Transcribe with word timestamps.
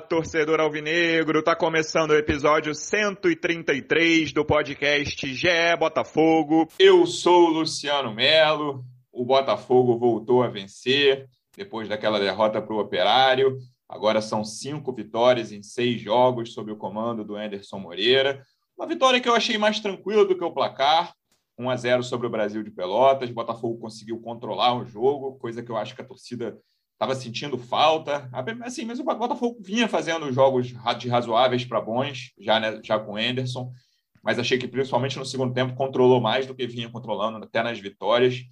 Torcedor 0.00 0.60
alvinegro, 0.60 1.42
tá 1.42 1.56
começando 1.56 2.10
o 2.10 2.16
episódio 2.16 2.74
133 2.74 4.32
do 4.32 4.44
podcast 4.44 5.34
GE 5.34 5.76
Botafogo. 5.78 6.68
Eu 6.78 7.06
sou 7.06 7.46
o 7.46 7.50
Luciano 7.50 8.14
Melo, 8.14 8.84
o 9.12 9.24
Botafogo 9.24 9.98
voltou 9.98 10.42
a 10.42 10.48
vencer 10.48 11.26
depois 11.56 11.88
daquela 11.88 12.20
derrota 12.20 12.62
para 12.62 12.74
o 12.74 12.78
Operário. 12.78 13.58
Agora 13.88 14.20
são 14.20 14.44
cinco 14.44 14.92
vitórias 14.92 15.50
em 15.50 15.62
seis 15.62 16.00
jogos 16.00 16.52
sob 16.52 16.70
o 16.70 16.76
comando 16.76 17.24
do 17.24 17.34
Anderson 17.34 17.78
Moreira. 17.78 18.42
Uma 18.76 18.86
vitória 18.86 19.20
que 19.20 19.28
eu 19.28 19.34
achei 19.34 19.58
mais 19.58 19.80
tranquila 19.80 20.24
do 20.24 20.36
que 20.36 20.44
o 20.44 20.52
placar. 20.52 21.12
1 21.58 21.70
a 21.70 21.76
0 21.76 22.02
sobre 22.04 22.28
o 22.28 22.30
Brasil 22.30 22.62
de 22.62 22.70
Pelotas. 22.70 23.30
O 23.30 23.34
Botafogo 23.34 23.80
conseguiu 23.80 24.20
controlar 24.20 24.74
o 24.74 24.84
jogo, 24.84 25.38
coisa 25.38 25.62
que 25.62 25.70
eu 25.70 25.76
acho 25.76 25.96
que 25.96 26.02
a 26.02 26.06
torcida 26.06 26.56
estava 26.98 27.14
sentindo 27.14 27.56
falta. 27.56 28.28
Assim, 28.64 28.84
mas 28.84 28.98
o 28.98 29.04
Botafogo 29.04 29.56
vinha 29.60 29.86
fazendo 29.88 30.32
jogos 30.32 30.74
de 30.98 31.08
razoáveis 31.08 31.64
para 31.64 31.80
bons, 31.80 32.32
já, 32.36 32.58
né, 32.58 32.80
já 32.82 32.98
com 32.98 33.12
o 33.12 33.16
Anderson, 33.16 33.72
mas 34.20 34.36
achei 34.36 34.58
que 34.58 34.66
principalmente 34.66 35.16
no 35.16 35.24
segundo 35.24 35.54
tempo 35.54 35.76
controlou 35.76 36.20
mais 36.20 36.44
do 36.44 36.54
que 36.56 36.66
vinha 36.66 36.90
controlando 36.90 37.42
até 37.44 37.62
nas 37.62 37.78
vitórias. 37.78 38.42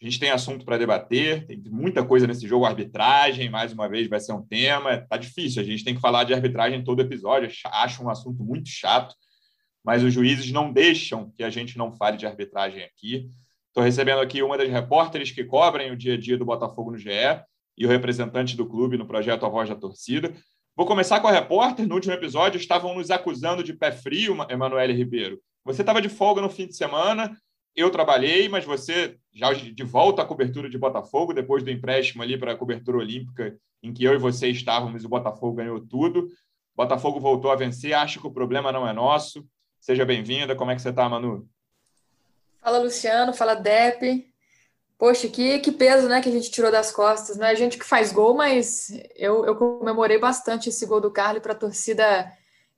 A 0.00 0.04
gente 0.04 0.20
tem 0.20 0.30
assunto 0.30 0.66
para 0.66 0.76
debater, 0.76 1.46
tem 1.46 1.60
muita 1.70 2.04
coisa 2.04 2.26
nesse 2.26 2.46
jogo, 2.46 2.66
arbitragem, 2.66 3.48
mais 3.48 3.72
uma 3.72 3.88
vez 3.88 4.06
vai 4.06 4.20
ser 4.20 4.34
um 4.34 4.42
tema. 4.42 4.98
Tá 5.08 5.16
difícil, 5.16 5.62
a 5.62 5.64
gente 5.64 5.82
tem 5.82 5.94
que 5.94 6.00
falar 6.00 6.24
de 6.24 6.34
arbitragem 6.34 6.84
todo 6.84 7.00
episódio, 7.00 7.50
acho 7.64 8.04
um 8.04 8.10
assunto 8.10 8.44
muito 8.44 8.68
chato, 8.68 9.14
mas 9.82 10.04
os 10.04 10.12
juízes 10.12 10.52
não 10.52 10.70
deixam 10.70 11.32
que 11.34 11.42
a 11.42 11.48
gente 11.48 11.78
não 11.78 11.90
fale 11.90 12.18
de 12.18 12.26
arbitragem 12.26 12.84
aqui. 12.84 13.30
Estou 13.68 13.82
recebendo 13.82 14.20
aqui 14.20 14.42
uma 14.42 14.58
das 14.58 14.68
repórteres 14.68 15.30
que 15.30 15.42
cobrem 15.42 15.90
o 15.90 15.96
dia 15.96 16.14
a 16.14 16.18
dia 16.18 16.36
do 16.36 16.44
Botafogo 16.44 16.90
no 16.90 16.98
GE, 16.98 17.08
e 17.78 17.86
o 17.86 17.88
representante 17.88 18.56
do 18.56 18.66
clube 18.66 18.98
no 18.98 19.06
projeto 19.06 19.46
A 19.46 19.48
Voz 19.48 19.68
da 19.68 19.76
Torcida. 19.76 20.34
Vou 20.76 20.84
começar 20.84 21.20
com 21.20 21.28
a 21.28 21.32
repórter. 21.32 21.86
No 21.86 21.94
último 21.94 22.12
episódio, 22.12 22.58
estavam 22.58 22.94
nos 22.94 23.10
acusando 23.10 23.62
de 23.62 23.72
pé 23.72 23.92
frio, 23.92 24.36
Emanuele 24.48 24.92
Ribeiro. 24.92 25.40
Você 25.64 25.82
estava 25.82 26.02
de 26.02 26.08
folga 26.08 26.42
no 26.42 26.50
fim 26.50 26.66
de 26.66 26.76
semana, 26.76 27.36
eu 27.76 27.90
trabalhei, 27.90 28.48
mas 28.48 28.64
você 28.64 29.16
já 29.32 29.52
de 29.52 29.84
volta 29.84 30.22
à 30.22 30.24
cobertura 30.24 30.68
de 30.68 30.76
Botafogo, 30.76 31.32
depois 31.32 31.62
do 31.62 31.70
empréstimo 31.70 32.22
ali 32.22 32.36
para 32.36 32.52
a 32.52 32.56
cobertura 32.56 32.98
olímpica, 32.98 33.56
em 33.82 33.92
que 33.92 34.02
eu 34.02 34.14
e 34.14 34.18
você 34.18 34.48
estávamos, 34.48 35.04
o 35.04 35.08
Botafogo 35.08 35.56
ganhou 35.56 35.80
tudo. 35.80 36.28
Botafogo 36.74 37.20
voltou 37.20 37.50
a 37.50 37.56
vencer, 37.56 37.92
acho 37.92 38.20
que 38.20 38.26
o 38.26 38.32
problema 38.32 38.72
não 38.72 38.86
é 38.86 38.92
nosso. 38.92 39.46
Seja 39.80 40.04
bem-vinda. 40.04 40.56
Como 40.56 40.70
é 40.70 40.74
que 40.74 40.82
você 40.82 40.90
está, 40.90 41.08
Manu? 41.08 41.48
Fala, 42.60 42.78
Luciano. 42.78 43.32
Fala, 43.32 43.54
Depe. 43.54 44.32
Poxa, 44.98 45.28
que, 45.28 45.60
que 45.60 45.70
peso, 45.70 46.08
né, 46.08 46.20
que 46.20 46.28
a 46.28 46.32
gente 46.32 46.50
tirou 46.50 46.72
das 46.72 46.90
costas, 46.90 47.36
né? 47.36 47.46
A 47.46 47.54
gente 47.54 47.78
que 47.78 47.84
faz 47.84 48.12
gol, 48.12 48.34
mas 48.34 48.90
eu, 49.14 49.46
eu 49.46 49.54
comemorei 49.54 50.18
bastante 50.18 50.68
esse 50.68 50.84
gol 50.86 51.00
do 51.00 51.10
Carly 51.10 51.40
para 51.40 51.52
a 51.52 51.56
torcida 51.56 52.32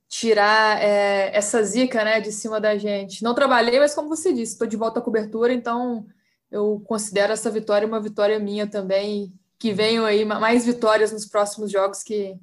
tirar 0.07 0.79
é, 0.83 1.35
essa 1.35 1.63
zica, 1.63 2.03
né, 2.03 2.19
de 2.19 2.31
cima 2.31 2.61
da 2.61 2.77
gente. 2.77 3.23
Não 3.23 3.33
trabalhei, 3.33 3.79
mas 3.79 3.95
como 3.95 4.07
você 4.07 4.31
disse, 4.31 4.53
estou 4.53 4.67
de 4.67 4.77
volta 4.77 4.99
à 4.99 5.01
cobertura, 5.01 5.51
então 5.51 6.05
eu 6.51 6.83
considero 6.85 7.33
essa 7.33 7.49
vitória 7.49 7.87
uma 7.87 7.99
vitória 7.99 8.37
minha 8.39 8.67
também. 8.67 9.33
Que 9.57 9.71
venham 9.71 10.05
aí 10.05 10.25
mais 10.25 10.65
vitórias 10.65 11.11
nos 11.11 11.25
próximos 11.25 11.71
jogos 11.71 12.03
que 12.03 12.35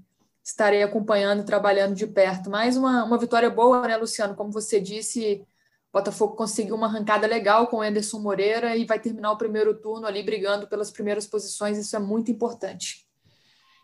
estarei 0.43 0.83
acompanhando 0.83 1.43
e 1.43 1.45
trabalhando 1.45 1.95
de 1.95 2.07
perto. 2.07 2.49
Mais 2.49 2.77
uma, 2.77 3.05
uma 3.05 3.19
vitória 3.19 3.51
boa, 3.51 3.87
né, 3.87 3.97
Luciano? 3.97 4.35
Como 4.35 4.51
você 4.51 4.81
disse, 4.81 5.45
Botafogo 5.93 6.37
conseguiu 6.37 6.75
uma 6.75 6.87
arrancada 6.87 7.27
legal 7.27 7.67
com 7.67 7.79
o 7.79 7.83
Anderson 7.83 8.19
Moreira 8.19 8.77
e 8.77 8.85
vai 8.85 9.01
terminar 9.01 9.33
o 9.33 9.39
primeiro 9.39 9.75
turno 9.81 10.07
ali 10.07 10.23
brigando 10.23 10.69
pelas 10.69 10.91
primeiras 10.91 11.27
posições. 11.27 11.79
Isso 11.79 11.97
é 11.97 11.99
muito 11.99 12.31
importante. 12.31 13.07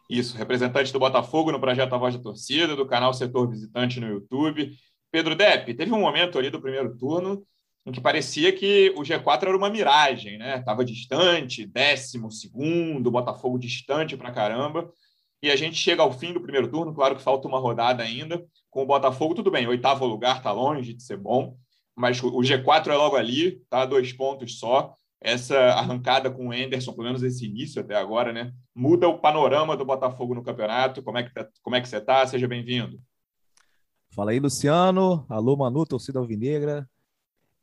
Isso, 0.08 0.36
representante 0.36 0.92
do 0.92 0.98
Botafogo 0.98 1.50
no 1.50 1.60
projeto 1.60 1.94
A 1.94 1.98
Voz 1.98 2.14
da 2.14 2.22
Torcida, 2.22 2.76
do 2.76 2.86
canal 2.86 3.14
Setor 3.14 3.48
Visitante 3.48 3.98
no 3.98 4.08
YouTube. 4.08 4.76
Pedro 5.10 5.34
Depp, 5.34 5.72
teve 5.74 5.92
um 5.92 6.00
momento 6.00 6.38
ali 6.38 6.50
do 6.50 6.60
primeiro 6.60 6.94
turno 6.96 7.46
em 7.86 7.92
que 7.92 8.00
parecia 8.00 8.52
que 8.52 8.92
o 8.96 9.02
G4 9.02 9.42
era 9.42 9.56
uma 9.56 9.68
miragem, 9.68 10.38
né? 10.38 10.58
Estava 10.58 10.84
distante, 10.84 11.66
décimo 11.66 12.30
segundo, 12.30 13.10
Botafogo 13.10 13.58
distante 13.58 14.16
para 14.16 14.32
caramba. 14.32 14.90
E 15.42 15.50
a 15.50 15.56
gente 15.56 15.76
chega 15.76 16.02
ao 16.02 16.10
fim 16.10 16.32
do 16.32 16.40
primeiro 16.40 16.68
turno, 16.68 16.94
claro 16.94 17.14
que 17.14 17.22
falta 17.22 17.46
uma 17.46 17.58
rodada 17.58 18.02
ainda, 18.02 18.42
com 18.70 18.82
o 18.82 18.86
Botafogo, 18.86 19.34
tudo 19.34 19.50
bem, 19.50 19.66
oitavo 19.66 20.06
lugar 20.06 20.38
está 20.38 20.50
longe 20.50 20.94
de 20.94 21.02
ser 21.02 21.18
bom, 21.18 21.58
mas 21.96 22.22
o 22.22 22.40
G4 22.40 22.88
é 22.88 22.96
logo 22.96 23.16
ali, 23.16 23.62
tá? 23.70 23.84
Dois 23.84 24.12
pontos 24.12 24.58
só. 24.58 24.94
Essa 25.20 25.56
arrancada 25.56 26.30
com 26.30 26.48
o 26.48 26.54
Enderson, 26.54 26.92
pelo 26.92 27.06
menos 27.06 27.22
esse 27.22 27.46
início 27.46 27.80
até 27.80 27.96
agora, 27.96 28.32
né? 28.32 28.52
Muda 28.74 29.08
o 29.08 29.18
panorama 29.18 29.76
do 29.76 29.84
Botafogo 29.84 30.34
no 30.34 30.42
campeonato. 30.42 31.02
Como 31.02 31.16
é 31.16 31.22
que, 31.22 31.32
tá, 31.32 31.48
como 31.62 31.76
é 31.76 31.80
que 31.80 31.88
você 31.88 31.96
está? 31.96 32.26
Seja 32.26 32.46
bem-vindo. 32.46 33.00
Fala 34.10 34.32
aí, 34.32 34.38
Luciano. 34.38 35.24
Alô, 35.28 35.56
Manu, 35.56 35.86
torcida 35.86 36.18
alvinegra. 36.18 36.88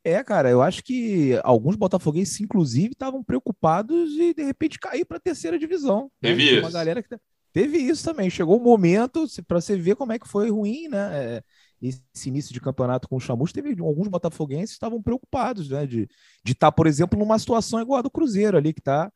É, 0.02 0.24
cara, 0.24 0.50
eu 0.50 0.60
acho 0.60 0.82
que 0.82 1.38
alguns 1.44 1.76
botafoguenses, 1.76 2.40
inclusive, 2.40 2.88
estavam 2.88 3.22
preocupados 3.22 4.10
de, 4.10 4.34
de 4.34 4.42
repente, 4.42 4.80
cair 4.80 5.04
para 5.04 5.18
a 5.18 5.20
terceira 5.20 5.56
divisão. 5.56 6.10
Né? 6.20 6.30
Teve 6.30 6.44
né? 6.44 6.50
isso. 6.50 6.60
Uma 6.62 6.72
galera 6.72 7.00
que 7.00 7.08
tá, 7.08 7.20
Teve 7.52 7.78
isso 7.78 8.04
também. 8.04 8.30
Chegou 8.30 8.56
o 8.56 8.60
um 8.60 8.64
momento 8.64 9.26
para 9.46 9.60
você 9.60 9.76
ver 9.76 9.94
como 9.94 10.12
é 10.12 10.18
que 10.18 10.26
foi 10.26 10.50
ruim, 10.50 10.88
né? 10.88 11.10
É, 11.12 11.42
esse 11.82 12.28
início 12.28 12.54
de 12.54 12.60
campeonato 12.60 13.08
com 13.08 13.16
o 13.16 13.20
Chamus, 13.20 13.52
teve 13.52 13.70
alguns 13.80 14.06
botafoguenses 14.06 14.70
estavam 14.70 15.02
preocupados, 15.02 15.68
né? 15.68 15.84
De 15.84 16.08
estar, 16.46 16.68
tá, 16.68 16.72
por 16.72 16.86
exemplo, 16.86 17.18
numa 17.18 17.38
situação 17.38 17.80
igual 17.80 17.98
a 17.98 18.02
do 18.02 18.10
Cruzeiro 18.10 18.56
ali, 18.56 18.72
que 18.72 18.80
está 18.80 19.12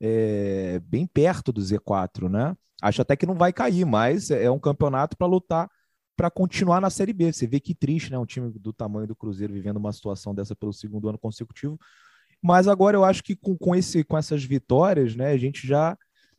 é, 0.00 0.80
bem 0.84 1.06
perto 1.06 1.52
do 1.52 1.60
Z4, 1.60 2.28
né? 2.30 2.56
Acho 2.80 3.02
até 3.02 3.16
que 3.16 3.26
não 3.26 3.34
vai 3.34 3.52
cair, 3.52 3.84
mas 3.84 4.30
é, 4.30 4.44
é 4.44 4.50
um 4.50 4.58
campeonato 4.58 5.16
para 5.16 5.26
lutar 5.26 5.70
para 6.16 6.30
continuar 6.30 6.80
na 6.80 6.88
Série 6.88 7.12
B. 7.12 7.30
Você 7.30 7.46
vê 7.46 7.60
que 7.60 7.74
triste, 7.74 8.10
né? 8.10 8.18
Um 8.18 8.24
time 8.24 8.50
do 8.58 8.72
tamanho 8.72 9.06
do 9.06 9.14
Cruzeiro 9.14 9.52
vivendo 9.52 9.76
uma 9.76 9.92
situação 9.92 10.34
dessa 10.34 10.56
pelo 10.56 10.72
segundo 10.72 11.08
ano 11.08 11.18
consecutivo. 11.18 11.78
Mas 12.42 12.66
agora 12.66 12.96
eu 12.96 13.04
acho 13.04 13.22
que 13.22 13.36
com, 13.36 13.56
com, 13.56 13.74
esse, 13.74 14.02
com 14.02 14.16
essas 14.16 14.42
vitórias, 14.42 15.14
né, 15.14 15.32
a 15.32 15.36
gente 15.36 15.66
já 15.66 15.96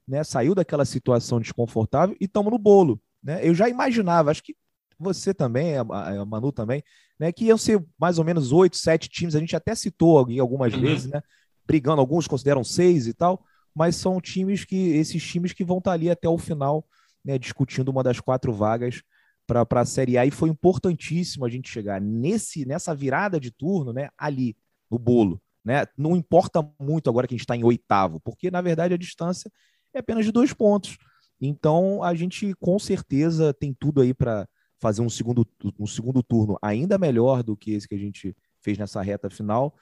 né, 0.08 0.24
saiu 0.24 0.56
daquela 0.56 0.86
situação 0.86 1.40
desconfortável 1.40 2.16
e 2.20 2.26
estamos 2.26 2.52
no 2.52 2.58
bolo. 2.58 3.00
Né? 3.22 3.48
Eu 3.48 3.54
já 3.54 3.68
imaginava, 3.70 4.32
acho 4.32 4.44
que 4.44 4.56
você 5.00 5.34
também, 5.34 5.78
a, 5.78 5.82
a 5.82 6.26
Manu 6.26 6.52
também, 6.52 6.84
né, 7.20 7.32
que 7.32 7.46
iam 7.46 7.58
ser 7.58 7.84
mais 8.00 8.20
ou 8.20 8.26
menos 8.26 8.52
oito, 8.52 8.78
sete 8.78 9.10
times, 9.10 9.36
a 9.36 9.40
gente 9.40 9.56
até 9.56 9.74
citou 9.76 10.18
algumas 10.18 10.74
uhum. 10.74 10.82
vezes, 10.82 11.08
né, 11.08 11.22
brigando, 11.66 12.00
alguns 12.00 12.28
consideram 12.28 12.64
seis 12.64 13.08
e 13.08 13.14
tal, 13.14 13.44
mas 13.76 13.96
são 13.96 14.20
times 14.22 14.66
que, 14.66 14.76
esses 14.76 15.24
times 15.24 15.54
que 15.54 15.64
vão 15.64 15.80
estar 15.80 15.92
ali 15.92 16.10
até 16.10 16.28
o 16.28 16.38
final, 16.38 16.88
né, 17.24 17.38
discutindo 17.38 17.90
uma 17.90 18.04
das 18.04 18.20
quatro 18.20 18.54
vagas 18.54 19.02
para 19.46 19.66
a 19.70 19.86
Série 19.86 20.18
A, 20.18 20.26
e 20.26 20.32
foi 20.32 20.50
importantíssimo 20.50 21.46
a 21.46 21.50
gente 21.50 21.70
chegar 21.70 22.02
nesse, 22.02 22.66
nessa 22.66 22.94
virada 22.94 23.40
de 23.40 23.52
turno, 23.52 23.94
né, 23.94 24.10
ali, 24.18 24.56
no 24.90 24.98
bolo, 24.98 25.42
né, 25.64 25.86
não 25.98 26.16
importa 26.16 26.68
muito 26.80 27.10
agora 27.10 27.28
que 27.28 27.34
a 27.34 27.38
gente 27.38 27.44
está 27.44 27.56
em 27.56 27.64
oitavo, 27.64 28.20
porque 28.22 28.50
na 28.50 28.62
verdade 28.62 28.94
a 28.94 28.98
distância 28.98 29.52
é 29.94 30.00
apenas 30.00 30.26
de 30.26 30.32
dois 30.32 30.54
pontos, 30.54 30.98
então 31.40 32.04
a 32.04 32.16
gente 32.16 32.54
com 32.56 32.80
certeza 32.80 33.54
tem 33.54 33.74
tudo 33.74 34.02
aí 34.02 34.14
para 34.14 34.48
fazer 34.80 35.02
um 35.02 35.10
segundo, 35.10 35.48
um 35.80 35.88
segundo 35.88 36.22
turno 36.22 36.58
ainda 36.62 36.98
melhor 36.98 37.44
do 37.44 37.56
que 37.56 37.72
esse 37.72 37.88
que 37.88 37.96
a 37.96 38.00
gente 38.00 38.36
fez 38.62 38.78
nessa 38.78 39.02
reta 39.02 39.30
final 39.30 39.76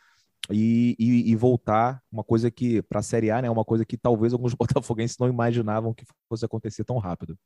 e, 0.51 0.95
e, 0.99 1.31
e 1.31 1.35
voltar 1.35 2.01
uma 2.11 2.23
coisa 2.23 2.51
que 2.51 2.81
para 2.83 2.99
a 2.99 3.03
Série 3.03 3.31
A, 3.31 3.41
né, 3.41 3.49
uma 3.49 3.65
coisa 3.65 3.85
que 3.85 3.97
talvez 3.97 4.33
alguns 4.33 4.53
botafoguenses 4.55 5.17
não 5.17 5.27
imaginavam 5.27 5.93
que 5.93 6.05
fosse 6.29 6.45
acontecer 6.45 6.83
tão 6.83 6.97
rápido. 6.97 7.37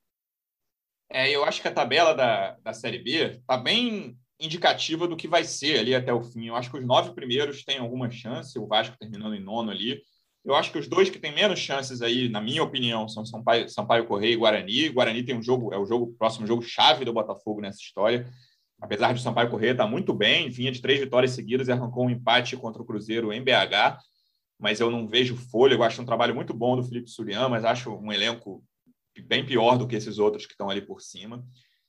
É, 1.11 1.29
eu 1.31 1.43
acho 1.43 1.61
que 1.61 1.67
a 1.67 1.73
tabela 1.73 2.13
da, 2.13 2.57
da 2.61 2.73
Série 2.73 2.99
B 2.99 3.37
está 3.39 3.57
bem 3.57 4.15
indicativa 4.39 5.07
do 5.07 5.17
que 5.17 5.27
vai 5.27 5.43
ser 5.43 5.79
ali 5.79 5.95
até 5.95 6.13
o 6.13 6.21
fim. 6.21 6.47
Eu 6.47 6.55
acho 6.55 6.69
que 6.71 6.77
os 6.77 6.85
nove 6.85 7.13
primeiros 7.13 7.63
têm 7.63 7.79
alguma 7.79 8.09
chance, 8.09 8.57
o 8.57 8.67
Vasco 8.67 8.95
terminando 8.97 9.35
em 9.35 9.43
nono 9.43 9.71
ali. 9.71 10.01
Eu 10.43 10.55
acho 10.55 10.71
que 10.71 10.79
os 10.79 10.87
dois 10.87 11.09
que 11.09 11.19
têm 11.19 11.33
menos 11.33 11.59
chances 11.59 12.01
aí, 12.01 12.29
na 12.29 12.41
minha 12.41 12.63
opinião, 12.63 13.07
são 13.07 13.25
Sampaio, 13.25 13.69
Sampaio 13.69 14.05
Correia 14.05 14.33
e 14.33 14.37
Guarani. 14.37 14.89
Guarani 14.89 15.23
tem 15.23 15.35
um 15.35 15.43
jogo, 15.43 15.73
é 15.73 15.77
o 15.77 15.85
jogo 15.85 16.15
próximo 16.17 16.47
jogo 16.47 16.61
chave 16.61 17.03
do 17.03 17.13
Botafogo 17.13 17.61
nessa 17.61 17.79
história. 17.79 18.27
Apesar 18.81 19.13
de 19.13 19.21
Sampaio 19.21 19.49
Correia 19.49 19.71
estar 19.71 19.83
tá 19.83 19.89
muito 19.89 20.13
bem, 20.13 20.49
vinha 20.49 20.71
de 20.71 20.81
três 20.81 20.99
vitórias 20.99 21.31
seguidas 21.31 21.67
e 21.67 21.71
arrancou 21.71 22.05
um 22.05 22.09
empate 22.09 22.55
contra 22.55 22.81
o 22.81 22.85
Cruzeiro 22.85 23.33
em 23.33 23.43
BH, 23.43 23.99
mas 24.57 24.79
eu 24.79 24.89
não 24.89 25.05
vejo 25.05 25.35
folha. 25.35 25.73
Eu 25.73 25.83
acho 25.83 26.01
um 26.01 26.05
trabalho 26.05 26.33
muito 26.33 26.53
bom 26.53 26.77
do 26.77 26.83
Felipe 26.83 27.09
Surian, 27.09 27.49
mas 27.49 27.65
acho 27.65 27.93
um 27.93 28.11
elenco 28.11 28.63
bem 29.27 29.45
pior 29.45 29.77
do 29.77 29.85
que 29.85 29.95
esses 29.97 30.17
outros 30.17 30.45
que 30.45 30.53
estão 30.53 30.69
ali 30.69 30.81
por 30.81 31.01
cima. 31.01 31.45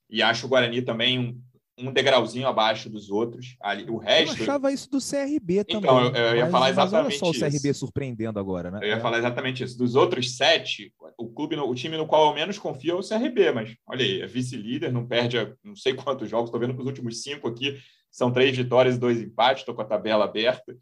E 0.08 0.22
acho 0.22 0.46
o 0.46 0.48
Guarani 0.48 0.82
também 0.82 1.18
um, 1.18 1.40
um 1.80 1.92
degrauzinho 1.92 2.46
abaixo 2.46 2.88
dos 2.88 3.10
outros. 3.10 3.56
Ali, 3.60 3.84
o 3.88 3.96
resto. 3.96 4.36
Eu 4.36 4.42
achava 4.42 4.72
isso 4.72 4.90
do 4.90 4.98
CRB 4.98 5.64
também. 5.64 5.90
Então, 5.90 6.06
eu, 6.06 6.14
eu 6.14 6.36
ia 6.36 6.42
mas, 6.42 6.50
falar 6.50 6.70
exatamente 6.70 7.04
mas 7.04 7.22
olha 7.22 7.34
só 7.34 7.46
o 7.46 7.50
CRB 7.50 7.74
surpreendendo 7.74 8.38
agora, 8.38 8.70
né? 8.70 8.80
Eu 8.82 8.88
ia 8.88 8.96
é. 8.96 9.00
falar 9.00 9.18
exatamente 9.18 9.64
isso. 9.64 9.78
Dos 9.78 9.94
outros 9.94 10.36
sete, 10.36 10.92
o 11.18 11.28
clube, 11.28 11.56
o 11.56 11.74
time 11.74 11.96
no 11.96 12.06
qual 12.06 12.28
eu 12.28 12.34
menos 12.34 12.58
confio 12.58 12.96
é 12.96 13.00
o 13.00 13.06
CRB, 13.06 13.52
mas 13.52 13.74
olha 13.86 14.04
aí, 14.04 14.22
é 14.22 14.26
vice-líder, 14.26 14.92
não 14.92 15.06
perde 15.06 15.38
a, 15.38 15.52
não 15.64 15.74
sei 15.74 15.94
quantos 15.94 16.28
jogos. 16.28 16.48
Estou 16.48 16.60
vendo 16.60 16.74
que 16.74 16.80
os 16.80 16.86
últimos 16.86 17.22
cinco 17.22 17.48
aqui 17.48 17.78
são 18.10 18.32
três 18.32 18.56
vitórias 18.56 18.96
e 18.96 18.98
dois 18.98 19.20
empates. 19.20 19.62
Estou 19.62 19.74
com 19.74 19.82
a 19.82 19.86
tabela 19.86 20.24
aberta. 20.24 20.76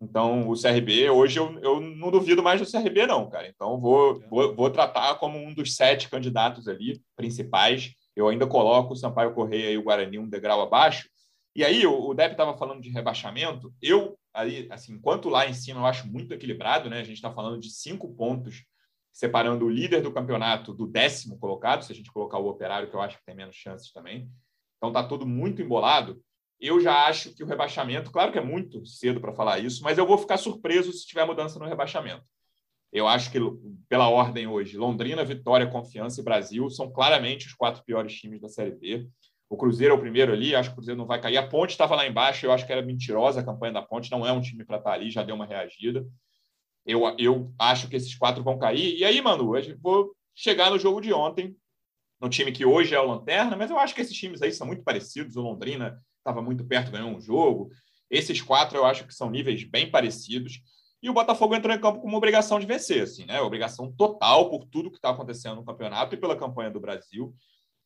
Então, 0.00 0.48
o 0.48 0.60
CRB, 0.60 1.08
hoje 1.08 1.38
eu, 1.38 1.58
eu 1.60 1.80
não 1.80 2.10
duvido 2.10 2.42
mais 2.42 2.60
do 2.60 2.70
CRB, 2.70 3.06
não, 3.06 3.28
cara. 3.28 3.48
Então, 3.48 3.80
vou, 3.80 4.20
vou, 4.28 4.54
vou 4.54 4.70
tratar 4.70 5.14
como 5.14 5.38
um 5.38 5.54
dos 5.54 5.74
sete 5.74 6.10
candidatos 6.10 6.68
ali, 6.68 7.00
principais. 7.16 7.94
Eu 8.16 8.28
ainda 8.28 8.46
coloco 8.46 8.92
o 8.92 8.96
Sampaio 8.96 9.34
Correia 9.34 9.70
e 9.70 9.78
o 9.78 9.82
Guarani 9.82 10.18
um 10.18 10.28
degrau 10.28 10.60
abaixo. 10.60 11.08
E 11.56 11.64
aí, 11.64 11.86
o, 11.86 12.12
Depp 12.14 12.32
estava 12.32 12.56
falando 12.56 12.80
de 12.80 12.90
rebaixamento. 12.90 13.72
Eu, 13.80 14.18
ali, 14.32 14.66
assim, 14.70 14.94
enquanto 14.94 15.28
lá 15.28 15.46
em 15.48 15.54
cima 15.54 15.80
eu 15.80 15.86
acho 15.86 16.06
muito 16.06 16.32
equilibrado, 16.34 16.90
né? 16.90 17.00
A 17.00 17.04
gente 17.04 17.16
está 17.16 17.32
falando 17.32 17.60
de 17.60 17.70
cinco 17.70 18.12
pontos 18.14 18.64
separando 19.12 19.64
o 19.64 19.70
líder 19.70 20.02
do 20.02 20.12
campeonato 20.12 20.74
do 20.74 20.88
décimo 20.88 21.38
colocado, 21.38 21.84
se 21.84 21.92
a 21.92 21.94
gente 21.94 22.10
colocar 22.10 22.38
o 22.38 22.48
operário, 22.48 22.90
que 22.90 22.96
eu 22.96 23.00
acho 23.00 23.16
que 23.16 23.24
tem 23.24 23.36
menos 23.36 23.54
chances 23.54 23.92
também. 23.92 24.28
Então 24.76 24.88
está 24.88 25.06
tudo 25.06 25.24
muito 25.24 25.62
embolado. 25.62 26.20
Eu 26.60 26.80
já 26.80 27.06
acho 27.06 27.32
que 27.32 27.44
o 27.44 27.46
rebaixamento, 27.46 28.10
claro 28.10 28.32
que 28.32 28.38
é 28.38 28.44
muito 28.44 28.84
cedo 28.84 29.20
para 29.20 29.32
falar 29.32 29.60
isso, 29.60 29.84
mas 29.84 29.98
eu 29.98 30.06
vou 30.06 30.18
ficar 30.18 30.36
surpreso 30.36 30.92
se 30.92 31.06
tiver 31.06 31.24
mudança 31.24 31.58
no 31.60 31.66
rebaixamento. 31.66 32.24
Eu 32.94 33.08
acho 33.08 33.32
que, 33.32 33.40
pela 33.88 34.08
ordem 34.08 34.46
hoje, 34.46 34.78
Londrina, 34.78 35.24
Vitória, 35.24 35.66
Confiança 35.66 36.20
e 36.20 36.24
Brasil 36.24 36.70
são 36.70 36.92
claramente 36.92 37.48
os 37.48 37.52
quatro 37.52 37.82
piores 37.82 38.14
times 38.14 38.40
da 38.40 38.48
Série 38.48 38.70
B. 38.70 39.08
O 39.50 39.56
Cruzeiro 39.56 39.92
é 39.92 39.96
o 39.96 40.00
primeiro 40.00 40.32
ali, 40.32 40.54
acho 40.54 40.68
que 40.68 40.74
o 40.74 40.76
Cruzeiro 40.76 40.98
não 40.98 41.06
vai 41.06 41.20
cair. 41.20 41.36
A 41.36 41.44
Ponte 41.44 41.70
estava 41.70 41.96
lá 41.96 42.06
embaixo, 42.06 42.46
eu 42.46 42.52
acho 42.52 42.64
que 42.64 42.72
era 42.72 42.82
mentirosa 42.82 43.40
a 43.40 43.44
campanha 43.44 43.72
da 43.72 43.82
Ponte, 43.82 44.12
não 44.12 44.24
é 44.24 44.30
um 44.30 44.40
time 44.40 44.64
para 44.64 44.76
estar 44.76 44.90
tá 44.90 44.94
ali, 44.94 45.10
já 45.10 45.24
deu 45.24 45.34
uma 45.34 45.44
reagida. 45.44 46.06
Eu, 46.86 47.02
eu 47.18 47.52
acho 47.58 47.88
que 47.88 47.96
esses 47.96 48.14
quatro 48.14 48.44
vão 48.44 48.60
cair. 48.60 48.96
E 48.96 49.04
aí, 49.04 49.20
Manu, 49.20 49.56
eu 49.56 49.76
vou 49.80 50.14
chegar 50.32 50.70
no 50.70 50.78
jogo 50.78 51.00
de 51.00 51.12
ontem, 51.12 51.56
no 52.20 52.28
time 52.28 52.52
que 52.52 52.64
hoje 52.64 52.94
é 52.94 53.00
o 53.00 53.08
Lanterna, 53.08 53.56
mas 53.56 53.72
eu 53.72 53.78
acho 53.78 53.92
que 53.92 54.02
esses 54.02 54.16
times 54.16 54.40
aí 54.40 54.52
são 54.52 54.68
muito 54.68 54.84
parecidos. 54.84 55.34
O 55.34 55.42
Londrina 55.42 56.00
estava 56.18 56.40
muito 56.40 56.64
perto, 56.64 56.92
ganhou 56.92 57.10
um 57.10 57.20
jogo. 57.20 57.70
Esses 58.08 58.40
quatro 58.40 58.78
eu 58.78 58.84
acho 58.84 59.04
que 59.04 59.12
são 59.12 59.30
níveis 59.30 59.64
bem 59.64 59.90
parecidos. 59.90 60.62
E 61.04 61.10
o 61.10 61.12
Botafogo 61.12 61.54
entrou 61.54 61.76
em 61.76 61.78
campo 61.78 62.00
com 62.00 62.08
uma 62.08 62.16
obrigação 62.16 62.58
de 62.58 62.64
vencer, 62.64 63.02
assim, 63.02 63.26
né? 63.26 63.38
Obrigação 63.38 63.92
total 63.92 64.48
por 64.48 64.64
tudo 64.64 64.90
que 64.90 64.96
está 64.96 65.10
acontecendo 65.10 65.56
no 65.56 65.64
campeonato 65.64 66.14
e 66.14 66.18
pela 66.18 66.34
campanha 66.34 66.70
do 66.70 66.80
Brasil. 66.80 67.34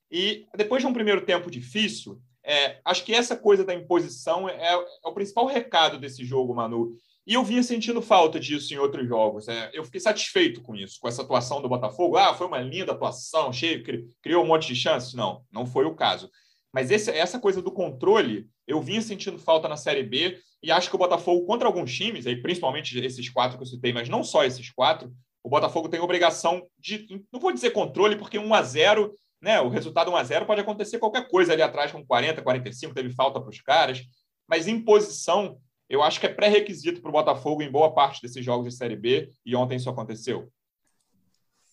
E 0.09 0.47
depois 0.55 0.81
de 0.81 0.87
um 0.87 0.93
primeiro 0.93 1.23
tempo 1.27 1.51
difícil, 1.51 2.23
é, 2.45 2.81
acho 2.85 3.05
que 3.05 3.13
essa 3.13 3.37
coisa 3.37 3.65
da 3.65 3.75
imposição 3.75 4.49
é, 4.49 4.73
é, 4.73 4.77
o 5.05 5.13
principal 5.13 5.47
recado 5.47 5.99
desse 5.99 6.25
jogo, 6.25 6.55
Manu. 6.55 6.93
E 7.27 7.35
eu 7.35 7.43
vinha 7.43 7.61
sentindo 7.65 8.01
falta 8.01 8.39
disso 8.39 8.73
em 8.73 8.79
outros 8.79 9.09
jogos. 9.09 9.49
É, 9.49 9.69
eu 9.75 9.83
fiquei 9.83 9.99
satisfeito 9.99 10.63
com 10.63 10.77
isso, 10.77 11.01
com 11.01 11.09
essa 11.09 11.23
atuação 11.23 11.61
do 11.61 11.69
Botafogo. 11.69 12.17
Ah, 12.17 12.35
foi 12.35 12.47
uma 12.47 12.61
linda 12.61 12.93
atuação, 12.93 13.53
cheio, 13.53 13.83
criou 14.23 14.45
um 14.45 14.47
monte 14.47 14.69
de 14.69 14.77
chances. 14.77 15.13
Não, 15.13 15.45
não 15.51 15.67
foi 15.67 15.87
o 15.87 15.97
caso. 15.97 16.31
Mas 16.73 16.91
esse, 16.91 17.11
essa 17.11 17.39
coisa 17.39 17.63
do 17.63 17.73
controle, 17.73 18.49
eu 18.67 18.81
vinha 18.81 19.01
sentindo 19.01 19.39
falta 19.39 19.69
na 19.69 19.77
Série 19.77 20.03
B 20.03 20.39
e 20.63 20.71
acho 20.71 20.91
que 20.91 20.97
o 20.97 20.99
Botafogo, 20.99 21.47
contra 21.47 21.67
alguns 21.67 21.95
times, 21.95 22.27
aí, 22.27 22.41
principalmente 22.41 22.99
esses 22.99 23.29
quatro 23.31 23.57
que 23.57 23.63
eu 23.63 23.67
citei, 23.67 23.93
mas 23.93 24.09
não 24.09 24.23
só 24.23 24.45
esses 24.45 24.71
quatro, 24.71 25.13
o 25.43 25.49
Botafogo 25.49 25.89
tem 25.89 26.01
obrigação 26.01 26.67
de, 26.79 27.07
não 27.33 27.41
vou 27.41 27.53
dizer 27.53 27.71
controle, 27.71 28.17
porque 28.17 28.39
1 28.39 28.55
a 28.55 28.63
0 28.63 29.15
né, 29.41 29.61
o 29.61 29.69
resultado 29.69 30.11
1 30.11 30.17
a 30.17 30.25
0 30.25 30.47
pode 30.47 30.61
acontecer 30.61 30.99
qualquer 30.99 31.29
coisa 31.29 31.53
ali 31.53 31.63
atrás 31.63 31.93
com 31.93 32.05
40, 32.05 32.43
45, 32.43 32.93
teve 32.93 33.11
falta 33.11 33.41
para 33.41 33.51
os 33.51 33.61
caras, 33.61 34.03
mas 34.49 34.67
em 34.67 34.83
posição 34.83 35.59
eu 35.89 36.03
acho 36.03 36.21
que 36.21 36.27
é 36.27 36.29
pré-requisito 36.29 37.01
para 37.01 37.09
o 37.09 37.13
Botafogo 37.13 37.63
em 37.63 37.71
boa 37.71 37.95
parte 37.95 38.21
desses 38.21 38.45
jogos 38.45 38.69
de 38.69 38.77
Série 38.77 38.97
B, 38.97 39.31
e 39.45 39.57
ontem 39.57 39.77
isso 39.77 39.89
aconteceu. 39.89 40.51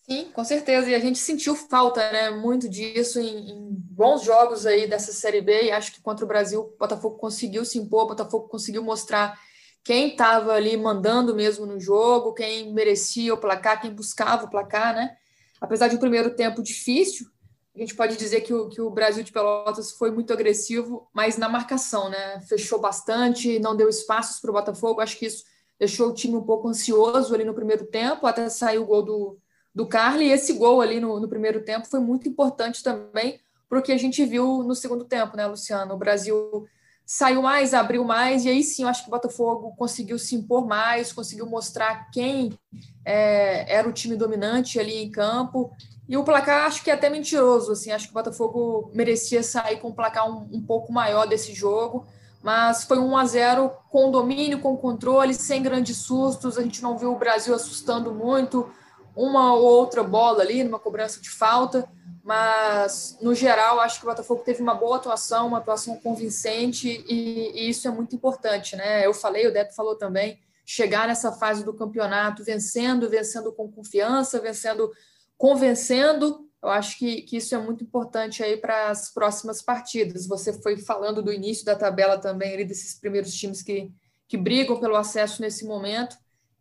Sim, 0.08 0.30
com 0.32 0.44
certeza. 0.44 0.88
E 0.88 0.94
a 0.94 1.00
gente 1.00 1.18
sentiu 1.18 1.56
falta, 1.56 2.12
né? 2.12 2.30
Muito 2.30 2.68
disso 2.68 3.18
em, 3.18 3.50
em, 3.50 3.68
bons 3.70 4.22
jogos 4.22 4.64
aí 4.64 4.86
dessa 4.86 5.12
Série 5.12 5.40
B. 5.40 5.64
E 5.64 5.72
acho 5.72 5.92
que 5.92 6.00
contra 6.00 6.24
o 6.24 6.28
Brasil, 6.28 6.60
o 6.60 6.76
Botafogo 6.78 7.16
conseguiu 7.16 7.64
se 7.64 7.76
impor, 7.78 8.04
o 8.04 8.08
Botafogo 8.08 8.48
conseguiu 8.48 8.84
mostrar 8.84 9.36
quem 9.82 10.10
estava 10.10 10.52
ali 10.52 10.76
mandando 10.76 11.34
mesmo 11.34 11.66
no 11.66 11.78
jogo, 11.80 12.34
quem 12.34 12.72
merecia 12.72 13.34
o 13.34 13.38
placar, 13.38 13.80
quem 13.80 13.92
buscava 13.92 14.44
o 14.44 14.50
placar, 14.50 14.94
né? 14.94 15.16
Apesar 15.60 15.88
de 15.88 15.96
um 15.96 16.00
primeiro 16.00 16.36
tempo 16.36 16.62
difícil, 16.62 17.26
a 17.74 17.78
gente 17.78 17.94
pode 17.94 18.16
dizer 18.16 18.42
que 18.42 18.54
o, 18.54 18.68
que 18.68 18.80
o 18.80 18.90
Brasil 18.90 19.24
de 19.24 19.32
Pelotas 19.32 19.92
foi 19.92 20.10
muito 20.10 20.32
agressivo, 20.32 21.08
mas 21.12 21.36
na 21.36 21.48
marcação, 21.48 22.08
né? 22.08 22.40
Fechou 22.48 22.80
bastante, 22.80 23.58
não 23.58 23.74
deu 23.74 23.88
espaços 23.88 24.40
para 24.40 24.50
o 24.50 24.54
Botafogo. 24.54 25.00
Acho 25.00 25.18
que 25.18 25.26
isso 25.26 25.44
deixou 25.78 26.10
o 26.10 26.14
time 26.14 26.36
um 26.36 26.44
pouco 26.44 26.68
ansioso 26.68 27.34
ali 27.34 27.44
no 27.44 27.54
primeiro 27.54 27.86
tempo, 27.86 28.26
até 28.26 28.48
sair 28.48 28.78
o 28.78 28.86
gol 28.86 29.02
do, 29.02 29.38
do 29.76 29.86
Carly. 29.86 30.24
E 30.24 30.32
esse 30.32 30.54
gol 30.54 30.80
ali 30.80 30.98
no, 30.98 31.20
no 31.20 31.28
primeiro 31.28 31.62
tempo 31.62 31.86
foi 31.86 32.00
muito 32.00 32.26
importante 32.26 32.82
também 32.82 33.38
para 33.68 33.78
o 33.78 33.82
que 33.82 33.92
a 33.92 33.98
gente 33.98 34.24
viu 34.24 34.62
no 34.62 34.74
segundo 34.74 35.04
tempo, 35.04 35.36
né, 35.36 35.46
Luciano? 35.46 35.94
O 35.94 35.98
Brasil 35.98 36.66
saiu 37.04 37.42
mais, 37.42 37.74
abriu 37.74 38.02
mais, 38.02 38.44
e 38.44 38.48
aí 38.48 38.62
sim 38.64 38.82
eu 38.82 38.88
acho 38.88 39.02
que 39.02 39.08
o 39.08 39.12
Botafogo 39.12 39.74
conseguiu 39.76 40.18
se 40.18 40.34
impor 40.34 40.66
mais, 40.66 41.12
conseguiu 41.12 41.46
mostrar 41.46 42.10
quem 42.10 42.58
é, 43.04 43.72
era 43.72 43.88
o 43.88 43.92
time 43.92 44.16
dominante 44.16 44.80
ali 44.80 44.96
em 45.04 45.10
campo 45.10 45.70
e 46.08 46.16
o 46.16 46.24
placar 46.24 46.66
acho 46.66 46.82
que 46.82 46.90
é 46.90 46.94
até 46.94 47.10
mentiroso, 47.10 47.72
assim, 47.72 47.92
acho 47.92 48.06
que 48.06 48.12
o 48.12 48.14
Botafogo 48.14 48.90
merecia 48.94 49.42
sair 49.42 49.78
com 49.78 49.88
um 49.88 49.92
placar 49.92 50.28
um, 50.28 50.48
um 50.52 50.62
pouco 50.62 50.92
maior 50.92 51.26
desse 51.26 51.52
jogo, 51.52 52.06
mas 52.42 52.84
foi 52.84 52.98
um 52.98 53.16
a 53.16 53.24
0 53.24 53.70
com 53.90 54.10
domínio, 54.10 54.60
com 54.60 54.76
controle, 54.76 55.34
sem 55.34 55.62
grandes 55.62 55.98
sustos, 55.98 56.56
a 56.56 56.62
gente 56.62 56.82
não 56.82 56.96
viu 56.96 57.12
o 57.12 57.18
Brasil 57.18 57.54
assustando 57.54 58.14
muito, 58.14 58.68
uma 59.16 59.54
ou 59.54 59.64
outra 59.64 60.02
bola 60.04 60.42
ali, 60.42 60.62
numa 60.62 60.78
cobrança 60.78 61.20
de 61.20 61.30
falta, 61.30 61.88
mas 62.22 63.16
no 63.20 63.34
geral 63.34 63.80
acho 63.80 63.98
que 63.98 64.06
o 64.06 64.08
Botafogo 64.08 64.42
teve 64.44 64.60
uma 64.60 64.74
boa 64.74 64.96
atuação, 64.96 65.46
uma 65.46 65.58
atuação 65.58 65.96
convincente 65.96 67.04
e, 67.08 67.52
e 67.54 67.70
isso 67.70 67.88
é 67.88 67.90
muito 67.90 68.14
importante, 68.14 68.76
né? 68.76 69.06
Eu 69.06 69.14
falei, 69.14 69.46
o 69.46 69.52
Depp 69.52 69.74
falou 69.74 69.96
também, 69.96 70.38
chegar 70.64 71.06
nessa 71.06 71.30
fase 71.30 71.64
do 71.64 71.72
campeonato 71.72 72.42
vencendo, 72.42 73.08
vencendo 73.08 73.52
com 73.52 73.70
confiança, 73.70 74.40
vencendo 74.40 74.90
convencendo. 75.38 76.44
Eu 76.62 76.70
acho 76.70 76.98
que, 76.98 77.22
que 77.22 77.36
isso 77.36 77.54
é 77.54 77.58
muito 77.58 77.84
importante 77.84 78.42
aí 78.42 78.56
para 78.56 78.90
as 78.90 79.10
próximas 79.12 79.62
partidas. 79.62 80.26
Você 80.26 80.52
foi 80.52 80.76
falando 80.78 81.22
do 81.22 81.32
início 81.32 81.64
da 81.64 81.76
tabela 81.76 82.18
também, 82.18 82.54
ali, 82.54 82.64
desses 82.64 82.98
primeiros 82.98 83.32
times 83.34 83.62
que, 83.62 83.92
que 84.26 84.36
brigam 84.36 84.80
pelo 84.80 84.96
acesso 84.96 85.40
nesse 85.40 85.64
momento. 85.64 86.16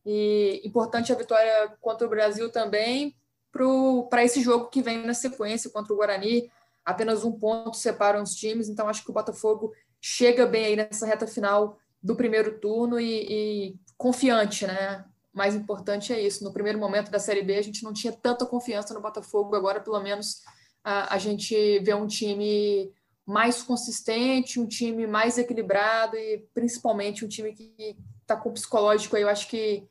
E 0.06 0.62
importante 0.64 1.12
a 1.12 1.16
vitória 1.16 1.76
contra 1.82 2.06
o 2.06 2.10
Brasil 2.10 2.52
também 2.52 3.16
para 4.10 4.24
esse 4.24 4.42
jogo 4.42 4.70
que 4.70 4.82
vem 4.82 5.06
na 5.06 5.14
sequência 5.14 5.70
contra 5.70 5.94
o 5.94 5.96
Guarani. 5.96 6.52
Apenas 6.84 7.24
um 7.24 7.32
ponto 7.32 7.76
separa 7.76 8.22
os 8.22 8.36
times, 8.36 8.70
então 8.70 8.88
acho 8.88 9.04
que 9.04 9.10
o 9.10 9.14
Botafogo 9.14 9.72
chega 10.00 10.46
bem 10.46 10.66
aí 10.66 10.76
nessa 10.76 11.06
reta 11.06 11.26
final 11.26 11.80
do 12.04 12.16
primeiro 12.16 12.60
turno 12.60 13.00
e, 13.00 13.26
e 13.28 13.76
confiante, 13.98 14.68
né? 14.68 15.06
mais 15.36 15.54
importante 15.54 16.14
é 16.14 16.22
isso. 16.22 16.46
No 16.46 16.54
primeiro 16.54 16.80
momento 16.80 17.12
da 17.12 17.20
Série 17.20 17.44
B, 17.44 17.58
a 17.58 17.62
gente 17.62 17.84
não 17.84 17.92
tinha 17.92 18.14
tanta 18.14 18.46
confiança 18.46 18.94
no 18.94 19.02
Botafogo, 19.02 19.54
agora, 19.54 19.82
pelo 19.82 20.00
menos, 20.00 20.42
a, 20.82 21.14
a 21.14 21.18
gente 21.18 21.80
vê 21.80 21.94
um 21.94 22.08
time 22.08 22.90
mais 23.26 23.62
consistente, 23.62 24.62
um 24.62 24.66
time 24.66 25.06
mais 25.06 25.38
equilibrado 25.38 26.16
e, 26.16 26.48
principalmente, 26.54 27.26
um 27.26 27.28
time 27.28 27.52
que 27.52 27.98
está 28.22 28.38
com 28.38 28.50
o 28.50 28.54
psicológico 28.54 29.18
aí, 29.18 29.24
eu 29.24 29.30
acho 29.30 29.50
que 29.50 29.84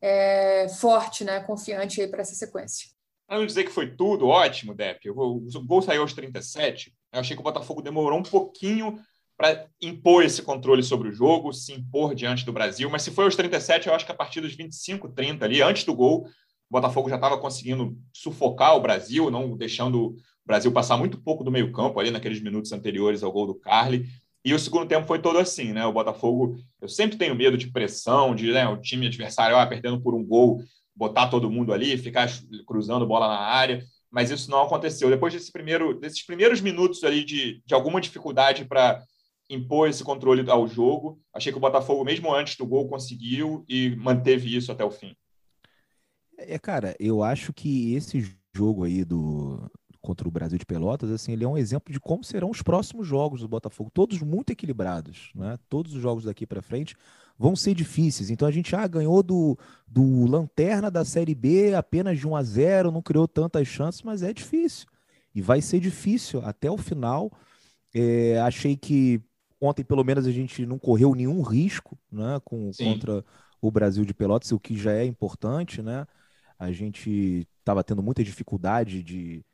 é, 0.00 0.68
forte, 0.68 1.24
né? 1.24 1.40
confiante 1.40 2.06
para 2.08 2.20
essa 2.20 2.34
sequência. 2.34 2.88
Para 3.26 3.38
não 3.38 3.46
dizer 3.46 3.64
que 3.64 3.70
foi 3.70 3.94
tudo 3.94 4.28
ótimo, 4.28 4.74
Depp, 4.74 5.10
o 5.10 5.40
gol 5.64 5.82
saiu 5.82 6.02
aos 6.02 6.12
37, 6.12 6.94
eu 7.12 7.20
achei 7.20 7.34
que 7.34 7.40
o 7.40 7.44
Botafogo 7.44 7.82
demorou 7.82 8.18
um 8.18 8.22
pouquinho 8.22 9.00
para 9.36 9.66
impor 9.80 10.24
esse 10.24 10.42
controle 10.42 10.82
sobre 10.82 11.08
o 11.08 11.12
jogo, 11.12 11.52
se 11.52 11.72
impor 11.72 12.14
diante 12.14 12.44
do 12.44 12.52
Brasil. 12.52 12.88
Mas 12.88 13.02
se 13.02 13.10
foi 13.10 13.24
aos 13.24 13.36
37, 13.36 13.88
eu 13.88 13.94
acho 13.94 14.06
que 14.06 14.12
a 14.12 14.14
partir 14.14 14.40
dos 14.40 14.54
25, 14.54 15.08
30 15.10 15.44
ali, 15.44 15.60
antes 15.60 15.84
do 15.84 15.94
gol, 15.94 16.22
o 16.24 16.28
Botafogo 16.70 17.08
já 17.08 17.16
estava 17.16 17.38
conseguindo 17.38 17.98
sufocar 18.12 18.76
o 18.76 18.80
Brasil, 18.80 19.30
não 19.30 19.56
deixando 19.56 20.06
o 20.06 20.16
Brasil 20.46 20.72
passar 20.72 20.96
muito 20.96 21.20
pouco 21.20 21.44
do 21.44 21.50
meio-campo 21.50 22.00
ali 22.00 22.10
naqueles 22.10 22.40
minutos 22.40 22.72
anteriores 22.72 23.22
ao 23.22 23.32
gol 23.32 23.46
do 23.46 23.54
Carly. 23.54 24.06
E 24.46 24.54
o 24.54 24.58
segundo 24.58 24.86
tempo 24.86 25.06
foi 25.06 25.18
todo 25.18 25.38
assim, 25.38 25.72
né? 25.72 25.84
O 25.84 25.92
Botafogo, 25.92 26.56
eu 26.80 26.88
sempre 26.88 27.18
tenho 27.18 27.34
medo 27.34 27.58
de 27.58 27.70
pressão, 27.70 28.34
de 28.34 28.52
né, 28.52 28.66
o 28.66 28.80
time 28.80 29.08
adversário 29.08 29.56
ah, 29.56 29.66
perdendo 29.66 30.00
por 30.00 30.14
um 30.14 30.24
gol, 30.24 30.62
botar 30.94 31.26
todo 31.26 31.50
mundo 31.50 31.72
ali, 31.72 31.98
ficar 31.98 32.30
cruzando 32.64 33.06
bola 33.06 33.28
na 33.28 33.40
área 33.40 33.84
mas 34.16 34.30
isso 34.30 34.50
não 34.50 34.62
aconteceu. 34.62 35.10
Depois 35.10 35.34
desse 35.34 35.52
primeiro, 35.52 35.92
desses 36.00 36.24
primeiros 36.24 36.62
minutos 36.62 37.04
ali 37.04 37.22
de, 37.22 37.62
de 37.66 37.74
alguma 37.74 38.00
dificuldade 38.00 38.64
para 38.64 39.04
impor 39.50 39.90
esse 39.90 40.02
controle 40.02 40.48
ao 40.50 40.66
jogo. 40.66 41.20
Achei 41.34 41.52
que 41.52 41.58
o 41.58 41.60
Botafogo, 41.60 42.02
mesmo 42.02 42.34
antes 42.34 42.56
do 42.56 42.66
gol, 42.66 42.88
conseguiu 42.88 43.62
e 43.68 43.94
manteve 43.96 44.56
isso 44.56 44.72
até 44.72 44.82
o 44.82 44.90
fim. 44.90 45.14
É, 46.38 46.58
cara, 46.58 46.96
eu 46.98 47.22
acho 47.22 47.52
que 47.52 47.94
esse 47.94 48.34
jogo 48.54 48.84
aí 48.84 49.04
do 49.04 49.70
contra 50.06 50.28
o 50.28 50.30
Brasil 50.30 50.56
de 50.56 50.64
Pelotas, 50.64 51.10
assim, 51.10 51.32
ele 51.32 51.42
é 51.42 51.48
um 51.48 51.58
exemplo 51.58 51.92
de 51.92 51.98
como 51.98 52.22
serão 52.22 52.48
os 52.48 52.62
próximos 52.62 53.08
jogos 53.08 53.40
do 53.40 53.48
Botafogo, 53.48 53.90
todos 53.92 54.22
muito 54.22 54.50
equilibrados, 54.50 55.32
né? 55.34 55.58
Todos 55.68 55.94
os 55.94 56.00
jogos 56.00 56.24
daqui 56.24 56.46
para 56.46 56.62
frente 56.62 56.94
vão 57.36 57.56
ser 57.56 57.74
difíceis. 57.74 58.30
Então 58.30 58.46
a 58.46 58.52
gente 58.52 58.74
ah, 58.76 58.86
ganhou 58.86 59.20
do, 59.20 59.58
do 59.84 60.24
Lanterna 60.26 60.92
da 60.92 61.04
Série 61.04 61.34
B 61.34 61.74
apenas 61.74 62.20
de 62.20 62.26
1 62.26 62.36
a 62.36 62.42
0, 62.44 62.92
não 62.92 63.02
criou 63.02 63.26
tantas 63.26 63.66
chances, 63.66 64.02
mas 64.02 64.22
é 64.22 64.32
difícil. 64.32 64.86
E 65.34 65.42
vai 65.42 65.60
ser 65.60 65.80
difícil 65.80 66.40
até 66.44 66.70
o 66.70 66.78
final. 66.78 67.32
É, 67.92 68.38
achei 68.40 68.76
que 68.76 69.20
ontem 69.60 69.84
pelo 69.84 70.04
menos 70.04 70.24
a 70.24 70.30
gente 70.30 70.64
não 70.64 70.78
correu 70.78 71.16
nenhum 71.16 71.42
risco, 71.42 71.98
né, 72.12 72.40
com, 72.44 72.70
contra 72.78 73.24
o 73.60 73.70
Brasil 73.72 74.04
de 74.04 74.14
Pelotas, 74.14 74.52
o 74.52 74.60
que 74.60 74.76
já 74.76 74.92
é 74.92 75.04
importante, 75.04 75.82
né? 75.82 76.06
A 76.58 76.70
gente 76.70 77.46
estava 77.58 77.82
tendo 77.82 78.02
muita 78.02 78.22
dificuldade 78.22 79.02
de, 79.02 79.44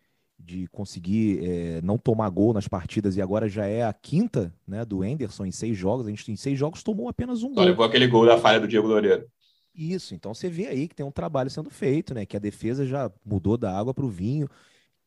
de 0.44 0.66
conseguir 0.68 1.40
é, 1.44 1.80
não 1.82 1.96
tomar 1.96 2.28
gol 2.28 2.52
nas 2.52 2.66
partidas 2.66 3.16
e 3.16 3.22
agora 3.22 3.48
já 3.48 3.66
é 3.66 3.84
a 3.84 3.92
quinta, 3.92 4.52
né, 4.66 4.84
do 4.84 5.04
Enderson 5.04 5.46
em 5.46 5.52
seis 5.52 5.76
jogos. 5.76 6.06
A 6.06 6.10
gente 6.10 6.30
em 6.30 6.36
seis 6.36 6.58
jogos 6.58 6.82
tomou 6.82 7.08
apenas 7.08 7.42
um 7.42 7.54
gol. 7.54 7.64
levou 7.64 7.84
aquele 7.84 8.06
gol 8.06 8.26
da 8.26 8.36
falha 8.36 8.60
do 8.60 8.68
Diego 8.68 8.88
Loureiro. 8.88 9.26
Isso, 9.74 10.14
então 10.14 10.34
você 10.34 10.50
vê 10.50 10.66
aí 10.66 10.86
que 10.86 10.94
tem 10.94 11.06
um 11.06 11.10
trabalho 11.10 11.48
sendo 11.48 11.70
feito, 11.70 12.12
né? 12.12 12.26
Que 12.26 12.36
a 12.36 12.40
defesa 12.40 12.84
já 12.84 13.10
mudou 13.24 13.56
da 13.56 13.76
água 13.76 13.94
para 13.94 14.04
o 14.04 14.10
vinho. 14.10 14.48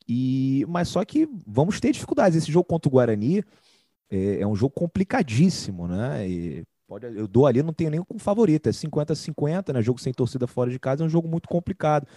E 0.08 0.65
mas 0.68 0.88
só 0.88 1.04
que 1.06 1.27
vamos 1.46 1.80
ter 1.80 1.92
dificuldades. 1.92 2.38
Esse 2.38 2.51
jogo 2.51 2.65
contra 2.65 2.89
o 2.89 2.92
Guarani 2.92 3.44
é, 4.10 4.39
é 4.42 4.48
um 4.48 4.56
jogo 4.56 4.74
complicadíssimo, 4.74 5.88
né? 5.88 6.27
E 6.27 6.63
pode, 6.88 7.06
eu 7.06 7.27
dou 7.27 7.46
ali, 7.46 7.62
não 7.62 7.74
tenho 7.74 7.92
nem 7.92 8.04
com 8.04 8.18
favorito, 8.18 8.68
é 8.68 8.72
50-50, 8.72 9.74
né? 9.74 9.82
Jogo 9.82 10.00
sem 10.00 10.13
torcida 10.13 10.48
fora 10.48 10.72
de 10.72 10.80
casa 10.80 11.04
é 11.04 11.06
um 11.06 11.10
jogo 11.10 11.27
muito 11.27 11.48
complicado. 11.48 12.08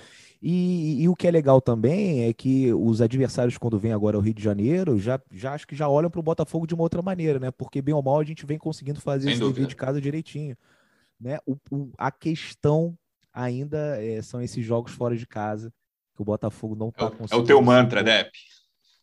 E, 0.40 1.02
e, 1.02 1.08
o 1.08 1.16
que 1.16 1.26
é 1.26 1.30
legal 1.30 1.60
também 1.60 2.28
é 2.28 2.32
que 2.32 2.72
os 2.72 3.02
adversários, 3.02 3.58
quando 3.58 3.78
vêm 3.78 3.92
agora 3.92 4.16
ao 4.16 4.22
Rio 4.22 4.34
de 4.34 4.42
Janeiro, 4.42 4.96
já, 4.98 5.20
já 5.32 5.52
acho 5.52 5.66
que 5.66 5.74
já 5.74 5.88
olham 5.88 6.08
para 6.08 6.20
o 6.20 6.22
Botafogo 6.22 6.66
de 6.66 6.74
uma 6.74 6.84
outra 6.84 7.02
maneira, 7.02 7.40
né? 7.40 7.50
Porque 7.50 7.82
bem 7.82 7.92
ou 7.92 8.02
mal 8.02 8.20
a 8.20 8.24
gente 8.24 8.46
vem 8.46 8.56
conseguindo 8.56 9.00
fazer 9.00 9.32
esse 9.32 9.40
dever 9.40 9.66
de 9.66 9.74
casa 9.74 10.00
direitinho. 10.00 10.56
Né? 11.20 11.38
O, 11.44 11.56
o, 11.72 11.90
a 11.98 12.12
questão 12.12 12.96
ainda 13.32 14.00
é, 14.00 14.22
são 14.22 14.40
esses 14.40 14.64
jogos 14.64 14.92
fora 14.92 15.16
de 15.16 15.26
casa 15.26 15.72
que 16.14 16.22
o 16.22 16.24
Botafogo 16.24 16.76
não 16.76 16.90
está 16.90 17.06
é 17.06 17.10
conseguindo. 17.10 17.34
É 17.34 17.36
o 17.36 17.44
teu 17.44 17.60
mantra, 17.60 18.02
Depp. 18.04 18.30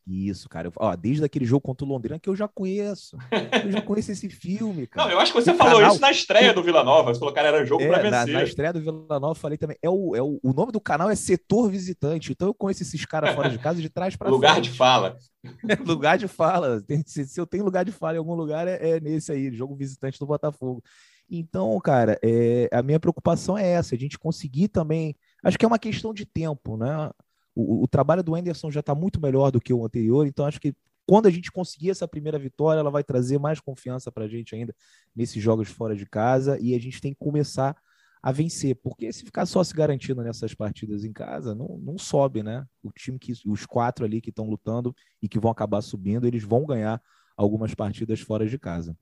Isso, 0.08 0.48
cara. 0.48 0.72
Ó, 0.76 0.96
desde 0.96 1.24
aquele 1.24 1.46
jogo 1.46 1.62
contra 1.62 1.84
o 1.84 1.90
Londrina 1.90 2.20
que 2.20 2.30
eu 2.30 2.36
já 2.36 2.48
conheço. 2.48 3.18
Eu 3.64 3.72
já 3.72 3.82
conheço 3.82 4.12
esse 4.12 4.30
filme, 4.30 4.86
cara. 4.88 5.08
Não, 5.08 5.14
eu 5.14 5.20
acho 5.20 5.34
que 5.34 5.42
você 5.42 5.52
o 5.52 5.56
falou 5.56 5.80
canal... 5.80 5.92
isso 5.92 6.02
na 6.02 6.12
estreia 6.12 6.54
do 6.54 6.62
Vila 6.62 6.84
Nova. 6.84 7.12
Você 7.12 7.20
falou, 7.20 7.34
cara, 7.34 7.48
era 7.48 7.66
jogo 7.66 7.82
é, 7.82 7.88
para 7.88 8.04
vencer. 8.04 8.34
Na, 8.34 8.40
na, 8.40 8.44
estreia 8.44 8.72
do 8.72 8.80
Vila 8.80 9.20
Nova 9.20 9.32
eu 9.32 9.36
falei 9.36 9.58
também. 9.58 9.78
É 9.82 9.90
o, 9.90 10.16
é 10.16 10.22
o, 10.22 10.40
o 10.44 10.54
nome 10.54 10.72
do 10.72 10.80
canal 10.80 11.10
é 11.10 11.16
Setor 11.16 11.72
Visitante. 11.72 12.32
Então 12.32 12.48
eu 12.48 12.54
conheço 12.54 12.84
esses 12.84 13.04
caras 13.04 13.34
fora 13.34 13.50
de 13.50 13.58
casa 13.58 13.82
de 13.82 13.90
trás 13.90 14.16
para 14.16 14.30
Lugar 14.30 14.54
frente. 14.54 14.70
de 14.70 14.78
fala. 14.78 15.18
lugar 15.86 16.18
de 16.20 16.28
fala. 16.28 16.84
Se, 17.08 17.26
se, 17.26 17.40
eu 17.40 17.48
tenho 17.48 17.66
lugar 17.66 17.84
de 17.84 17.92
fala 17.92 18.16
em 18.16 18.20
algum 18.20 18.36
lugar, 18.36 18.68
é, 18.68 18.90
é 18.90 19.00
nesse 19.00 19.32
aí, 19.32 19.52
jogo 19.52 19.76
visitante 19.76 20.20
do 20.20 20.28
Botafogo. 20.28 20.84
Então, 21.28 21.80
cara, 21.80 22.20
é, 22.24 22.70
a 22.72 22.84
minha 22.84 23.00
preocupação 23.00 23.58
é 23.58 23.68
essa, 23.68 23.96
a 23.96 23.98
gente 23.98 24.20
conseguir 24.20 24.68
também. 24.68 25.16
Acho 25.44 25.58
que 25.58 25.66
é 25.66 25.68
uma 25.68 25.80
questão 25.80 26.14
de 26.14 26.26
tempo, 26.26 26.78
né? 26.78 27.10
O, 27.56 27.84
o 27.84 27.88
trabalho 27.88 28.22
do 28.22 28.36
Anderson 28.36 28.70
já 28.70 28.82
está 28.82 28.94
muito 28.94 29.20
melhor 29.22 29.50
do 29.50 29.62
que 29.62 29.74
o 29.74 29.86
anterior, 29.86 30.28
então 30.28 30.46
acho 30.46 30.60
que 30.60 30.76
quando 31.08 31.28
a 31.28 31.32
gente 31.32 31.52
conseguir 31.52 31.92
essa 31.92 32.08
primeira 32.08 32.40
vitória, 32.40 32.80
ela 32.80 32.90
vai 32.90 33.04
trazer 33.04 33.40
mais 33.40 33.60
confiança 33.60 34.12
para 34.12 34.26
a 34.26 34.28
gente 34.28 34.56
ainda 34.56 34.76
nesses 35.16 35.42
jogos 35.42 35.70
fora 35.70 35.96
de 35.96 36.06
casa 36.06 36.60
e 36.60 36.74
a 36.74 36.80
gente 36.80 37.00
tem 37.00 37.14
que 37.14 37.20
começar 37.20 37.78
a 38.22 38.32
vencer, 38.32 38.76
porque 38.82 39.14
se 39.14 39.24
ficar 39.24 39.46
só 39.46 39.64
se 39.64 39.72
garantindo 39.72 40.24
nessas 40.24 40.56
partidas 40.56 41.04
em 41.04 41.14
casa, 41.14 41.54
não, 41.54 41.78
não 41.78 41.96
sobe, 41.96 42.42
né? 42.42 42.66
O 42.82 42.92
time 42.92 43.20
que 43.20 43.34
os 43.46 43.68
quatro 43.68 44.04
ali 44.04 44.20
que 44.20 44.32
estão 44.32 44.50
lutando 44.50 44.96
e 45.22 45.30
que 45.30 45.38
vão 45.38 45.52
acabar 45.52 45.80
subindo, 45.82 46.26
eles 46.26 46.44
vão 46.44 46.66
ganhar 46.66 47.00
algumas 47.38 47.76
partidas 47.76 48.20
fora 48.20 48.48
de 48.48 48.58
casa. 48.58 48.98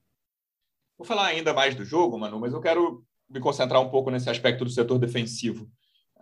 Vou 0.97 1.07
falar 1.07 1.27
ainda 1.27 1.53
mais 1.53 1.73
do 1.73 1.85
jogo, 1.85 2.19
Manu, 2.19 2.37
mas 2.37 2.51
eu 2.51 2.59
quero 2.59 3.05
me 3.29 3.39
concentrar 3.39 3.81
um 3.81 3.89
pouco 3.89 4.11
nesse 4.11 4.29
aspecto 4.29 4.65
do 4.65 4.69
setor 4.69 4.99
defensivo 4.99 5.71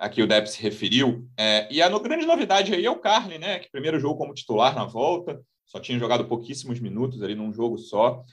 a 0.02 0.10
que 0.10 0.24
o 0.24 0.26
Depp 0.26 0.50
se 0.50 0.60
referiu. 0.60 1.30
É, 1.38 1.68
e 1.72 1.80
a 1.80 1.88
grande 2.00 2.26
novidade 2.26 2.74
aí 2.74 2.84
é 2.84 2.90
o 2.90 2.98
Carly, 2.98 3.38
né? 3.38 3.60
Que 3.60 3.70
primeiro 3.70 4.00
jogo 4.00 4.18
como 4.18 4.34
titular 4.34 4.74
na 4.74 4.84
volta, 4.84 5.40
só 5.64 5.80
tinha 5.80 6.00
jogado 6.00 6.26
pouquíssimos 6.26 6.80
minutos 6.80 7.22
ali 7.22 7.36
num 7.36 7.54
jogo 7.54 7.78
só. 7.78 8.24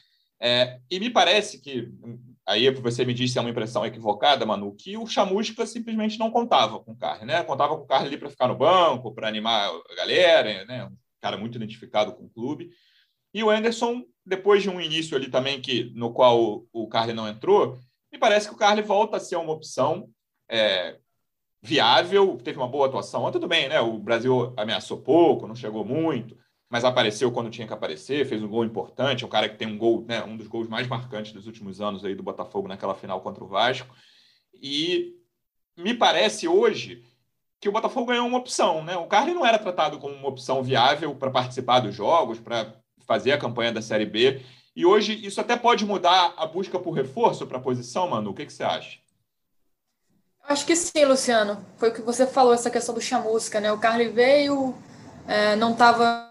É, 0.41 0.81
e 0.91 0.99
me 0.99 1.11
parece 1.11 1.61
que, 1.61 1.93
aí 2.47 2.71
você 2.71 3.05
me 3.05 3.13
disse 3.13 3.35
se 3.35 3.39
é 3.39 3.43
uma 3.43 3.51
impressão 3.51 3.85
equivocada, 3.85 4.47
Manu, 4.47 4.75
que 4.75 4.97
o 4.97 5.07
Chamusca 5.07 5.67
simplesmente 5.67 6.19
não 6.19 6.31
contava 6.31 6.81
com 6.81 6.93
o 6.93 6.97
Carly, 6.97 7.27
né? 7.27 7.43
Contava 7.43 7.77
com 7.77 7.83
o 7.83 7.87
Carly 7.87 8.07
ali 8.07 8.17
para 8.17 8.31
ficar 8.31 8.49
no 8.49 8.57
banco, 8.57 9.13
para 9.13 9.29
animar 9.29 9.69
a 9.69 9.95
galera, 9.95 10.65
né? 10.65 10.87
Um 10.87 10.97
cara 11.21 11.37
muito 11.37 11.57
identificado 11.57 12.15
com 12.15 12.25
o 12.25 12.31
clube. 12.31 12.71
E 13.35 13.45
o 13.45 13.51
Anderson, 13.51 14.05
depois 14.25 14.63
de 14.63 14.71
um 14.71 14.81
início 14.81 15.15
ali 15.15 15.29
também 15.29 15.61
que 15.61 15.93
no 15.95 16.15
qual 16.15 16.65
o 16.73 16.89
Carly 16.89 17.13
não 17.13 17.29
entrou, 17.29 17.79
me 18.11 18.19
parece 18.19 18.49
que 18.49 18.55
o 18.55 18.59
Carly 18.59 18.81
volta 18.81 19.19
a 19.19 19.21
ser 19.21 19.37
uma 19.37 19.53
opção 19.53 20.09
é, 20.51 20.97
viável, 21.63 22.39
teve 22.43 22.59
uma 22.59 22.69
boa 22.69 22.87
atuação. 22.87 23.31
tudo 23.31 23.49
bem, 23.49 23.69
né? 23.69 23.81
O 23.81 23.99
Brasil 23.99 24.53
ameaçou 24.57 24.99
pouco, 24.99 25.47
não 25.47 25.55
chegou 25.55 25.85
muito, 25.85 26.37
mas 26.71 26.85
apareceu 26.85 27.33
quando 27.33 27.51
tinha 27.51 27.67
que 27.67 27.73
aparecer, 27.73 28.27
fez 28.27 28.43
um 28.43 28.49
gol 28.49 28.65
importante, 28.65 29.25
é 29.25 29.27
um 29.27 29.31
cara 29.31 29.49
que 29.49 29.57
tem 29.57 29.69
um 29.69 29.79
gol, 29.79 30.05
né, 30.07 30.23
um 30.25 30.37
dos 30.37 30.47
gols 30.47 30.69
mais 30.69 30.87
marcantes 30.87 31.33
dos 31.33 31.47
últimos 31.47 31.81
anos 31.81 32.05
aí 32.05 32.15
do 32.15 32.23
Botafogo 32.23 32.69
naquela 32.69 32.95
final 32.95 33.21
contra 33.21 33.43
o 33.43 33.49
Vasco. 33.49 33.95
E 34.55 35.15
me 35.77 35.95
parece 35.95 36.47
hoje 36.47 37.03
que 37.61 37.69
o 37.69 37.73
Botafogo 37.73 38.07
ganhou 38.07 38.27
uma 38.27 38.39
opção, 38.39 38.85
né? 38.85 38.97
O 38.97 39.07
Carly 39.07 39.35
não 39.35 39.45
era 39.45 39.59
tratado 39.59 39.99
como 39.99 40.15
uma 40.15 40.29
opção 40.29 40.63
viável 40.63 41.15
para 41.15 41.31
participar 41.31 41.81
dos 41.81 41.95
jogos, 41.95 42.39
para 42.39 42.75
fazer 43.05 43.33
a 43.33 43.39
campanha 43.39 43.73
da 43.73 43.83
Série 43.83 44.07
B. 44.07 44.41
E 44.77 44.87
hoje 44.87 45.13
isso 45.27 45.41
até 45.41 45.57
pode 45.57 45.85
mudar 45.85 46.35
a 46.37 46.47
busca 46.47 46.79
por 46.79 46.93
reforço 46.93 47.47
para 47.47 47.59
a 47.59 47.61
posição, 47.61 48.09
Manu. 48.09 48.31
O 48.31 48.35
que, 48.35 48.47
que 48.47 48.53
você 48.53 48.63
acha? 48.63 48.99
Acho 50.49 50.65
que 50.65 50.75
sim, 50.75 51.05
Luciano. 51.05 51.59
Foi 51.77 51.91
o 51.91 51.93
que 51.93 52.01
você 52.01 52.27
falou, 52.27 52.55
essa 52.55 52.71
questão 52.71 52.95
do 52.95 53.03
chamusca, 53.03 53.61
né? 53.61 53.71
O 53.71 53.77
Carly 53.77 54.09
veio, 54.09 54.75
é, 55.27 55.55
não 55.55 55.73
estava 55.73 56.27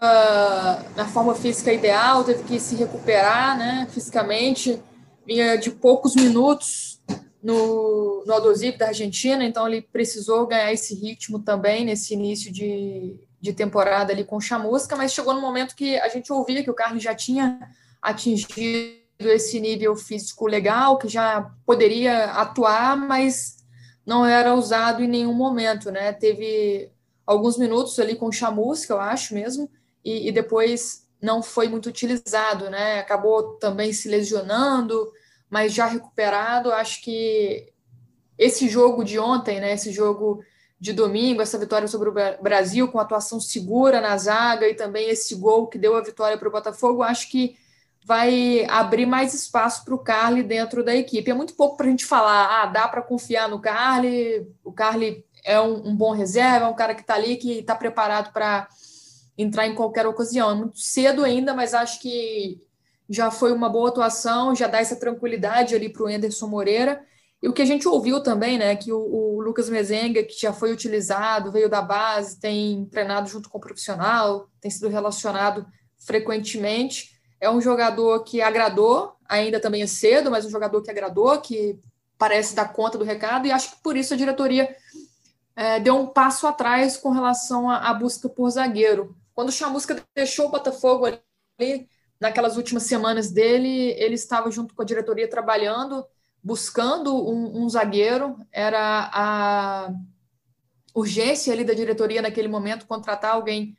na 0.96 1.06
forma 1.06 1.36
física 1.36 1.72
ideal, 1.72 2.24
teve 2.24 2.42
que 2.42 2.58
se 2.58 2.74
recuperar, 2.74 3.56
né? 3.56 3.86
Fisicamente, 3.92 4.82
vinha 5.24 5.56
de 5.56 5.70
poucos 5.70 6.16
minutos 6.16 7.00
no, 7.40 8.24
no 8.26 8.34
Aldosivo 8.34 8.76
da 8.76 8.88
Argentina, 8.88 9.44
então 9.44 9.68
ele 9.68 9.82
precisou 9.82 10.48
ganhar 10.48 10.72
esse 10.72 10.96
ritmo 10.96 11.38
também 11.38 11.84
nesse 11.84 12.14
início 12.14 12.52
de, 12.52 13.16
de 13.40 13.52
temporada 13.52 14.12
ali 14.12 14.24
com 14.24 14.40
chamusca, 14.40 14.96
mas 14.96 15.12
chegou 15.12 15.32
no 15.32 15.40
momento 15.40 15.76
que 15.76 15.96
a 15.96 16.08
gente 16.08 16.32
ouvia 16.32 16.64
que 16.64 16.70
o 16.70 16.74
Carlos 16.74 17.04
já 17.04 17.14
tinha 17.14 17.60
atingido 18.02 18.98
esse 19.20 19.60
nível 19.60 19.94
físico 19.94 20.48
legal, 20.48 20.98
que 20.98 21.06
já 21.06 21.52
poderia 21.64 22.32
atuar, 22.32 22.96
mas 22.96 23.57
não 24.08 24.24
era 24.24 24.54
usado 24.54 25.02
em 25.02 25.06
nenhum 25.06 25.34
momento, 25.34 25.90
né? 25.90 26.14
Teve 26.14 26.90
alguns 27.26 27.58
minutos 27.58 27.98
ali 27.98 28.16
com 28.16 28.32
chamusca, 28.32 28.94
eu 28.94 28.98
acho 28.98 29.34
mesmo, 29.34 29.70
e, 30.02 30.28
e 30.28 30.32
depois 30.32 31.06
não 31.20 31.42
foi 31.42 31.68
muito 31.68 31.90
utilizado, 31.90 32.70
né? 32.70 33.00
Acabou 33.00 33.58
também 33.58 33.92
se 33.92 34.08
lesionando, 34.08 35.12
mas 35.50 35.74
já 35.74 35.84
recuperado. 35.84 36.72
Acho 36.72 37.02
que 37.02 37.70
esse 38.38 38.66
jogo 38.66 39.04
de 39.04 39.18
ontem, 39.18 39.60
né? 39.60 39.74
Esse 39.74 39.92
jogo 39.92 40.42
de 40.80 40.94
domingo, 40.94 41.42
essa 41.42 41.58
vitória 41.58 41.86
sobre 41.86 42.08
o 42.08 42.14
Brasil, 42.42 42.88
com 42.88 42.98
atuação 42.98 43.38
segura 43.38 44.00
na 44.00 44.16
zaga 44.16 44.66
e 44.66 44.74
também 44.74 45.10
esse 45.10 45.34
gol 45.34 45.66
que 45.66 45.76
deu 45.76 45.94
a 45.94 46.00
vitória 46.00 46.38
para 46.38 46.48
o 46.48 46.52
Botafogo, 46.52 47.02
acho 47.02 47.30
que 47.30 47.58
vai 48.04 48.64
abrir 48.68 49.06
mais 49.06 49.34
espaço 49.34 49.84
para 49.84 49.94
o 49.94 49.98
Carly 49.98 50.42
dentro 50.42 50.82
da 50.84 50.94
equipe. 50.94 51.30
É 51.30 51.34
muito 51.34 51.54
pouco 51.54 51.76
para 51.76 51.86
a 51.86 51.90
gente 51.90 52.06
falar, 52.06 52.62
ah, 52.62 52.66
dá 52.66 52.88
para 52.88 53.02
confiar 53.02 53.48
no 53.48 53.60
Carly, 53.60 54.46
o 54.64 54.72
Carly 54.72 55.24
é 55.44 55.60
um, 55.60 55.88
um 55.88 55.96
bom 55.96 56.12
reserva, 56.12 56.66
é 56.66 56.68
um 56.68 56.74
cara 56.74 56.94
que 56.94 57.02
está 57.02 57.14
ali, 57.14 57.36
que 57.36 57.58
está 57.58 57.74
preparado 57.74 58.32
para 58.32 58.68
entrar 59.36 59.66
em 59.66 59.74
qualquer 59.74 60.06
ocasião. 60.06 60.50
É 60.50 60.54
muito 60.54 60.78
cedo 60.78 61.24
ainda, 61.24 61.54
mas 61.54 61.74
acho 61.74 62.00
que 62.00 62.60
já 63.08 63.30
foi 63.30 63.52
uma 63.52 63.68
boa 63.68 63.88
atuação, 63.88 64.54
já 64.54 64.66
dá 64.66 64.78
essa 64.78 64.96
tranquilidade 64.96 65.74
ali 65.74 65.88
para 65.88 66.02
o 66.02 66.06
Anderson 66.06 66.46
Moreira. 66.46 67.02
E 67.40 67.48
o 67.48 67.52
que 67.52 67.62
a 67.62 67.64
gente 67.64 67.86
ouviu 67.86 68.20
também, 68.20 68.58
né, 68.58 68.74
que 68.74 68.92
o, 68.92 68.98
o, 68.98 69.40
Lucas 69.40 69.68
Mezenga, 69.68 70.24
que 70.24 70.38
já 70.38 70.52
foi 70.52 70.72
utilizado, 70.72 71.52
veio 71.52 71.68
da 71.68 71.80
base, 71.80 72.40
tem 72.40 72.84
treinado 72.86 73.28
junto 73.28 73.48
com 73.48 73.58
o 73.58 73.60
profissional, 73.60 74.48
tem 74.60 74.70
sido 74.70 74.88
relacionado 74.88 75.64
frequentemente, 76.04 77.17
é 77.40 77.50
um 77.50 77.60
jogador 77.60 78.24
que 78.24 78.40
agradou, 78.40 79.14
ainda 79.28 79.60
também 79.60 79.82
é 79.82 79.86
cedo, 79.86 80.30
mas 80.30 80.44
um 80.44 80.50
jogador 80.50 80.82
que 80.82 80.90
agradou, 80.90 81.40
que 81.40 81.78
parece 82.16 82.54
dar 82.54 82.72
conta 82.72 82.98
do 82.98 83.04
recado, 83.04 83.46
e 83.46 83.52
acho 83.52 83.76
que 83.76 83.82
por 83.82 83.96
isso 83.96 84.14
a 84.14 84.16
diretoria 84.16 84.74
é, 85.54 85.78
deu 85.78 85.96
um 85.96 86.06
passo 86.06 86.46
atrás 86.46 86.96
com 86.96 87.10
relação 87.10 87.70
à, 87.70 87.92
busca 87.94 88.28
por 88.28 88.50
zagueiro. 88.50 89.16
Quando 89.34 89.50
o 89.50 89.52
Chamusca 89.52 90.02
deixou 90.14 90.46
o 90.46 90.50
Botafogo 90.50 91.06
ali, 91.06 91.88
naquelas 92.20 92.56
últimas 92.56 92.84
semanas 92.84 93.30
dele, 93.30 93.92
ele 93.98 94.14
estava 94.14 94.50
junto 94.50 94.74
com 94.74 94.82
a 94.82 94.84
diretoria 94.84 95.28
trabalhando, 95.28 96.04
buscando 96.42 97.14
um, 97.28 97.64
um 97.64 97.68
zagueiro, 97.68 98.36
era 98.50 99.10
a 99.12 99.92
urgência 100.94 101.52
ali 101.52 101.64
da 101.64 101.74
diretoria 101.74 102.22
naquele 102.22 102.48
momento 102.48 102.86
contratar 102.86 103.34
alguém 103.34 103.76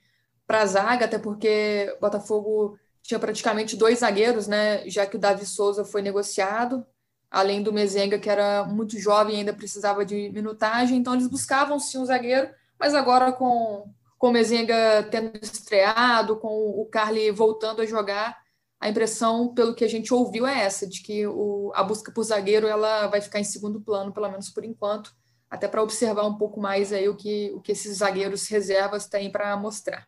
para 0.47 0.61
a 0.61 0.65
zaga, 0.65 1.05
até 1.05 1.17
porque 1.19 1.93
o 1.97 2.01
Botafogo 2.01 2.77
tinha 3.09 3.19
praticamente 3.19 3.75
dois 3.75 3.99
zagueiros, 3.99 4.45
né? 4.45 4.87
Já 4.87 5.03
que 5.03 5.15
o 5.15 5.19
Davi 5.19 5.43
Souza 5.43 5.83
foi 5.83 5.99
negociado, 5.99 6.85
além 7.31 7.63
do 7.63 7.73
Mezenga, 7.73 8.19
que 8.19 8.29
era 8.29 8.63
muito 8.63 8.99
jovem 8.99 9.33
e 9.33 9.37
ainda 9.39 9.51
precisava 9.51 10.05
de 10.05 10.29
minutagem, 10.29 10.99
então 10.99 11.15
eles 11.15 11.25
buscavam 11.25 11.79
sim 11.79 11.97
um 11.97 12.05
zagueiro, 12.05 12.47
mas 12.79 12.93
agora 12.93 13.31
com, 13.31 13.91
com 14.15 14.27
o 14.27 14.31
Mezenga 14.31 15.01
tendo 15.09 15.31
estreado, 15.41 16.37
com 16.37 16.49
o 16.49 16.85
Carly 16.85 17.31
voltando 17.31 17.81
a 17.81 17.85
jogar, 17.85 18.37
a 18.79 18.87
impressão, 18.87 19.55
pelo 19.55 19.73
que 19.73 19.83
a 19.83 19.89
gente 19.89 20.13
ouviu, 20.13 20.45
é 20.45 20.59
essa, 20.59 20.85
de 20.85 21.01
que 21.01 21.25
o, 21.25 21.71
a 21.73 21.81
busca 21.81 22.11
por 22.11 22.23
zagueiro 22.23 22.67
ela 22.67 23.07
vai 23.07 23.21
ficar 23.21 23.39
em 23.39 23.43
segundo 23.43 23.81
plano, 23.81 24.13
pelo 24.13 24.29
menos 24.29 24.51
por 24.51 24.63
enquanto, 24.63 25.11
até 25.49 25.67
para 25.67 25.81
observar 25.81 26.27
um 26.27 26.37
pouco 26.37 26.61
mais 26.61 26.93
aí 26.93 27.09
o 27.09 27.15
que, 27.15 27.51
o 27.55 27.59
que 27.59 27.71
esses 27.71 27.97
zagueiros 27.97 28.47
reservas 28.47 29.07
têm 29.07 29.31
para 29.31 29.57
mostrar. 29.57 30.07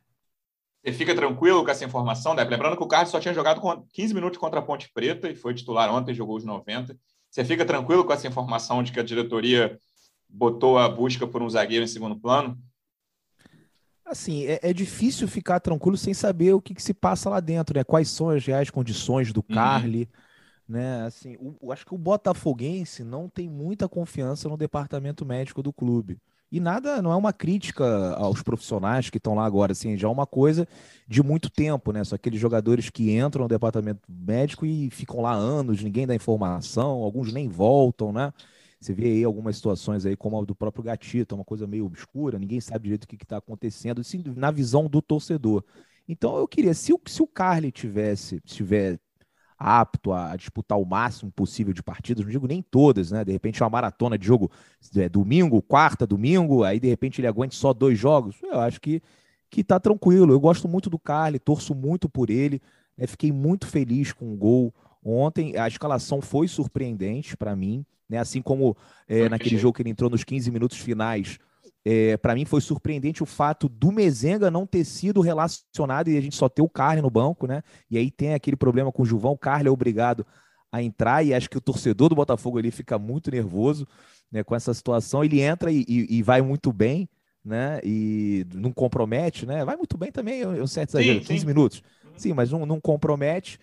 Você 0.83 0.93
fica 0.93 1.13
tranquilo 1.13 1.63
com 1.63 1.69
essa 1.69 1.85
informação, 1.85 2.33
né? 2.33 2.43
Lembrando 2.43 2.75
que 2.75 2.83
o 2.83 2.87
Carlos 2.87 3.11
só 3.11 3.19
tinha 3.19 3.33
jogado 3.33 3.61
15 3.93 4.13
minutos 4.13 4.39
contra 4.39 4.59
a 4.59 4.63
Ponte 4.63 4.91
Preta 4.91 5.29
e 5.29 5.35
foi 5.35 5.53
titular 5.53 5.93
ontem, 5.93 6.13
jogou 6.13 6.35
os 6.35 6.43
90. 6.43 6.97
Você 7.29 7.45
fica 7.45 7.63
tranquilo 7.63 8.03
com 8.03 8.11
essa 8.11 8.27
informação 8.27 8.81
de 8.81 8.91
que 8.91 8.99
a 8.99 9.03
diretoria 9.03 9.77
botou 10.27 10.79
a 10.79 10.89
busca 10.89 11.27
por 11.27 11.43
um 11.43 11.49
zagueiro 11.49 11.85
em 11.85 11.87
segundo 11.87 12.19
plano? 12.19 12.57
Assim, 14.03 14.45
é, 14.45 14.59
é 14.63 14.73
difícil 14.73 15.27
ficar 15.27 15.59
tranquilo 15.59 15.95
sem 15.95 16.13
saber 16.13 16.53
o 16.53 16.61
que, 16.61 16.73
que, 16.73 16.81
se 16.81 16.93
passa 16.93 17.29
lá 17.29 17.39
dentro, 17.39 17.77
né? 17.77 17.83
Quais 17.83 18.09
são 18.09 18.29
as 18.29 18.43
reais 18.43 18.69
condições 18.69 19.31
do 19.31 19.45
uhum. 19.47 19.55
Carly, 19.55 20.09
né? 20.67 21.03
Assim, 21.05 21.37
o, 21.39 21.71
acho 21.71 21.85
que 21.85 21.93
o 21.93 21.97
Botafoguense 21.97 23.03
não 23.03 23.29
tem 23.29 23.47
muita 23.47 23.87
confiança 23.87 24.49
no 24.49 24.57
departamento 24.57 25.25
médico 25.25 25.61
do 25.61 25.71
clube. 25.71 26.17
E 26.51 26.59
nada, 26.59 27.01
não 27.01 27.11
é 27.13 27.15
uma 27.15 27.31
crítica 27.31 28.13
aos 28.15 28.43
profissionais 28.43 29.09
que 29.09 29.17
estão 29.17 29.33
lá 29.35 29.45
agora, 29.45 29.71
assim, 29.71 29.95
já 29.97 30.07
é 30.07 30.11
uma 30.11 30.27
coisa 30.27 30.67
de 31.07 31.23
muito 31.23 31.49
tempo, 31.49 31.93
né? 31.93 32.03
São 32.03 32.15
aqueles 32.15 32.39
jogadores 32.41 32.89
que 32.89 33.15
entram 33.17 33.43
no 33.43 33.47
departamento 33.47 34.01
médico 34.09 34.65
e 34.65 34.89
ficam 34.89 35.21
lá 35.21 35.31
anos, 35.33 35.81
ninguém 35.81 36.05
dá 36.05 36.13
informação, 36.13 37.03
alguns 37.03 37.31
nem 37.31 37.47
voltam, 37.47 38.11
né? 38.11 38.33
Você 38.81 38.93
vê 38.93 39.05
aí 39.05 39.23
algumas 39.23 39.55
situações 39.55 40.05
aí, 40.05 40.17
como 40.17 40.41
a 40.41 40.43
do 40.43 40.55
próprio 40.55 40.83
Gatito, 40.83 41.35
uma 41.35 41.45
coisa 41.45 41.65
meio 41.65 41.85
obscura, 41.85 42.37
ninguém 42.37 42.59
sabe 42.59 42.83
direito 42.85 43.05
o 43.05 43.07
que 43.07 43.15
está 43.15 43.37
acontecendo, 43.37 44.01
assim, 44.01 44.21
na 44.35 44.51
visão 44.51 44.87
do 44.89 45.01
torcedor. 45.01 45.63
Então 46.07 46.37
eu 46.37 46.47
queria, 46.47 46.73
se 46.73 46.91
o, 46.91 46.99
se 47.07 47.21
o 47.21 47.27
Carly 47.27 47.71
tivesse, 47.71 48.41
estiver 48.43 48.99
apto 49.63 50.11
a, 50.11 50.35
disputar 50.35 50.79
o 50.79 50.85
máximo 50.85 51.31
possível 51.31 51.71
de 51.71 51.83
partidas, 51.83 52.25
não 52.25 52.31
digo 52.31 52.47
nem 52.47 52.63
todas, 52.63 53.11
né? 53.11 53.23
De 53.23 53.31
repente 53.31 53.61
uma 53.61 53.69
maratona 53.69 54.17
de 54.17 54.25
jogo 54.25 54.49
é, 54.95 55.07
domingo, 55.07 55.61
quarta, 55.61 56.07
domingo, 56.07 56.63
aí 56.63 56.79
de 56.79 56.87
repente 56.87 57.21
ele 57.21 57.27
aguente 57.27 57.55
só 57.55 57.71
dois 57.71 57.97
jogos, 57.97 58.37
eu 58.41 58.59
acho 58.59 58.81
que, 58.81 59.03
que 59.51 59.63
tá 59.63 59.79
tranquilo. 59.79 60.33
Eu 60.33 60.39
gosto 60.39 60.67
muito 60.67 60.89
do 60.89 60.97
Carly, 60.97 61.37
torço 61.37 61.75
muito 61.75 62.09
por 62.09 62.31
ele, 62.31 62.59
né? 62.97 63.05
fiquei 63.05 63.31
muito 63.31 63.67
feliz 63.67 64.11
com 64.11 64.33
o 64.33 64.35
gol 64.35 64.73
ontem. 65.03 65.55
A 65.55 65.67
escalação 65.67 66.21
foi 66.21 66.47
surpreendente 66.47 67.37
para 67.37 67.55
mim, 67.55 67.85
né? 68.09 68.17
Assim 68.17 68.41
como 68.41 68.75
é, 69.07 69.29
naquele 69.29 69.57
jogo 69.57 69.75
que 69.75 69.83
ele 69.83 69.91
entrou 69.91 70.09
nos 70.09 70.23
15 70.23 70.49
minutos 70.49 70.79
finais, 70.79 71.37
é, 71.83 72.15
para 72.17 72.35
mim 72.35 72.45
foi 72.45 72.61
surpreendente 72.61 73.23
o 73.23 73.25
fato 73.25 73.67
do 73.67 73.91
Mezenga 73.91 74.51
não 74.51 74.67
ter 74.67 74.85
sido 74.85 75.21
relacionado 75.21 76.09
e 76.09 76.17
a 76.17 76.21
gente 76.21 76.35
só 76.35 76.47
ter 76.47 76.61
o 76.61 76.69
Carly 76.69 77.01
no 77.01 77.09
banco, 77.09 77.47
né? 77.47 77.63
E 77.89 77.97
aí 77.97 78.11
tem 78.11 78.33
aquele 78.33 78.55
problema 78.55 78.91
com 78.91 79.01
o 79.01 79.05
Juvão, 79.05 79.31
o 79.31 79.37
Carly 79.37 79.67
é 79.67 79.71
obrigado 79.71 80.25
a 80.71 80.81
entrar 80.81 81.23
e 81.25 81.33
acho 81.33 81.49
que 81.49 81.57
o 81.57 81.61
torcedor 81.61 82.09
do 82.09 82.15
Botafogo 82.15 82.57
ali 82.57 82.71
fica 82.71 82.97
muito 82.97 83.31
nervoso 83.31 83.87
né, 84.31 84.43
com 84.43 84.55
essa 84.55 84.73
situação. 84.73 85.23
Ele 85.23 85.41
entra 85.41 85.71
e, 85.71 85.83
e, 85.87 86.17
e 86.17 86.23
vai 86.23 86.41
muito 86.41 86.71
bem, 86.71 87.09
né? 87.43 87.79
E 87.83 88.45
não 88.53 88.71
compromete, 88.71 89.45
né? 89.45 89.65
Vai 89.65 89.75
muito 89.75 89.97
bem 89.97 90.11
também, 90.11 90.39
eu, 90.39 90.55
eu 90.55 90.67
certo 90.67 90.91
exagero, 90.91 91.19
sim, 91.19 91.25
15 91.25 91.39
sim. 91.39 91.45
minutos. 91.45 91.83
Sim, 92.15 92.33
mas 92.33 92.51
não, 92.51 92.65
não 92.65 92.79
compromete. 92.79 93.59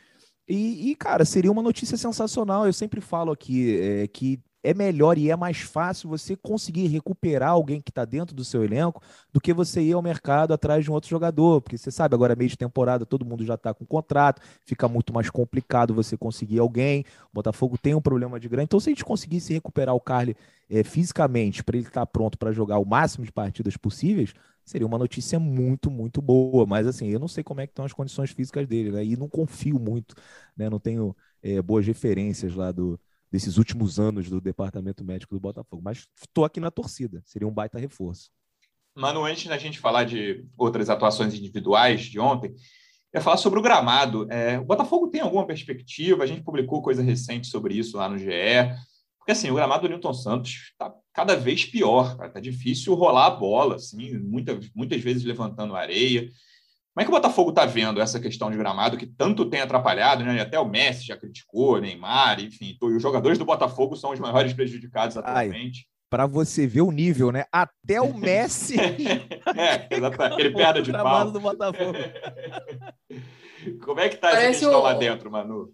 E, 0.48 0.90
e, 0.90 0.96
cara, 0.96 1.24
seria 1.24 1.52
uma 1.52 1.62
notícia 1.62 1.96
sensacional. 1.96 2.66
Eu 2.66 2.72
sempre 2.72 3.00
falo 3.00 3.30
aqui 3.30 3.78
é, 3.80 4.08
que 4.08 4.40
é 4.62 4.74
melhor 4.74 5.18
e 5.18 5.30
é 5.30 5.36
mais 5.36 5.58
fácil 5.58 6.08
você 6.08 6.36
conseguir 6.36 6.86
recuperar 6.88 7.50
alguém 7.50 7.80
que 7.80 7.90
está 7.90 8.04
dentro 8.04 8.34
do 8.34 8.44
seu 8.44 8.64
elenco 8.64 9.02
do 9.32 9.40
que 9.40 9.52
você 9.52 9.80
ir 9.80 9.92
ao 9.92 10.02
mercado 10.02 10.52
atrás 10.52 10.84
de 10.84 10.90
um 10.90 10.94
outro 10.94 11.08
jogador, 11.08 11.60
porque 11.60 11.78
você 11.78 11.90
sabe, 11.90 12.14
agora 12.14 12.34
meio 12.34 12.50
de 12.50 12.56
temporada 12.56 13.06
todo 13.06 13.24
mundo 13.24 13.44
já 13.44 13.54
está 13.54 13.72
com 13.72 13.86
contrato, 13.86 14.42
fica 14.64 14.88
muito 14.88 15.12
mais 15.12 15.30
complicado 15.30 15.94
você 15.94 16.16
conseguir 16.16 16.58
alguém. 16.58 17.04
O 17.32 17.34
Botafogo 17.34 17.78
tem 17.78 17.94
um 17.94 18.00
problema 18.00 18.40
de 18.40 18.48
grande, 18.48 18.64
então 18.64 18.80
se 18.80 18.88
a 18.88 18.92
gente 18.92 19.04
conseguisse 19.04 19.52
recuperar 19.52 19.94
o 19.94 20.00
Carly 20.00 20.36
é, 20.68 20.82
fisicamente 20.82 21.62
para 21.62 21.76
ele 21.76 21.86
estar 21.86 22.00
tá 22.00 22.06
pronto 22.06 22.36
para 22.36 22.52
jogar 22.52 22.78
o 22.78 22.84
máximo 22.84 23.24
de 23.24 23.32
partidas 23.32 23.76
possíveis, 23.76 24.34
seria 24.64 24.86
uma 24.86 24.98
notícia 24.98 25.38
muito, 25.38 25.90
muito 25.90 26.20
boa. 26.20 26.66
Mas 26.66 26.86
assim, 26.86 27.08
eu 27.08 27.18
não 27.18 27.28
sei 27.28 27.42
como 27.42 27.60
é 27.60 27.66
que 27.66 27.72
estão 27.72 27.84
as 27.84 27.92
condições 27.92 28.30
físicas 28.30 28.66
dele, 28.66 28.90
né? 28.90 29.04
E 29.04 29.16
não 29.16 29.28
confio 29.28 29.78
muito, 29.78 30.14
né? 30.56 30.68
Não 30.68 30.78
tenho 30.78 31.16
é, 31.42 31.62
boas 31.62 31.86
referências 31.86 32.54
lá 32.54 32.70
do 32.70 33.00
desses 33.30 33.58
últimos 33.58 33.98
anos 33.98 34.28
do 34.28 34.40
departamento 34.40 35.04
médico 35.04 35.34
do 35.34 35.40
Botafogo. 35.40 35.82
Mas 35.82 36.06
estou 36.20 36.44
aqui 36.44 36.60
na 36.60 36.70
torcida, 36.70 37.22
seria 37.24 37.46
um 37.46 37.52
baita 37.52 37.78
reforço. 37.78 38.30
Mano, 38.94 39.24
antes 39.24 39.46
da 39.46 39.56
gente 39.56 39.78
falar 39.78 40.04
de 40.04 40.44
outras 40.56 40.90
atuações 40.90 41.34
individuais 41.34 42.02
de 42.02 42.18
ontem, 42.18 42.50
eu 43.12 43.18
ia 43.18 43.20
falar 43.20 43.36
sobre 43.36 43.58
o 43.58 43.62
gramado. 43.62 44.26
É, 44.30 44.58
o 44.58 44.64
Botafogo 44.64 45.08
tem 45.08 45.20
alguma 45.20 45.46
perspectiva? 45.46 46.24
A 46.24 46.26
gente 46.26 46.42
publicou 46.42 46.82
coisa 46.82 47.02
recente 47.02 47.46
sobre 47.46 47.74
isso 47.74 47.96
lá 47.96 48.08
no 48.08 48.18
GE. 48.18 48.26
Porque 49.18 49.32
assim, 49.32 49.50
o 49.50 49.54
gramado 49.54 49.82
do 49.82 49.88
Newton 49.88 50.14
Santos 50.14 50.70
está 50.72 50.92
cada 51.12 51.36
vez 51.36 51.64
pior. 51.64 52.18
Está 52.24 52.40
difícil 52.40 52.94
rolar 52.94 53.26
a 53.26 53.30
bola, 53.30 53.76
assim, 53.76 54.18
muitas, 54.18 54.68
muitas 54.74 55.00
vezes 55.00 55.22
levantando 55.22 55.76
areia. 55.76 56.28
Como 56.98 57.02
é 57.02 57.04
que 57.04 57.10
o 57.12 57.14
Botafogo 57.14 57.50
está 57.50 57.64
vendo 57.64 58.00
essa 58.00 58.18
questão 58.18 58.50
de 58.50 58.58
gramado 58.58 58.96
que 58.96 59.06
tanto 59.06 59.48
tem 59.48 59.60
atrapalhado, 59.60 60.24
né? 60.24 60.40
Até 60.40 60.58
o 60.58 60.68
Messi 60.68 61.06
já 61.06 61.16
criticou, 61.16 61.80
Neymar, 61.80 62.40
enfim, 62.40 62.76
os 62.82 63.00
jogadores 63.00 63.38
do 63.38 63.44
Botafogo 63.44 63.94
são 63.94 64.10
os 64.10 64.18
maiores 64.18 64.52
prejudicados 64.52 65.16
atualmente. 65.16 65.86
Para 66.10 66.26
você 66.26 66.66
ver 66.66 66.80
o 66.80 66.90
nível, 66.90 67.30
né? 67.30 67.44
Até 67.52 68.00
o 68.00 68.12
Messi. 68.18 68.80
é, 69.56 69.86
exatamente. 69.96 70.32
Aquele 70.32 70.50
perda 70.50 70.82
de 70.82 70.90
pau. 70.90 71.30
do 71.30 71.38
Botafogo. 71.38 71.98
Como 73.84 74.00
é 74.00 74.08
que 74.08 74.16
tá 74.16 74.30
Parece 74.30 74.46
essa 74.46 74.58
questão 74.58 74.80
o... 74.80 74.82
lá 74.82 74.94
dentro, 74.94 75.30
Manu? 75.30 75.72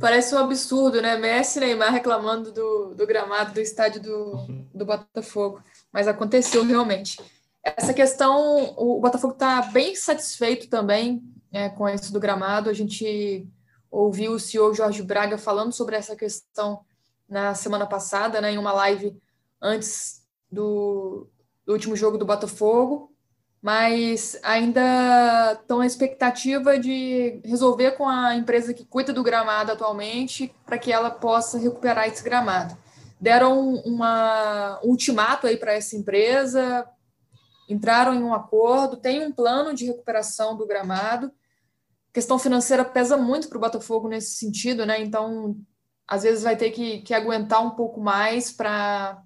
Parece 0.00 0.34
um 0.34 0.38
absurdo, 0.38 1.02
né? 1.02 1.18
Messi 1.18 1.58
e 1.58 1.60
Neymar 1.60 1.92
reclamando 1.92 2.50
do, 2.50 2.94
do 2.94 3.06
gramado 3.06 3.52
do 3.52 3.60
estádio 3.60 4.00
do, 4.00 4.46
do 4.74 4.86
Botafogo. 4.86 5.60
Mas 5.92 6.08
aconteceu 6.08 6.64
realmente. 6.64 7.18
Essa 7.64 7.94
questão, 7.94 8.74
o 8.76 9.00
Botafogo 9.00 9.32
está 9.32 9.62
bem 9.62 9.96
satisfeito 9.96 10.68
também 10.68 11.22
né, 11.50 11.70
com 11.70 11.88
isso 11.88 12.12
do 12.12 12.20
gramado. 12.20 12.68
A 12.68 12.74
gente 12.74 13.48
ouviu 13.90 14.32
o 14.32 14.40
senhor 14.40 14.74
Jorge 14.74 15.02
Braga 15.02 15.38
falando 15.38 15.72
sobre 15.72 15.96
essa 15.96 16.14
questão 16.14 16.80
na 17.26 17.54
semana 17.54 17.86
passada, 17.86 18.40
né, 18.40 18.52
em 18.52 18.58
uma 18.58 18.72
live 18.72 19.16
antes 19.62 20.26
do, 20.50 21.26
do 21.64 21.72
último 21.72 21.96
jogo 21.96 22.18
do 22.18 22.26
Botafogo, 22.26 23.12
mas 23.62 24.38
ainda 24.42 25.52
estão 25.58 25.78
na 25.78 25.86
expectativa 25.86 26.78
de 26.78 27.40
resolver 27.44 27.92
com 27.92 28.06
a 28.06 28.36
empresa 28.36 28.74
que 28.74 28.84
cuida 28.84 29.10
do 29.10 29.22
gramado 29.22 29.72
atualmente 29.72 30.54
para 30.66 30.76
que 30.76 30.92
ela 30.92 31.10
possa 31.10 31.56
recuperar 31.56 32.08
esse 32.08 32.22
gramado. 32.22 32.76
Deram 33.18 33.76
uma, 33.86 34.78
um 34.84 34.90
ultimato 34.90 35.46
aí 35.46 35.56
para 35.56 35.72
essa 35.72 35.96
empresa, 35.96 36.86
entraram 37.68 38.14
em 38.14 38.22
um 38.22 38.34
acordo, 38.34 38.96
tem 38.96 39.24
um 39.24 39.32
plano 39.32 39.74
de 39.74 39.86
recuperação 39.86 40.56
do 40.56 40.66
gramado. 40.66 41.26
A 41.26 42.12
questão 42.12 42.38
financeira 42.38 42.84
pesa 42.84 43.16
muito 43.16 43.48
para 43.48 43.58
o 43.58 43.60
Botafogo 43.60 44.08
nesse 44.08 44.34
sentido, 44.36 44.84
né? 44.84 45.00
Então, 45.00 45.56
às 46.06 46.22
vezes 46.22 46.42
vai 46.42 46.56
ter 46.56 46.70
que, 46.70 47.00
que 47.00 47.14
aguentar 47.14 47.64
um 47.64 47.70
pouco 47.70 48.00
mais 48.00 48.52
para 48.52 49.22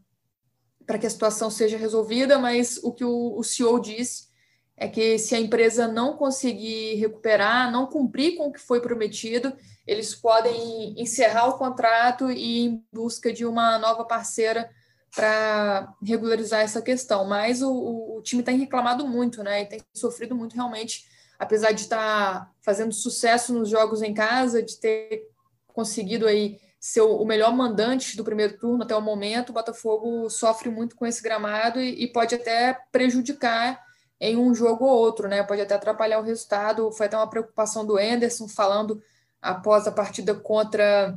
que 1.01 1.07
a 1.07 1.11
situação 1.11 1.51
seja 1.51 1.77
resolvida, 1.77 2.39
mas 2.39 2.79
o 2.83 2.93
que 2.93 3.05
o, 3.05 3.37
o 3.37 3.43
CEO 3.43 3.79
disse 3.81 4.29
é 4.77 4.87
que 4.87 5.19
se 5.19 5.35
a 5.35 5.41
empresa 5.41 5.89
não 5.89 6.17
conseguir 6.17 6.95
recuperar, 6.95 7.71
não 7.71 7.87
cumprir 7.87 8.37
com 8.37 8.47
o 8.47 8.53
que 8.53 8.61
foi 8.61 8.81
prometido, 8.81 9.53
eles 9.85 10.15
podem 10.15 10.95
encerrar 11.01 11.49
o 11.49 11.59
contrato 11.59 12.31
e 12.31 12.37
ir 12.37 12.67
em 12.67 12.85
busca 12.93 13.33
de 13.33 13.45
uma 13.45 13.77
nova 13.79 14.05
parceira 14.05 14.71
para 15.15 15.93
regularizar 16.03 16.61
essa 16.61 16.83
questão. 16.83 17.27
Mas 17.27 17.63
o, 17.63 18.17
o 18.17 18.23
time 18.23 18.43
tem 18.43 18.59
reclamado 18.59 19.07
muito, 19.07 19.43
né? 19.43 19.63
E 19.63 19.67
tem 19.67 19.81
sofrido 19.95 20.35
muito 20.35 20.55
realmente, 20.55 21.05
apesar 21.39 21.73
de 21.73 21.83
estar 21.83 22.41
tá 22.41 22.51
fazendo 22.61 22.93
sucesso 22.93 23.53
nos 23.53 23.69
jogos 23.69 24.03
em 24.03 24.15
casa, 24.15 24.63
de 24.63 24.77
ter 24.77 25.29
conseguido 25.67 26.27
aí 26.27 26.61
ser 26.81 27.01
o 27.01 27.25
melhor 27.25 27.53
mandante 27.53 28.17
do 28.17 28.23
primeiro 28.23 28.57
turno 28.57 28.85
até 28.85 28.95
o 28.95 29.03
momento, 29.03 29.51
o 29.51 29.53
Botafogo 29.53 30.31
sofre 30.31 30.71
muito 30.71 30.95
com 30.95 31.05
esse 31.05 31.21
gramado 31.21 31.81
e, 31.81 32.05
e 32.05 32.13
pode 32.13 32.35
até 32.35 32.79
prejudicar 32.93 33.83
em 34.21 34.37
um 34.37 34.55
jogo 34.55 34.85
ou 34.85 34.97
outro, 34.99 35.29
né? 35.29 35.43
Pode 35.43 35.61
até 35.61 35.75
atrapalhar 35.75 36.19
o 36.21 36.25
resultado. 36.25 36.91
Foi 36.93 37.07
até 37.07 37.17
uma 37.17 37.31
preocupação 37.31 37.85
do 37.85 37.99
Enderson 37.99 38.49
falando 38.49 39.03
após 39.41 39.87
a 39.87 39.93
partida 39.93 40.35
contra 40.35 41.17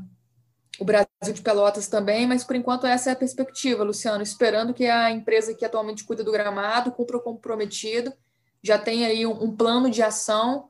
o 0.80 0.86
Brasil 0.86 1.34
de 1.34 1.42
Pelotas 1.42 1.88
também, 1.88 2.26
mas 2.26 2.44
por 2.44 2.56
enquanto 2.56 2.88
essa 2.88 3.10
é 3.10 3.14
a 3.14 3.16
perspectiva, 3.16 3.84
Luciano, 3.84 4.24
esperando 4.24 4.74
que 4.74 4.86
a 4.86 5.12
empresa 5.12 5.54
que 5.54 5.66
atualmente 5.66 6.04
cuida 6.04 6.24
do 6.24 6.32
gramado 6.32 6.92
cumpra 6.92 7.18
o 7.18 7.22
comprometido, 7.22 8.14
já 8.64 8.78
tem 8.78 9.06
aí 9.06 9.26
um, 9.26 9.44
um 9.44 9.56
plano 9.56 9.90
de 9.90 10.02
ação, 10.02 10.70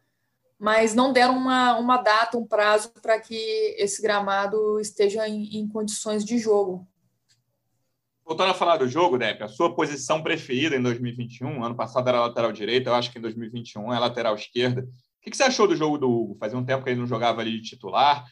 mas 0.57 0.93
não 0.93 1.11
deram 1.11 1.37
uma, 1.37 1.77
uma 1.77 1.97
data, 1.97 2.37
um 2.37 2.45
prazo 2.45 2.91
para 3.01 3.19
que 3.19 3.35
esse 3.77 4.01
gramado 4.01 4.79
esteja 4.79 5.27
em, 5.27 5.57
em, 5.57 5.67
condições 5.67 6.23
de 6.23 6.37
jogo. 6.37 6.87
Voltando 8.23 8.51
a 8.51 8.55
falar 8.55 8.77
do 8.77 8.87
jogo, 8.87 9.17
Depp, 9.17 9.43
a 9.43 9.47
sua 9.47 9.75
posição 9.75 10.21
preferida 10.21 10.75
em 10.75 10.81
2021, 10.81 11.63
ano 11.63 11.75
passado 11.75 12.07
era 12.07 12.21
lateral 12.21 12.51
direita, 12.51 12.89
eu 12.89 12.95
acho 12.95 13.11
que 13.11 13.17
em 13.17 13.21
2021 13.21 13.93
é 13.93 13.99
lateral 13.99 14.35
esquerda. 14.35 14.81
O 14.83 15.29
que 15.29 15.35
você 15.35 15.43
achou 15.43 15.67
do 15.67 15.75
jogo 15.75 15.97
do 15.97 16.09
Hugo? 16.09 16.37
Fazia 16.39 16.57
um 16.57 16.65
tempo 16.65 16.83
que 16.83 16.89
ele 16.89 16.99
não 16.99 17.07
jogava 17.07 17.41
ali 17.41 17.59
de 17.59 17.69
titular. 17.69 18.25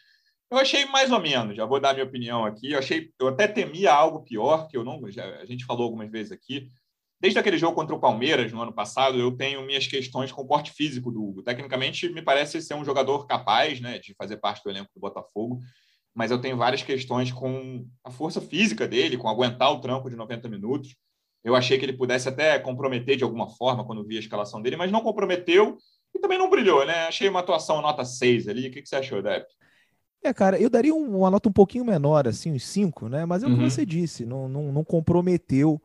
Eu 0.51 0.57
achei 0.57 0.85
mais 0.85 1.11
ou 1.11 1.19
menos, 1.19 1.55
já 1.55 1.65
vou 1.65 1.79
dar 1.79 1.93
minha 1.93 2.05
opinião 2.05 2.43
aqui. 2.43 2.71
Eu 2.71 2.79
achei, 2.79 3.11
eu 3.19 3.27
até 3.27 3.47
temia 3.47 3.93
algo 3.93 4.23
pior, 4.23 4.67
que 4.67 4.75
eu 4.75 4.83
não, 4.83 5.09
já, 5.11 5.23
a 5.37 5.45
gente 5.45 5.63
falou 5.63 5.83
algumas 5.83 6.09
vezes 6.09 6.31
aqui. 6.31 6.67
Desde 7.21 7.37
aquele 7.37 7.57
jogo 7.57 7.75
contra 7.75 7.95
o 7.95 7.99
Palmeiras 7.99 8.51
no 8.51 8.61
ano 8.61 8.73
passado, 8.73 9.19
eu 9.19 9.35
tenho 9.35 9.61
minhas 9.63 9.85
questões 9.85 10.31
com 10.31 10.41
o 10.41 10.47
porte 10.47 10.71
físico 10.71 11.11
do 11.11 11.23
Hugo. 11.23 11.43
Tecnicamente, 11.43 12.09
me 12.09 12.21
parece 12.21 12.61
ser 12.61 12.73
um 12.73 12.83
jogador 12.83 13.27
capaz, 13.27 13.79
né, 13.79 13.99
de 13.99 14.15
fazer 14.15 14.37
parte 14.37 14.63
do 14.63 14.69
elenco 14.71 14.89
do 14.95 15.01
Botafogo, 15.01 15.59
mas 16.15 16.31
eu 16.31 16.41
tenho 16.41 16.57
várias 16.57 16.81
questões 16.81 17.31
com 17.31 17.85
a 18.03 18.09
força 18.09 18.41
física 18.41 18.87
dele, 18.87 19.17
com 19.17 19.27
aguentar 19.27 19.71
o 19.71 19.81
tranco 19.81 20.09
de 20.09 20.15
90 20.15 20.49
minutos. 20.49 20.95
Eu 21.43 21.55
achei 21.55 21.77
que 21.77 21.85
ele 21.85 21.93
pudesse 21.93 22.27
até 22.27 22.57
comprometer 22.57 23.17
de 23.17 23.23
alguma 23.23 23.49
forma 23.49 23.85
quando 23.85 24.05
vi 24.05 24.17
a 24.17 24.19
escalação 24.19 24.61
dele, 24.61 24.77
mas 24.77 24.91
não 24.91 25.01
comprometeu 25.01 25.77
e 26.15 26.19
também 26.19 26.37
não 26.37 26.49
brilhou, 26.49 26.85
né? 26.85 27.07
Achei 27.07 27.29
uma 27.29 27.41
atuação 27.41 27.81
nota 27.81 28.03
6 28.03 28.47
ali. 28.47 28.67
O 28.67 28.71
que, 28.71 28.81
que 28.81 28.89
você 28.89 28.95
achou, 28.95 29.21
Depp? 29.21 29.45
É, 30.23 30.33
cara, 30.33 30.59
eu 30.59 30.69
daria 30.69 30.93
uma 30.93 31.31
nota 31.31 31.47
um 31.47 31.53
pouquinho 31.53 31.85
menor, 31.85 32.27
assim, 32.27 32.51
uns 32.51 32.65
5, 32.65 33.07
né? 33.07 33.25
Mas 33.25 33.41
é 33.41 33.47
o 33.47 33.49
que 33.49 33.61
uhum. 33.61 33.69
você 33.69 33.85
disse, 33.85 34.25
não, 34.25 34.49
não, 34.49 34.71
não 34.71 34.83
comprometeu. 34.83 35.81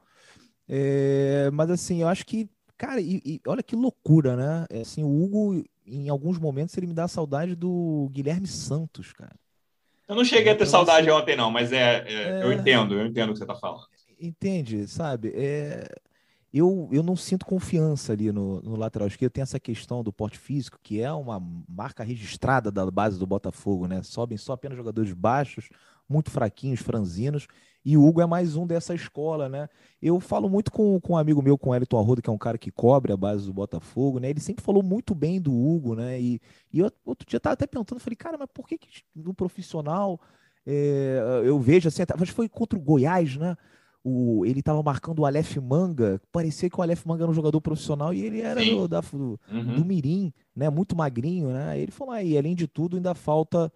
É, 0.68 1.50
mas 1.52 1.70
assim, 1.70 2.02
eu 2.02 2.08
acho 2.08 2.26
que, 2.26 2.48
cara, 2.76 3.00
e, 3.00 3.20
e, 3.24 3.40
olha 3.46 3.62
que 3.62 3.76
loucura, 3.76 4.34
né? 4.36 4.66
É, 4.70 4.80
assim, 4.80 5.04
o 5.04 5.22
Hugo, 5.22 5.64
em 5.86 6.08
alguns 6.08 6.38
momentos, 6.38 6.76
ele 6.76 6.86
me 6.86 6.94
dá 6.94 7.06
saudade 7.06 7.54
do 7.54 8.08
Guilherme 8.12 8.46
Santos, 8.46 9.12
cara. 9.12 9.36
Eu 10.08 10.16
não 10.16 10.24
cheguei 10.24 10.52
a 10.52 10.56
ter 10.56 10.64
então, 10.64 10.66
saudade 10.66 11.08
assim, 11.08 11.18
ontem, 11.18 11.36
não, 11.36 11.50
mas 11.50 11.72
é, 11.72 12.04
é, 12.06 12.42
eu 12.42 12.50
é. 12.50 12.54
entendo, 12.54 12.94
eu 12.94 13.06
entendo 13.06 13.30
o 13.30 13.32
que 13.32 13.38
você 13.38 13.44
está 13.44 13.54
falando. 13.54 13.84
Entende, 14.20 14.86
sabe? 14.88 15.32
É, 15.34 15.88
eu, 16.56 16.88
eu 16.92 17.02
não 17.02 17.16
sinto 17.16 17.44
confiança 17.44 18.12
ali 18.12 18.30
no, 18.30 18.62
no 18.62 18.76
lateral 18.76 19.08
esquerdo. 19.08 19.32
Tem 19.32 19.42
essa 19.42 19.58
questão 19.58 20.04
do 20.04 20.12
porte 20.12 20.38
físico, 20.38 20.78
que 20.80 21.00
é 21.00 21.12
uma 21.12 21.42
marca 21.68 22.04
registrada 22.04 22.70
da 22.70 22.88
base 22.88 23.18
do 23.18 23.26
Botafogo, 23.26 23.88
né? 23.88 24.04
Sobem 24.04 24.38
só 24.38 24.52
apenas 24.52 24.78
jogadores 24.78 25.12
baixos, 25.12 25.68
muito 26.08 26.30
fraquinhos, 26.30 26.78
franzinos. 26.78 27.48
E 27.84 27.96
o 27.96 28.06
Hugo 28.06 28.20
é 28.20 28.26
mais 28.26 28.54
um 28.54 28.68
dessa 28.68 28.94
escola, 28.94 29.48
né? 29.48 29.68
Eu 30.00 30.20
falo 30.20 30.48
muito 30.48 30.70
com, 30.70 31.00
com 31.00 31.14
um 31.14 31.16
amigo 31.16 31.42
meu, 31.42 31.58
com 31.58 31.70
o 31.70 31.74
Elton 31.74 31.98
Arruda, 31.98 32.22
que 32.22 32.30
é 32.30 32.32
um 32.32 32.38
cara 32.38 32.56
que 32.56 32.70
cobre 32.70 33.12
a 33.12 33.16
base 33.16 33.46
do 33.46 33.52
Botafogo, 33.52 34.20
né? 34.20 34.30
Ele 34.30 34.38
sempre 34.40 34.64
falou 34.64 34.82
muito 34.82 35.12
bem 35.12 35.40
do 35.40 35.52
Hugo, 35.52 35.96
né? 35.96 36.20
E, 36.20 36.40
e 36.72 36.78
eu, 36.78 36.90
outro 37.04 37.26
dia 37.28 37.36
eu 37.36 37.40
tava 37.40 37.54
até 37.54 37.66
perguntando, 37.66 38.00
falei, 38.00 38.16
cara, 38.16 38.38
mas 38.38 38.48
por 38.54 38.68
que, 38.68 38.78
que 38.78 39.02
no 39.12 39.34
profissional 39.34 40.20
é, 40.64 41.42
eu 41.44 41.58
vejo 41.58 41.88
assim, 41.88 42.02
acho 42.02 42.24
que 42.26 42.32
foi 42.32 42.48
contra 42.48 42.78
o 42.78 42.82
Goiás, 42.82 43.36
né? 43.36 43.56
O, 44.04 44.44
ele 44.44 44.60
estava 44.60 44.82
marcando 44.82 45.20
o 45.20 45.26
Aleph 45.26 45.56
Manga, 45.56 46.20
parecia 46.30 46.68
que 46.68 46.78
o 46.78 46.82
Aleph 46.82 47.06
Manga 47.06 47.24
era 47.24 47.30
um 47.30 47.34
jogador 47.34 47.58
profissional 47.62 48.12
e 48.12 48.22
ele 48.22 48.42
era 48.42 48.62
do, 48.62 48.86
da, 48.86 49.00
do, 49.00 49.40
uhum. 49.50 49.76
do, 49.76 49.84
Mirim, 49.84 50.30
né? 50.54 50.68
Muito 50.68 50.94
magrinho, 50.94 51.48
né? 51.48 51.80
Ele 51.80 51.90
falou, 51.90 52.12
aí, 52.12 52.36
além 52.36 52.54
de 52.54 52.66
tudo, 52.66 52.96
ainda 52.96 53.14
falta 53.14 53.72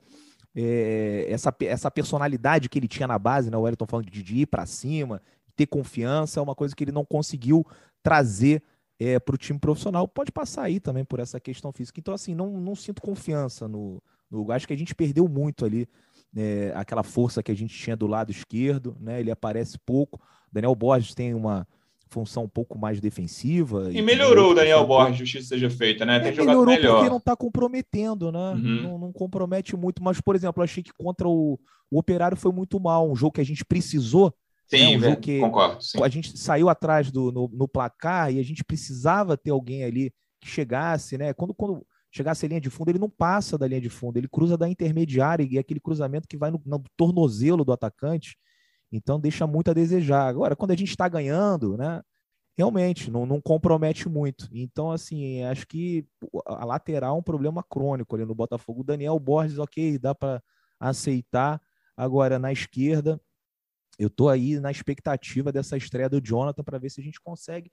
é, 0.55 1.27
essa, 1.31 1.55
essa 1.61 1.91
personalidade 1.91 2.69
que 2.69 2.79
ele 2.79 2.87
tinha 2.87 3.09
na 3.09 3.19
base, 3.19 3.51
né? 3.51 3.57
O 3.57 3.62
Wellington 3.62 3.87
falando 3.87 4.11
de, 4.11 4.23
de 4.23 4.37
ir 4.41 4.47
para 4.47 4.67
cima, 4.67 5.23
ter 5.57 5.67
confiança, 5.67 6.38
é 6.38 6.43
uma 6.43 6.55
coisa 6.55 6.77
que 6.77 6.85
ele 6.85 6.93
não 6.93 7.07
conseguiu 7.07 7.64
trazer 8.03 8.62
é, 9.01 9.19
para 9.19 9.35
o 9.35 9.38
time 9.38 9.59
profissional. 9.59 10.07
Pode 10.07 10.31
passar 10.31 10.64
aí 10.64 10.79
também 10.79 11.07
por 11.07 11.21
essa 11.21 11.41
questão 11.41 11.73
física. 11.73 11.99
Então, 11.99 12.12
assim, 12.12 12.35
não, 12.35 12.61
não 12.61 12.75
sinto 12.75 13.01
confiança 13.01 13.67
no, 13.67 14.03
no. 14.31 14.53
Acho 14.53 14.67
que 14.67 14.75
a 14.75 14.79
gente 14.79 14.95
perdeu 14.95 15.27
muito 15.27 15.64
ali 15.64 15.88
é, 16.37 16.73
aquela 16.75 17.03
força 17.03 17.43
que 17.43 17.51
a 17.51 17.55
gente 17.55 17.77
tinha 17.77 17.97
do 17.97 18.07
lado 18.07 18.31
esquerdo, 18.31 18.97
né? 19.01 19.21
Ele 19.21 19.31
aparece 19.31 19.79
pouco. 19.79 20.21
Daniel 20.53 20.75
Borges 20.75 21.14
tem 21.14 21.35
uma 21.35 21.67
função 22.09 22.45
um 22.45 22.49
pouco 22.49 22.79
mais 22.79 23.01
defensiva. 23.01 23.91
E, 23.93 23.99
e 23.99 24.03
melhorou 24.03 24.53
o 24.53 24.55
Daniel 24.55 24.87
Borges, 24.87 25.19
justiça 25.19 25.49
seja 25.49 25.71
feita, 25.71 26.05
né? 26.05 26.19
Tem 26.21 26.33
é, 26.33 26.37
melhorou 26.37 26.75
melhor. 26.75 26.97
porque 26.97 27.11
não 27.11 27.19
está 27.19 27.37
comprometendo, 27.37 28.33
né? 28.33 28.53
Uhum. 28.53 28.83
Não, 28.83 28.99
não, 28.99 29.12
compromete 29.12 29.77
muito. 29.77 30.03
Mas, 30.03 30.21
por 30.21 30.35
exemplo, 30.35 30.61
eu 30.61 30.64
achei 30.64 30.83
que 30.83 30.93
contra 30.93 31.29
o, 31.29 31.59
o 31.91 31.99
Operário 31.99 32.37
foi 32.37 32.53
muito 32.53 32.81
mal. 32.81 33.11
Um 33.11 33.17
jogo 33.17 33.33
que 33.33 33.41
a 33.41 33.45
gente 33.45 33.64
precisou. 33.64 34.35
Sim, 34.67 34.97
né? 34.97 34.97
um 34.97 35.01
jogo 35.01 35.21
que 35.21 35.41
concordo. 35.41 35.83
Sim. 35.83 36.03
A 36.03 36.09
gente 36.09 36.37
saiu 36.38 36.69
atrás 36.69 37.11
do, 37.11 37.33
no, 37.33 37.49
no 37.53 37.69
placar 37.69 38.33
e 38.33 38.38
a 38.38 38.45
gente 38.45 38.64
precisava 38.64 39.37
ter 39.37 39.51
alguém 39.51 39.85
ali 39.85 40.12
que 40.41 40.49
chegasse, 40.49 41.19
né? 41.19 41.33
Quando, 41.33 41.55
quando 41.55 41.85
chegasse 42.11 42.47
a 42.47 42.49
linha 42.49 42.61
de 42.61 42.71
fundo, 42.71 42.90
ele 42.90 42.99
não 42.99 43.11
passa 43.11 43.59
da 43.59 43.66
linha 43.66 43.81
de 43.81 43.90
fundo, 43.90 44.18
ele 44.18 44.29
cruza 44.29 44.57
da 44.57 44.68
intermediária 44.68 45.47
e 45.49 45.57
é 45.57 45.61
aquele 45.61 45.81
cruzamento 45.81 46.27
que 46.29 46.37
vai 46.37 46.51
no, 46.51 46.61
no 46.64 46.83
tornozelo 46.97 47.64
do 47.64 47.73
atacante, 47.73 48.37
então 48.90 49.21
deixa 49.21 49.47
muito 49.47 49.71
a 49.71 49.75
desejar. 49.75 50.27
Agora, 50.27 50.57
quando 50.57 50.71
a 50.71 50.77
gente 50.77 50.90
está 50.90 51.09
ganhando, 51.09 51.77
né, 51.77 52.03
realmente 52.57 53.11
não, 53.11 53.27
não, 53.27 53.40
compromete 53.40 54.09
muito. 54.09 54.49
Então, 54.53 54.90
assim, 54.90 55.42
acho 55.44 55.66
que 55.66 56.07
a 56.47 56.64
lateral 56.64 57.16
é 57.16 57.18
um 57.18 57.23
problema 57.23 57.62
crônico 57.62 58.16
ali 58.16 58.25
no 58.25 58.35
Botafogo. 58.35 58.81
O 58.81 58.85
Daniel 58.85 59.18
Borges, 59.18 59.59
ok, 59.59 59.99
dá 59.99 60.14
para 60.14 60.42
aceitar. 60.81 61.61
Agora, 61.97 62.38
na 62.38 62.51
esquerda, 62.51 63.21
eu 63.99 64.11
tô 64.11 64.29
aí 64.29 64.59
na 64.59 64.71
expectativa 64.71 65.53
dessa 65.53 65.77
estreia 65.77 66.09
do 66.09 66.21
Jonathan 66.21 66.64
para 66.64 66.79
ver 66.79 66.90
se 66.90 67.01
a 67.01 67.05
gente 67.05 67.21
consegue 67.21 67.71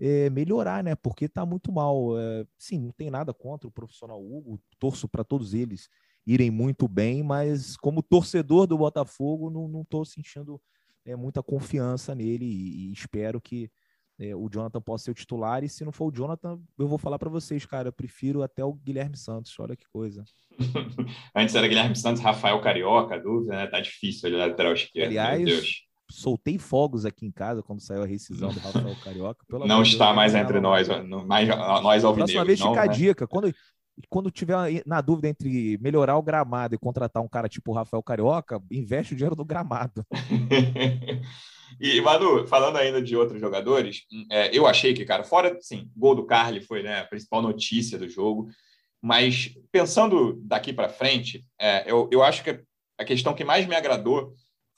é, 0.00 0.30
melhorar, 0.30 0.82
né? 0.84 0.94
Porque 0.94 1.28
tá 1.28 1.44
muito 1.46 1.72
mal. 1.72 2.18
É, 2.18 2.46
sim, 2.58 2.78
não 2.78 2.92
tem 2.92 3.10
nada 3.10 3.32
contra 3.32 3.68
o 3.68 3.72
profissional 3.72 4.20
Hugo, 4.22 4.60
torço 4.78 5.08
para 5.08 5.24
todos 5.24 5.54
eles 5.54 5.88
irem 6.26 6.50
muito 6.50 6.88
bem, 6.88 7.22
mas 7.22 7.76
como 7.76 8.02
torcedor 8.02 8.66
do 8.66 8.76
Botafogo, 8.76 9.48
não 9.48 9.82
estou 9.82 10.04
sentindo 10.04 10.60
é, 11.04 11.14
muita 11.14 11.40
confiança 11.42 12.14
nele 12.14 12.44
e, 12.44 12.88
e 12.88 12.92
espero 12.92 13.40
que 13.40 13.70
é, 14.18 14.34
o 14.34 14.48
Jonathan 14.48 14.80
possa 14.80 15.04
ser 15.04 15.10
o 15.12 15.14
titular. 15.14 15.62
E 15.62 15.68
se 15.68 15.84
não 15.84 15.92
for 15.92 16.06
o 16.06 16.14
Jonathan, 16.14 16.58
eu 16.78 16.88
vou 16.88 16.98
falar 16.98 17.18
para 17.18 17.30
vocês, 17.30 17.64
cara, 17.64 17.88
eu 17.88 17.92
prefiro 17.92 18.42
até 18.42 18.64
o 18.64 18.72
Guilherme 18.72 19.16
Santos. 19.16 19.54
Olha 19.60 19.76
que 19.76 19.86
coisa. 19.88 20.24
Antes 21.34 21.54
era 21.54 21.68
Guilherme 21.68 21.94
Santos, 21.94 22.20
Rafael 22.20 22.60
Carioca, 22.60 23.20
dúvida, 23.20 23.54
né? 23.54 23.66
Tá 23.68 23.80
difícil 23.80 24.28
ali 24.28 24.36
lateral 24.36 24.72
esquerdo. 24.72 25.10
Aliás, 25.10 25.85
soltei 26.10 26.58
fogos 26.58 27.04
aqui 27.04 27.26
em 27.26 27.32
casa 27.32 27.62
quando 27.62 27.80
saiu 27.80 28.02
a 28.02 28.06
rescisão 28.06 28.50
do 28.50 28.60
Rafael 28.60 28.96
Carioca. 29.02 29.44
não 29.66 29.82
está 29.82 30.12
mais 30.12 30.34
entre 30.34 30.60
nós, 30.60 30.88
mais, 31.26 31.48
nós 31.48 32.04
alvinegros. 32.04 32.32
Próxima 32.32 32.44
vez 32.44 32.60
fica 32.60 32.82
a 32.82 32.86
né? 32.86 32.92
dica. 32.92 33.26
Quando, 33.26 33.52
quando 34.08 34.30
tiver 34.30 34.82
na 34.86 35.00
dúvida 35.00 35.28
entre 35.28 35.78
melhorar 35.78 36.16
o 36.16 36.22
gramado 36.22 36.74
e 36.74 36.78
contratar 36.78 37.22
um 37.22 37.28
cara 37.28 37.48
tipo 37.48 37.72
o 37.72 37.74
Rafael 37.74 38.02
Carioca, 38.02 38.62
investe 38.70 39.14
o 39.14 39.16
dinheiro 39.16 39.36
no 39.36 39.44
gramado. 39.44 40.04
e, 41.80 42.00
Manu, 42.00 42.46
falando 42.46 42.76
ainda 42.76 43.02
de 43.02 43.16
outros 43.16 43.40
jogadores, 43.40 44.02
é, 44.30 44.56
eu 44.56 44.66
achei 44.66 44.94
que, 44.94 45.04
cara, 45.04 45.24
fora, 45.24 45.56
sim, 45.60 45.90
gol 45.96 46.14
do 46.14 46.26
Carly 46.26 46.60
foi 46.60 46.82
né, 46.82 47.00
a 47.00 47.04
principal 47.04 47.42
notícia 47.42 47.98
do 47.98 48.08
jogo, 48.08 48.48
mas 49.02 49.54
pensando 49.72 50.38
daqui 50.42 50.72
para 50.72 50.88
frente, 50.88 51.44
é, 51.60 51.90
eu, 51.90 52.08
eu 52.12 52.22
acho 52.22 52.42
que 52.44 52.60
a 52.98 53.04
questão 53.04 53.34
que 53.34 53.44
mais 53.44 53.66
me 53.66 53.74
agradou 53.74 54.32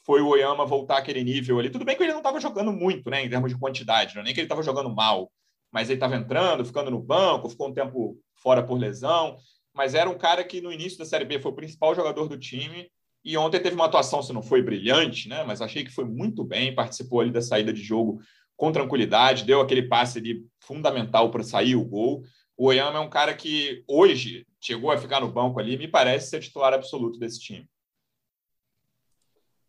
foi 0.09 0.23
o 0.23 0.29
Oyama 0.29 0.65
voltar 0.65 0.97
àquele 0.97 1.23
nível 1.23 1.59
ali. 1.59 1.69
Tudo 1.69 1.85
bem 1.85 1.95
que 1.95 2.03
ele 2.03 2.13
não 2.13 2.21
estava 2.21 2.41
jogando 2.41 2.73
muito, 2.73 3.11
né, 3.11 3.23
em 3.23 3.29
termos 3.29 3.53
de 3.53 3.59
quantidade, 3.59 4.15
não 4.15 4.23
é 4.23 4.25
nem 4.25 4.33
que 4.33 4.41
ele 4.41 4.47
estava 4.47 4.63
jogando 4.63 4.89
mal, 4.89 5.31
mas 5.71 5.91
ele 5.91 5.99
estava 5.99 6.17
entrando, 6.17 6.65
ficando 6.65 6.91
no 6.91 6.99
banco, 6.99 7.51
ficou 7.51 7.69
um 7.69 7.75
tempo 7.75 8.19
fora 8.35 8.63
por 8.63 8.79
lesão, 8.79 9.37
mas 9.75 9.95
era 9.95 10.09
um 10.09 10.17
cara 10.17 10.43
que 10.43 10.63
no 10.63 10.73
início 10.73 10.97
da 10.97 11.05
Série 11.05 11.27
B 11.27 11.39
foi 11.39 11.53
o 11.53 11.55
principal 11.55 11.95
jogador 11.95 12.27
do 12.27 12.39
time 12.39 12.91
e 13.23 13.37
ontem 13.37 13.61
teve 13.61 13.75
uma 13.75 13.85
atuação, 13.85 14.23
se 14.23 14.33
não 14.33 14.43
foi 14.43 14.63
brilhante, 14.63 15.29
né, 15.29 15.45
mas 15.45 15.61
achei 15.61 15.85
que 15.85 15.93
foi 15.93 16.07
muito 16.07 16.43
bem, 16.43 16.75
participou 16.75 17.21
ali 17.21 17.31
da 17.31 17.43
saída 17.43 17.71
de 17.71 17.83
jogo 17.83 18.19
com 18.57 18.73
tranquilidade, 18.73 19.45
deu 19.45 19.61
aquele 19.61 19.83
passe 19.83 20.21
ali 20.21 20.43
fundamental 20.59 21.31
para 21.31 21.43
sair 21.43 21.77
o 21.77 21.85
gol. 21.85 22.23
O 22.57 22.69
Oyama 22.69 22.99
é 22.99 23.03
um 23.03 23.11
cara 23.11 23.35
que 23.35 23.85
hoje 23.87 24.47
chegou 24.59 24.91
a 24.91 24.97
ficar 24.97 25.21
no 25.21 25.31
banco 25.31 25.61
ali, 25.61 25.77
me 25.77 25.87
parece 25.87 26.31
ser 26.31 26.41
titular 26.41 26.73
absoluto 26.73 27.19
desse 27.19 27.39
time. 27.39 27.69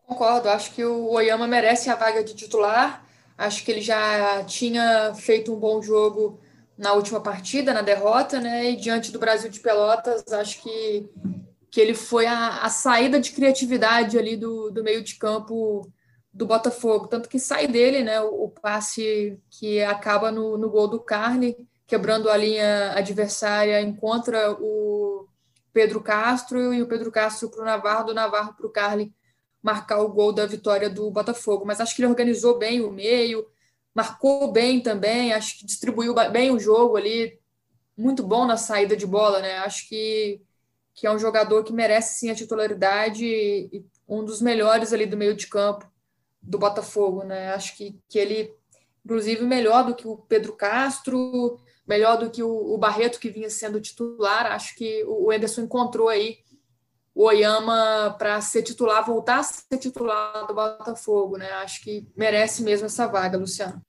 Concordo, 0.09 0.49
acho 0.49 0.73
que 0.73 0.83
o 0.83 1.11
Oyama 1.11 1.47
merece 1.47 1.87
a 1.87 1.95
vaga 1.95 2.23
de 2.23 2.33
titular. 2.33 3.05
Acho 3.37 3.63
que 3.63 3.69
ele 3.69 3.79
já 3.79 4.43
tinha 4.43 5.13
feito 5.13 5.53
um 5.53 5.59
bom 5.59 5.83
jogo 5.83 6.39
na 6.75 6.93
última 6.93 7.21
partida, 7.21 7.75
na 7.75 7.83
derrota, 7.83 8.39
né? 8.39 8.71
E 8.71 8.75
diante 8.75 9.11
do 9.11 9.19
Brasil 9.19 9.51
de 9.51 9.59
Pelotas, 9.59 10.23
acho 10.33 10.63
que, 10.63 11.07
que 11.69 11.79
ele 11.79 11.93
foi 11.93 12.25
a, 12.25 12.63
a 12.63 12.69
saída 12.69 13.19
de 13.19 13.31
criatividade 13.31 14.17
ali 14.17 14.35
do, 14.35 14.71
do 14.71 14.83
meio 14.83 15.03
de 15.03 15.13
campo 15.13 15.87
do 16.33 16.47
Botafogo. 16.47 17.07
Tanto 17.07 17.29
que 17.29 17.37
sai 17.37 17.67
dele, 17.67 18.03
né? 18.03 18.19
O, 18.19 18.45
o 18.45 18.49
passe 18.49 19.39
que 19.47 19.83
acaba 19.83 20.31
no, 20.31 20.57
no 20.57 20.71
gol 20.71 20.87
do 20.87 20.99
Carne, 20.99 21.55
quebrando 21.85 22.31
a 22.31 22.35
linha 22.35 22.93
adversária, 22.93 23.79
encontra 23.79 24.57
o 24.59 25.27
Pedro 25.71 26.01
Castro 26.01 26.73
e 26.73 26.81
o 26.81 26.87
Pedro 26.87 27.11
Castro 27.11 27.51
para 27.51 27.61
o 27.61 27.65
Navarro, 27.65 28.07
do 28.07 28.13
Navarro 28.15 28.55
para 28.55 28.65
o 28.65 28.71
Carly 28.71 29.13
marcar 29.61 29.99
o 29.99 30.09
gol 30.09 30.31
da 30.31 30.45
vitória 30.45 30.89
do 30.89 31.11
Botafogo, 31.11 31.65
mas 31.65 31.81
acho 31.81 31.95
que 31.95 32.01
ele 32.01 32.09
organizou 32.09 32.57
bem 32.57 32.81
o 32.81 32.91
meio, 32.91 33.45
marcou 33.93 34.51
bem 34.51 34.79
também, 34.79 35.33
acho 35.33 35.59
que 35.59 35.65
distribuiu 35.65 36.13
bem 36.31 36.51
o 36.51 36.59
jogo 36.59 36.95
ali, 36.95 37.37
muito 37.97 38.23
bom 38.23 38.45
na 38.45 38.55
saída 38.55 38.95
de 38.95 39.05
bola, 39.05 39.41
né? 39.41 39.57
Acho 39.57 39.87
que, 39.89 40.41
que 40.93 41.05
é 41.05 41.11
um 41.11 41.19
jogador 41.19 41.63
que 41.63 41.73
merece 41.73 42.19
sim 42.19 42.29
a 42.29 42.35
titularidade 42.35 43.25
e 43.25 43.85
um 44.07 44.23
dos 44.23 44.41
melhores 44.41 44.93
ali 44.93 45.05
do 45.05 45.17
meio 45.17 45.35
de 45.35 45.47
campo 45.47 45.85
do 46.41 46.57
Botafogo, 46.57 47.23
né? 47.23 47.53
Acho 47.53 47.75
que, 47.75 47.99
que 48.07 48.17
ele, 48.17 48.53
inclusive, 49.03 49.43
melhor 49.43 49.85
do 49.85 49.93
que 49.93 50.07
o 50.07 50.17
Pedro 50.17 50.53
Castro, 50.53 51.59
melhor 51.85 52.17
do 52.17 52.29
que 52.29 52.41
o, 52.41 52.73
o 52.73 52.77
Barreto, 52.77 53.19
que 53.19 53.29
vinha 53.29 53.49
sendo 53.49 53.81
titular. 53.81 54.45
Acho 54.45 54.75
que 54.75 55.03
o 55.05 55.33
Ederson 55.33 55.63
encontrou 55.63 56.07
aí 56.07 56.37
o 57.19 57.25
Oyama 57.25 58.15
para 58.17 58.39
ser 58.39 58.63
titular, 58.63 59.05
voltar 59.05 59.39
a 59.39 59.43
ser 59.43 59.77
titular 59.77 60.47
do 60.47 60.53
Botafogo, 60.53 61.35
né? 61.35 61.51
Acho 61.51 61.81
que 61.81 62.07
merece 62.15 62.63
mesmo 62.63 62.85
essa 62.85 63.07
vaga, 63.07 63.37
Luciano. 63.37 63.81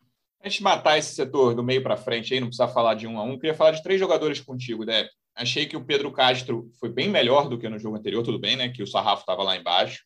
A 0.43 0.49
gente 0.49 0.65
matar 0.65 0.99
esse 0.99 1.15
setor 1.15 1.55
do 1.55 1.63
meio 1.63 1.81
para 1.81 1.97
frente 1.97 2.35
aí, 2.35 2.41
não 2.41 2.49
precisa 2.49 2.67
falar 2.67 2.95
de 2.95 3.07
um 3.07 3.21
a 3.21 3.23
um, 3.23 3.39
queria 3.39 3.55
falar 3.55 3.71
de 3.71 3.85
três 3.85 4.01
jogadores 4.01 4.41
contigo, 4.41 4.85
Deb. 4.85 5.07
Achei 5.33 5.65
que 5.65 5.77
o 5.77 5.85
Pedro 5.85 6.11
Castro 6.11 6.73
foi 6.81 6.89
bem 6.89 7.09
melhor 7.09 7.49
do 7.49 7.57
que 7.57 7.69
no 7.69 7.79
jogo 7.79 7.97
anterior, 7.97 8.25
tudo 8.25 8.37
bem, 8.37 8.57
né? 8.57 8.69
Que 8.69 8.83
o 8.83 8.87
Sarrafo 8.87 9.21
estava 9.21 9.45
lá 9.45 9.57
embaixo, 9.57 10.03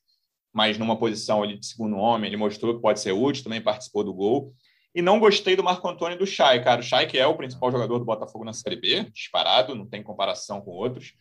mas 0.52 0.76
numa 0.76 0.98
posição 0.98 1.42
ali 1.42 1.58
de 1.58 1.64
segundo 1.64 1.96
homem, 1.96 2.28
ele 2.28 2.36
mostrou 2.36 2.74
que 2.74 2.82
pode 2.82 3.00
ser 3.00 3.12
útil, 3.12 3.44
também 3.44 3.62
participou 3.62 4.04
do 4.04 4.12
gol. 4.12 4.52
E 4.94 5.00
não 5.00 5.18
gostei 5.18 5.56
do 5.56 5.64
Marco 5.64 5.88
Antônio 5.88 6.16
e 6.16 6.18
do 6.18 6.26
Chay, 6.26 6.62
cara. 6.62 6.82
O 6.82 6.84
Chay, 6.84 7.06
que 7.06 7.16
é 7.16 7.26
o 7.26 7.38
principal 7.38 7.72
jogador 7.72 7.98
do 7.98 8.04
Botafogo 8.04 8.44
na 8.44 8.52
Série 8.52 8.76
B, 8.76 9.04
disparado, 9.14 9.74
não 9.74 9.86
tem 9.86 10.02
comparação 10.02 10.60
com 10.60 10.72
outros. 10.72 11.14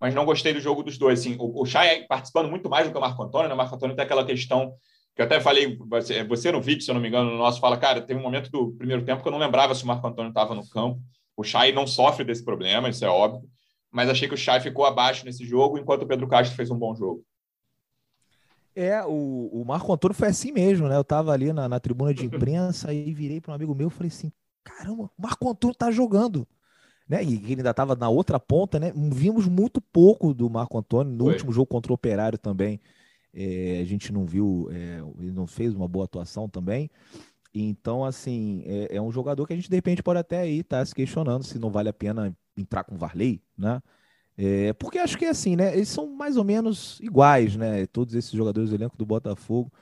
Mas 0.00 0.14
não 0.14 0.24
gostei 0.24 0.52
do 0.54 0.60
jogo 0.60 0.82
dos 0.82 0.96
dois. 0.96 1.20
Assim, 1.20 1.36
o, 1.38 1.62
o 1.62 1.66
Chay 1.66 2.06
participando 2.06 2.48
muito 2.48 2.68
mais 2.70 2.86
do 2.86 2.92
que 2.92 2.98
o 2.98 3.00
Marco 3.00 3.22
Antônio, 3.22 3.48
né? 3.48 3.54
O 3.54 3.56
Marco 3.56 3.74
Antônio 3.74 3.94
tem 3.94 4.04
aquela 4.04 4.24
questão 4.24 4.74
que 5.14 5.20
eu 5.20 5.26
até 5.26 5.40
falei, 5.40 5.76
você, 5.76 6.24
você 6.24 6.50
no 6.50 6.62
vídeo, 6.62 6.82
se 6.82 6.90
eu 6.90 6.94
não 6.94 7.02
me 7.02 7.08
engano, 7.08 7.30
no 7.30 7.38
nosso, 7.38 7.60
fala, 7.60 7.76
cara, 7.76 8.00
teve 8.00 8.18
um 8.18 8.22
momento 8.22 8.50
do 8.50 8.72
primeiro 8.72 9.04
tempo 9.04 9.22
que 9.22 9.28
eu 9.28 9.32
não 9.32 9.38
lembrava 9.38 9.74
se 9.74 9.84
o 9.84 9.86
Marco 9.86 10.06
Antônio 10.06 10.30
estava 10.30 10.54
no 10.54 10.66
campo. 10.68 11.00
O 11.36 11.44
Chay 11.44 11.72
não 11.72 11.86
sofre 11.86 12.24
desse 12.24 12.44
problema, 12.44 12.88
isso 12.88 13.04
é 13.04 13.08
óbvio 13.08 13.48
mas 13.90 14.08
achei 14.08 14.28
que 14.28 14.34
o 14.34 14.38
Chay 14.38 14.60
ficou 14.60 14.84
abaixo 14.84 15.24
nesse 15.24 15.44
jogo, 15.44 15.78
enquanto 15.78 16.02
o 16.02 16.06
Pedro 16.06 16.28
Castro 16.28 16.56
fez 16.56 16.70
um 16.70 16.78
bom 16.78 16.94
jogo. 16.94 17.24
É, 18.74 19.02
o, 19.04 19.50
o 19.52 19.64
Marco 19.64 19.92
Antônio 19.92 20.14
foi 20.14 20.28
assim 20.28 20.52
mesmo, 20.52 20.88
né? 20.88 20.96
Eu 20.96 21.02
tava 21.02 21.32
ali 21.32 21.52
na, 21.52 21.68
na 21.68 21.80
tribuna 21.80 22.14
de 22.14 22.24
imprensa 22.24 22.92
e 22.92 23.12
virei 23.12 23.40
para 23.40 23.50
um 23.50 23.54
amigo 23.54 23.74
meu 23.74 23.88
e 23.88 23.90
falei 23.90 24.08
assim: 24.08 24.32
caramba, 24.62 25.04
o 25.04 25.22
Marco 25.22 25.50
Antônio 25.50 25.74
tá 25.74 25.90
jogando. 25.90 26.46
Né? 27.10 27.24
E 27.24 27.34
ele 27.34 27.56
ainda 27.56 27.70
estava 27.70 27.96
na 27.96 28.08
outra 28.08 28.38
ponta, 28.38 28.78
né? 28.78 28.92
Vimos 28.94 29.48
muito 29.48 29.80
pouco 29.80 30.32
do 30.32 30.48
Marco 30.48 30.78
Antônio 30.78 31.12
no 31.12 31.24
foi. 31.24 31.32
último 31.32 31.52
jogo 31.52 31.66
contra 31.66 31.92
o 31.92 31.94
Operário 31.96 32.38
também. 32.38 32.80
É, 33.34 33.80
a 33.82 33.84
gente 33.84 34.12
não 34.12 34.24
viu, 34.24 34.68
é, 34.70 35.02
ele 35.18 35.32
não 35.32 35.44
fez 35.44 35.74
uma 35.74 35.88
boa 35.88 36.04
atuação 36.04 36.48
também. 36.48 36.88
Então, 37.52 38.04
assim, 38.04 38.62
é, 38.64 38.96
é, 38.96 39.02
um 39.02 39.10
jogador 39.10 39.44
que 39.44 39.52
a 39.52 39.56
gente 39.56 39.68
de 39.68 39.74
repente 39.74 40.04
pode 40.04 40.20
até 40.20 40.38
aí 40.38 40.60
estar 40.60 40.78
tá 40.78 40.86
se 40.86 40.94
questionando 40.94 41.42
se 41.42 41.58
não 41.58 41.68
vale 41.68 41.88
a 41.88 41.92
pena 41.92 42.32
entrar 42.56 42.84
com 42.84 42.94
o 42.94 42.98
Varley, 42.98 43.42
né? 43.58 43.82
É, 44.38 44.72
porque 44.74 44.98
acho 44.98 45.18
que 45.18 45.24
é 45.24 45.30
assim, 45.30 45.56
né? 45.56 45.74
Eles 45.74 45.88
são 45.88 46.14
mais 46.14 46.36
ou 46.36 46.44
menos 46.44 47.00
iguais, 47.00 47.56
né? 47.56 47.86
Todos 47.86 48.14
esses 48.14 48.30
jogadores 48.30 48.70
do 48.70 48.76
elenco 48.76 48.96
do 48.96 49.04
Botafogo. 49.04 49.72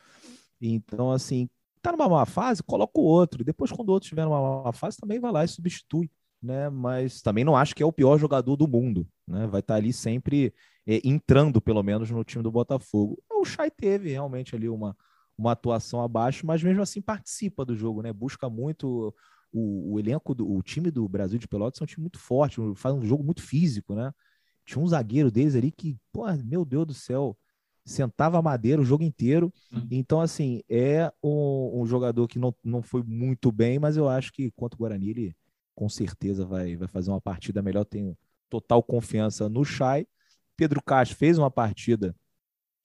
Então, 0.58 1.12
assim, 1.12 1.46
tá 1.82 1.92
numa 1.92 2.08
má 2.08 2.24
fase, 2.24 2.62
coloca 2.62 2.98
o 2.98 3.04
outro. 3.04 3.44
Depois, 3.44 3.70
quando 3.70 3.90
o 3.90 3.92
outro 3.92 4.06
estiver 4.06 4.24
numa 4.24 4.64
má 4.64 4.72
fase, 4.72 4.96
também 4.96 5.20
vai 5.20 5.30
lá 5.30 5.44
e 5.44 5.48
substitui, 5.48 6.10
né? 6.42 6.68
Mas 6.68 7.20
também 7.22 7.44
não 7.44 7.57
acho 7.57 7.74
que 7.74 7.83
é 7.83 7.87
o 7.87 7.92
pior 7.92 8.18
jogador 8.18 8.57
do 8.57 8.68
mundo, 8.68 9.07
né? 9.27 9.46
Vai 9.46 9.61
estar 9.61 9.74
tá 9.74 9.79
ali 9.79 9.92
sempre 9.92 10.53
é, 10.87 11.01
entrando, 11.05 11.61
pelo 11.61 11.83
menos, 11.83 12.11
no 12.11 12.24
time 12.24 12.42
do 12.42 12.51
Botafogo. 12.51 13.22
O 13.31 13.44
Chay 13.44 13.70
teve 13.70 14.11
realmente 14.11 14.55
ali 14.55 14.68
uma, 14.68 14.96
uma 15.37 15.53
atuação 15.53 16.03
abaixo, 16.03 16.46
mas 16.46 16.62
mesmo 16.62 16.83
assim 16.83 17.01
participa 17.01 17.64
do 17.64 17.77
jogo, 17.77 18.03
né? 18.03 18.12
Busca 18.12 18.48
muito 18.48 19.14
o, 19.53 19.94
o 19.94 19.98
elenco, 19.98 20.35
do, 20.35 20.51
o 20.51 20.62
time 20.62 20.90
do 20.90 21.09
Brasil 21.09 21.38
de 21.38 21.48
Pelotas 21.48 21.81
é 21.81 21.85
um 21.85 21.87
time 21.87 22.03
muito 22.03 22.18
forte, 22.18 22.61
faz 22.77 22.94
um 22.94 23.05
jogo 23.05 23.24
muito 23.24 23.42
físico, 23.42 23.94
né? 23.94 24.12
Tinha 24.64 24.83
um 24.83 24.87
zagueiro 24.87 25.31
deles 25.31 25.55
ali 25.55 25.70
que, 25.70 25.96
pô, 26.12 26.24
meu 26.44 26.64
Deus 26.64 26.87
do 26.87 26.94
céu, 26.94 27.37
sentava 27.85 28.38
a 28.38 28.42
madeira 28.42 28.83
o 28.83 28.85
jogo 28.85 29.03
inteiro. 29.03 29.51
Então, 29.90 30.20
assim, 30.20 30.62
é 30.68 31.11
um, 31.22 31.81
um, 31.81 31.87
jogador 31.87 32.29
que 32.29 32.38
não, 32.38 32.55
não 32.62 32.83
foi 32.83 33.03
muito 33.03 33.51
bem, 33.51 33.79
mas 33.79 33.96
eu 33.96 34.09
acho 34.09 34.31
que 34.31 34.51
quanto 34.51 34.74
o 34.74 34.77
Guarani, 34.79 35.09
ele 35.09 35.37
com 35.78 35.88
certeza 35.88 36.44
vai, 36.44 36.76
vai 36.76 36.88
fazer 36.88 37.10
uma 37.10 37.20
partida 37.20 37.62
melhor. 37.62 37.84
Tenho 37.84 38.16
total 38.50 38.82
confiança 38.82 39.48
no 39.48 39.64
Chay. 39.64 40.06
Pedro 40.56 40.82
Castro 40.82 41.16
fez 41.16 41.38
uma 41.38 41.50
partida 41.50 42.14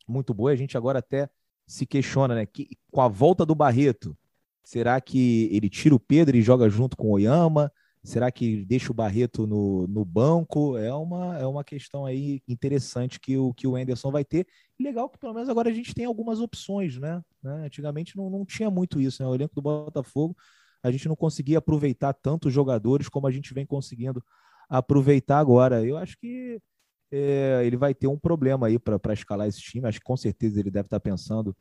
muito 0.08 0.34
boa. 0.34 0.52
A 0.52 0.56
gente 0.56 0.78
agora 0.78 1.00
até 1.00 1.30
se 1.66 1.86
questiona, 1.86 2.36
né? 2.36 2.46
Que, 2.46 2.78
com 2.92 3.02
a 3.02 3.08
volta 3.08 3.46
do 3.46 3.56
Barreto, 3.56 4.16
Será 4.64 5.00
que 5.02 5.50
ele 5.52 5.70
tira 5.70 5.94
o 5.94 6.00
Pedro 6.00 6.38
e 6.38 6.42
joga 6.42 6.70
junto 6.70 6.96
com 6.96 7.08
o 7.08 7.12
Oyama? 7.12 7.72
Será 8.02 8.32
que 8.32 8.66
deixa 8.66 8.92
o 8.92 8.96
Barreto 8.96 9.46
no, 9.46 9.88
no 9.88 10.06
banco? 10.06 10.78
É 10.78 10.94
uma, 10.94 11.38
é 11.38 11.46
uma 11.46 11.64
questão 11.64 12.06
aí 12.06 12.42
interessante 12.48 13.20
que 13.20 13.38
o, 13.38 13.54
que 13.54 13.68
o 13.68 13.76
Anderson 13.76 14.12
vai 14.12 14.24
ter. 14.24 14.48
legal 14.80 15.10
que 15.10 15.18
pelo 15.18 15.34
menos 15.34 15.50
agora 15.50 15.70
a 15.70 15.74
gente 15.74 15.94
tem 15.94 16.06
algumas 16.06 16.40
opções, 16.40 16.98
né? 16.98 17.22
né? 17.42 17.66
Antigamente 17.66 18.16
não, 18.16 18.30
não 18.30 18.46
tinha 18.46 18.70
muito 18.72 19.00
isso, 19.00 19.22
né? 19.22 19.28
O 19.28 19.36
elenco 19.36 19.56
do 19.56 19.62
Botafogo, 19.62 20.36
a 20.84 20.92
gente 20.92 21.08
não 21.08 21.16
conseguia 21.16 21.60
aproveitar 21.60 22.14
tantos 22.14 22.54
jogadores 22.54 23.08
como 23.08 23.26
a 23.26 23.32
gente 23.32 23.54
vem 23.54 23.66
conseguindo 23.66 24.24
aproveitar 24.70 25.40
agora. 25.40 25.84
Eu 25.84 25.98
acho 25.98 26.18
que 26.20 26.60
é, 27.12 27.62
ele 27.64 27.78
vai 27.78 27.94
ter 27.94 28.08
um 28.08 28.20
problema 28.20 28.68
aí 28.68 28.78
para 28.78 29.14
escalar 29.14 29.48
esse 29.48 29.62
time. 29.62 29.88
Acho 29.88 30.00
que 30.00 30.06
com 30.06 30.18
certeza 30.18 30.60
ele 30.60 30.70
deve 30.70 30.88
estar 30.88 31.00
pensando 31.00 31.56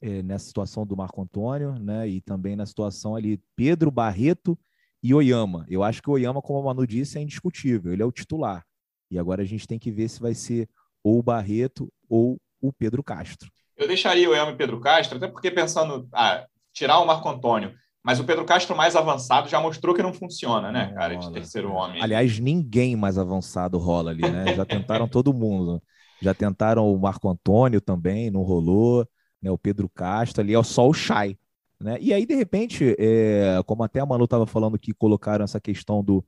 é, 0.00 0.22
nessa 0.22 0.46
situação 0.46 0.86
do 0.86 0.96
Marco 0.96 1.20
Antônio, 1.20 1.74
né? 1.78 2.08
E 2.08 2.20
também 2.20 2.54
na 2.54 2.64
situação 2.64 3.16
ali 3.16 3.42
Pedro 3.56 3.90
Barreto 3.90 4.58
e 5.02 5.12
Oyama. 5.12 5.66
Eu 5.68 5.82
acho 5.82 6.00
que 6.00 6.08
o 6.08 6.12
Oyama, 6.12 6.40
como 6.40 6.60
a 6.60 6.62
Manu 6.62 6.86
disse, 6.86 7.18
é 7.18 7.22
indiscutível, 7.22 7.92
ele 7.92 8.02
é 8.02 8.06
o 8.06 8.12
titular. 8.12 8.64
E 9.10 9.18
agora 9.18 9.42
a 9.42 9.46
gente 9.46 9.66
tem 9.66 9.78
que 9.78 9.90
ver 9.90 10.08
se 10.08 10.20
vai 10.20 10.34
ser 10.34 10.68
ou 11.02 11.18
o 11.18 11.22
Barreto 11.22 11.92
ou 12.08 12.38
o 12.60 12.72
Pedro 12.72 13.02
Castro. 13.02 13.50
Eu 13.76 13.88
deixaria 13.88 14.28
o 14.28 14.32
Oyama 14.32 14.50
e 14.50 14.54
o 14.54 14.56
Pedro 14.56 14.78
Castro, 14.80 15.16
até 15.16 15.26
porque 15.26 15.50
pensando, 15.50 16.06
ah, 16.12 16.46
tirar 16.72 16.98
o 16.98 17.06
Marco 17.06 17.28
Antônio, 17.28 17.74
mas 18.02 18.18
o 18.18 18.24
Pedro 18.24 18.44
Castro 18.44 18.76
mais 18.76 18.96
avançado 18.96 19.48
já 19.48 19.60
mostrou 19.60 19.94
que 19.94 20.02
não 20.02 20.12
funciona, 20.12 20.72
né, 20.72 20.92
cara, 20.94 21.16
de 21.16 21.32
terceiro 21.32 21.72
homem. 21.72 22.02
Aliás, 22.02 22.38
ninguém 22.38 22.96
mais 22.96 23.18
avançado 23.18 23.78
rola 23.78 24.10
ali, 24.10 24.22
né? 24.22 24.54
Já 24.54 24.64
tentaram 24.64 25.06
todo 25.08 25.34
mundo. 25.34 25.82
Já 26.20 26.34
tentaram 26.34 26.92
o 26.92 26.98
Marco 26.98 27.28
Antônio 27.28 27.80
também, 27.80 28.30
não 28.30 28.42
rolou 28.42 29.06
né, 29.40 29.50
o 29.50 29.58
Pedro 29.58 29.88
Castro 29.88 30.42
ali, 30.42 30.54
é 30.54 30.62
só 30.62 30.88
o 30.88 30.92
Chay. 30.92 31.38
Né? 31.80 31.96
E 32.00 32.12
aí, 32.12 32.26
de 32.26 32.34
repente, 32.34 32.94
é, 32.98 33.60
como 33.66 33.82
até 33.82 34.00
a 34.00 34.06
Manu 34.06 34.24
estava 34.24 34.46
falando 34.46 34.78
que 34.78 34.92
colocaram 34.92 35.44
essa 35.44 35.58
questão 35.58 36.04
do, 36.04 36.24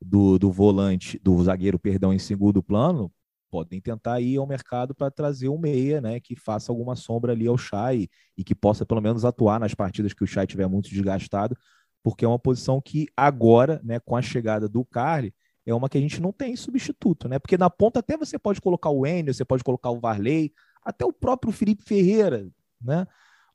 do, 0.00 0.38
do, 0.38 0.50
volante, 0.50 1.18
do 1.18 1.42
zagueiro, 1.42 1.78
perdão, 1.78 2.12
em 2.12 2.18
segundo 2.18 2.62
plano, 2.62 3.10
podem 3.52 3.82
tentar 3.82 4.18
ir 4.18 4.38
ao 4.38 4.46
mercado 4.46 4.94
para 4.94 5.10
trazer 5.10 5.50
um 5.50 5.58
meia, 5.58 6.00
né, 6.00 6.18
que 6.18 6.34
faça 6.34 6.72
alguma 6.72 6.96
sombra 6.96 7.32
ali 7.32 7.46
ao 7.46 7.58
Chay 7.58 8.08
e 8.34 8.42
que 8.42 8.54
possa 8.54 8.86
pelo 8.86 9.02
menos 9.02 9.26
atuar 9.26 9.60
nas 9.60 9.74
partidas 9.74 10.14
que 10.14 10.24
o 10.24 10.26
Chay 10.26 10.46
tiver 10.46 10.66
muito 10.66 10.88
desgastado, 10.88 11.54
porque 12.02 12.24
é 12.24 12.28
uma 12.28 12.38
posição 12.38 12.80
que 12.80 13.08
agora, 13.14 13.78
né, 13.84 14.00
com 14.00 14.16
a 14.16 14.22
chegada 14.22 14.66
do 14.70 14.82
Carly, 14.86 15.34
é 15.66 15.74
uma 15.74 15.86
que 15.86 15.98
a 15.98 16.00
gente 16.00 16.18
não 16.18 16.32
tem 16.32 16.56
substituto, 16.56 17.28
né? 17.28 17.38
Porque 17.38 17.56
na 17.56 17.70
ponta 17.70 18.00
até 18.00 18.16
você 18.16 18.36
pode 18.36 18.60
colocar 18.60 18.90
o 18.90 19.06
Enio, 19.06 19.32
você 19.32 19.44
pode 19.44 19.62
colocar 19.62 19.90
o 19.90 20.00
Varley, 20.00 20.52
até 20.82 21.04
o 21.04 21.12
próprio 21.12 21.52
Felipe 21.52 21.84
Ferreira, 21.84 22.48
né? 22.80 23.06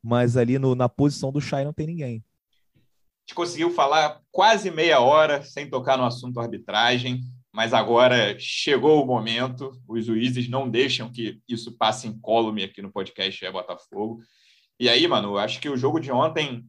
Mas 0.02 0.38
ali 0.38 0.60
no, 0.60 0.76
na 0.76 0.88
posição 0.88 1.32
do 1.32 1.42
Chay 1.42 1.66
não 1.66 1.74
tem 1.74 1.88
ninguém. 1.88 2.24
A 2.76 2.80
gente 3.26 3.36
conseguiu 3.36 3.72
falar 3.72 4.22
quase 4.32 4.72
meia 4.72 5.02
hora 5.02 5.44
sem 5.44 5.70
tocar 5.70 5.98
no 5.98 6.06
assunto 6.06 6.40
arbitragem, 6.40 7.24
mas 7.58 7.74
agora 7.74 8.38
chegou 8.38 9.02
o 9.02 9.06
momento. 9.08 9.72
Os 9.88 10.06
juízes 10.06 10.48
não 10.48 10.70
deixam 10.70 11.12
que 11.12 11.42
isso 11.50 11.76
passe 11.76 12.08
incólume 12.08 12.64
aqui 12.64 12.84
no 12.84 12.92
podcast 12.92 13.44
é 13.44 13.52
Botafogo. 13.52 14.22
E 14.80 14.88
aí, 14.88 15.08
mano, 15.08 15.40
acho 15.40 15.60
que 15.60 15.68
o 15.68 15.76
jogo 15.76 16.00
de 16.00 16.12
ontem 16.12 16.64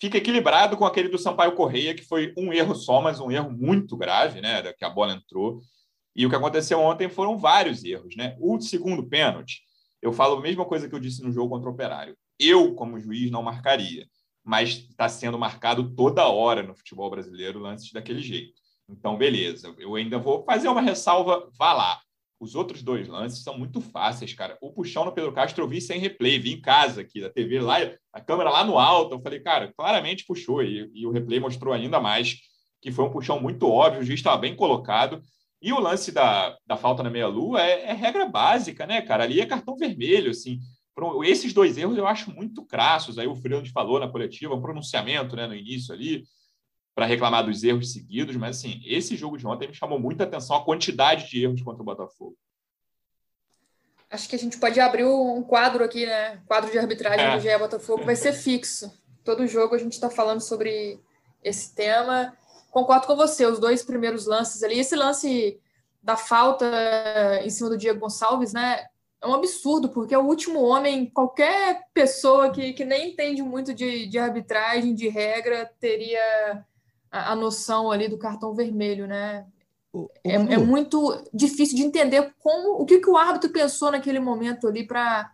fica 0.00 0.18
equilibrado 0.18 0.76
com 0.76 0.86
aquele 0.86 1.08
do 1.08 1.18
Sampaio 1.18 1.56
Correia, 1.56 1.96
que 1.96 2.04
foi 2.04 2.32
um 2.38 2.52
erro 2.52 2.76
só, 2.76 3.02
mas 3.02 3.18
um 3.18 3.28
erro 3.28 3.50
muito 3.50 3.96
grave, 3.96 4.40
né? 4.40 4.72
Que 4.74 4.84
a 4.84 4.88
bola 4.88 5.14
entrou. 5.14 5.60
E 6.14 6.24
o 6.24 6.30
que 6.30 6.36
aconteceu 6.36 6.78
ontem 6.78 7.08
foram 7.08 7.36
vários 7.36 7.82
erros, 7.82 8.14
né? 8.14 8.36
O 8.38 8.60
segundo 8.60 9.08
pênalti, 9.08 9.62
eu 10.00 10.12
falo 10.12 10.36
a 10.36 10.40
mesma 10.40 10.64
coisa 10.64 10.88
que 10.88 10.94
eu 10.94 11.00
disse 11.00 11.24
no 11.24 11.32
jogo 11.32 11.48
contra 11.48 11.68
o 11.68 11.72
Operário. 11.72 12.16
Eu, 12.38 12.72
como 12.76 13.00
juiz, 13.00 13.32
não 13.32 13.42
marcaria, 13.42 14.06
mas 14.44 14.86
está 14.88 15.08
sendo 15.08 15.36
marcado 15.36 15.92
toda 15.92 16.28
hora 16.28 16.62
no 16.62 16.72
futebol 16.72 17.10
brasileiro 17.10 17.58
lances 17.58 17.90
daquele 17.90 18.22
jeito. 18.22 18.61
Então, 18.92 19.16
beleza. 19.16 19.74
Eu 19.78 19.94
ainda 19.94 20.18
vou 20.18 20.44
fazer 20.44 20.68
uma 20.68 20.80
ressalva, 20.80 21.48
vá 21.58 21.72
lá. 21.72 22.00
Os 22.38 22.54
outros 22.54 22.82
dois 22.82 23.06
lances 23.08 23.42
são 23.42 23.56
muito 23.56 23.80
fáceis, 23.80 24.34
cara. 24.34 24.58
O 24.60 24.72
puxão 24.72 25.04
no 25.04 25.12
Pedro 25.12 25.32
Castro 25.32 25.62
eu 25.62 25.68
vi 25.68 25.80
sem 25.80 25.98
replay, 25.98 26.38
vi 26.38 26.54
em 26.54 26.60
casa 26.60 27.00
aqui, 27.00 27.20
da 27.20 27.30
TV 27.30 27.60
lá, 27.60 27.76
a 28.12 28.20
câmera 28.20 28.50
lá 28.50 28.64
no 28.64 28.78
alto. 28.78 29.14
Eu 29.14 29.20
falei, 29.20 29.40
cara, 29.40 29.72
claramente 29.76 30.24
puxou. 30.26 30.62
E, 30.62 30.90
e 30.92 31.06
o 31.06 31.10
replay 31.10 31.38
mostrou 31.38 31.72
ainda 31.72 32.00
mais 32.00 32.36
que 32.82 32.90
foi 32.90 33.04
um 33.04 33.10
puxão 33.10 33.40
muito 33.40 33.68
óbvio, 33.68 34.02
o 34.02 34.04
juiz 34.04 34.18
estava 34.18 34.36
bem 34.36 34.56
colocado. 34.56 35.22
E 35.62 35.72
o 35.72 35.78
lance 35.78 36.10
da, 36.10 36.58
da 36.66 36.76
falta 36.76 37.04
na 37.04 37.08
meia-lua 37.08 37.62
é, 37.62 37.90
é, 37.90 37.92
regra 37.92 38.26
básica, 38.26 38.84
né, 38.84 39.00
cara? 39.00 39.22
Ali 39.22 39.40
é 39.40 39.46
cartão 39.46 39.76
vermelho, 39.76 40.32
assim. 40.32 40.58
Esses 41.24 41.52
dois 41.52 41.78
erros 41.78 41.96
eu 41.96 42.06
acho 42.08 42.32
muito 42.32 42.66
crassos. 42.66 43.16
Aí 43.16 43.28
o 43.28 43.36
Fernando 43.36 43.70
falou 43.70 44.00
na 44.00 44.08
coletiva, 44.08 44.56
um 44.56 44.60
pronunciamento 44.60 45.36
né, 45.36 45.46
no 45.46 45.54
início 45.54 45.94
ali, 45.94 46.24
para 46.94 47.06
reclamar 47.06 47.44
dos 47.44 47.64
erros 47.64 47.92
seguidos, 47.92 48.36
mas 48.36 48.58
assim, 48.58 48.80
esse 48.84 49.16
jogo 49.16 49.38
de 49.38 49.46
ontem 49.46 49.68
me 49.68 49.74
chamou 49.74 49.98
muita 49.98 50.24
atenção 50.24 50.56
a 50.56 50.64
quantidade 50.64 51.28
de 51.28 51.42
erros 51.42 51.62
contra 51.62 51.82
o 51.82 51.86
Botafogo. 51.86 52.36
Acho 54.10 54.28
que 54.28 54.36
a 54.36 54.38
gente 54.38 54.58
pode 54.58 54.78
abrir 54.78 55.06
um 55.06 55.42
quadro 55.42 55.82
aqui, 55.82 56.04
né? 56.04 56.38
Quadro 56.46 56.70
de 56.70 56.78
arbitragem 56.78 57.24
é. 57.24 57.34
do 57.34 57.40
GE 57.40 57.58
Botafogo 57.58 58.04
vai 58.04 58.14
ser 58.14 58.34
fixo. 58.34 58.92
Todo 59.24 59.46
jogo 59.46 59.74
a 59.74 59.78
gente 59.78 59.94
está 59.94 60.10
falando 60.10 60.40
sobre 60.40 61.00
esse 61.42 61.74
tema. 61.74 62.36
concordo 62.70 63.06
com 63.06 63.16
você, 63.16 63.46
os 63.46 63.58
dois 63.58 63.82
primeiros 63.82 64.26
lances 64.26 64.62
ali, 64.62 64.78
esse 64.78 64.94
lance 64.94 65.58
da 66.02 66.16
falta 66.16 66.66
em 67.42 67.48
cima 67.48 67.70
do 67.70 67.78
Diego 67.78 68.00
Gonçalves, 68.00 68.52
né? 68.52 68.86
É 69.18 69.26
um 69.26 69.34
absurdo, 69.34 69.88
porque 69.88 70.14
é 70.14 70.18
o 70.18 70.26
último 70.26 70.60
homem, 70.60 71.08
qualquer 71.08 71.86
pessoa 71.94 72.50
que, 72.50 72.72
que 72.74 72.84
nem 72.84 73.12
entende 73.12 73.40
muito 73.40 73.72
de, 73.72 74.06
de 74.08 74.18
arbitragem, 74.18 74.94
de 74.94 75.08
regra, 75.08 75.70
teria 75.80 76.66
a, 77.12 77.32
a 77.32 77.36
noção 77.36 77.92
ali 77.92 78.08
do 78.08 78.18
cartão 78.18 78.54
vermelho, 78.54 79.06
né? 79.06 79.46
O, 79.92 80.04
o 80.04 80.10
é, 80.24 80.34
é, 80.34 80.56
muito 80.56 81.22
difícil 81.32 81.76
de 81.76 81.82
entender 81.82 82.34
como 82.38 82.80
o 82.80 82.86
que, 82.86 82.98
que 82.98 83.10
o 83.10 83.16
árbitro 83.18 83.50
pensou 83.50 83.92
naquele 83.92 84.18
momento 84.18 84.66
ali 84.66 84.86
para 84.86 85.30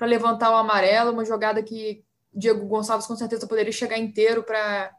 levantar 0.00 0.50
o 0.50 0.56
amarelo, 0.56 1.12
uma 1.12 1.24
jogada 1.24 1.62
que 1.62 2.04
Diego 2.34 2.66
Gonçalves 2.66 3.06
com 3.06 3.14
certeza 3.14 3.46
poderia 3.46 3.72
chegar 3.72 3.96
inteiro 3.96 4.42
para 4.42 4.90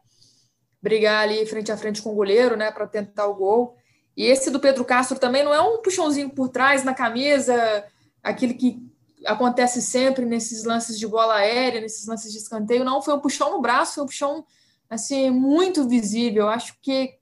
brigar 0.80 1.22
ali 1.22 1.44
frente 1.44 1.70
a 1.70 1.76
frente 1.76 2.00
com 2.00 2.12
o 2.12 2.14
goleiro, 2.14 2.56
né, 2.56 2.70
para 2.70 2.86
tentar 2.86 3.26
o 3.26 3.34
gol. 3.34 3.76
E 4.16 4.24
esse 4.24 4.50
do 4.50 4.60
Pedro 4.60 4.84
Castro 4.84 5.18
também 5.18 5.42
não 5.42 5.52
é 5.52 5.60
um 5.60 5.82
puxãozinho 5.82 6.30
por 6.30 6.48
trás 6.48 6.84
na 6.84 6.94
camisa, 6.94 7.84
aquele 8.22 8.54
que 8.54 8.78
acontece 9.26 9.82
sempre 9.82 10.24
nesses 10.24 10.64
lances 10.64 10.98
de 10.98 11.06
bola 11.06 11.36
aérea, 11.36 11.80
nesses 11.80 12.06
lances 12.06 12.32
de 12.32 12.38
escanteio, 12.38 12.84
não, 12.84 13.02
foi 13.02 13.14
um 13.14 13.20
puxão 13.20 13.50
no 13.50 13.60
braço, 13.60 13.94
foi 13.94 14.04
um 14.04 14.06
puxão 14.06 14.44
assim 14.88 15.30
muito 15.30 15.88
visível. 15.88 16.48
Acho 16.48 16.76
que 16.80 17.18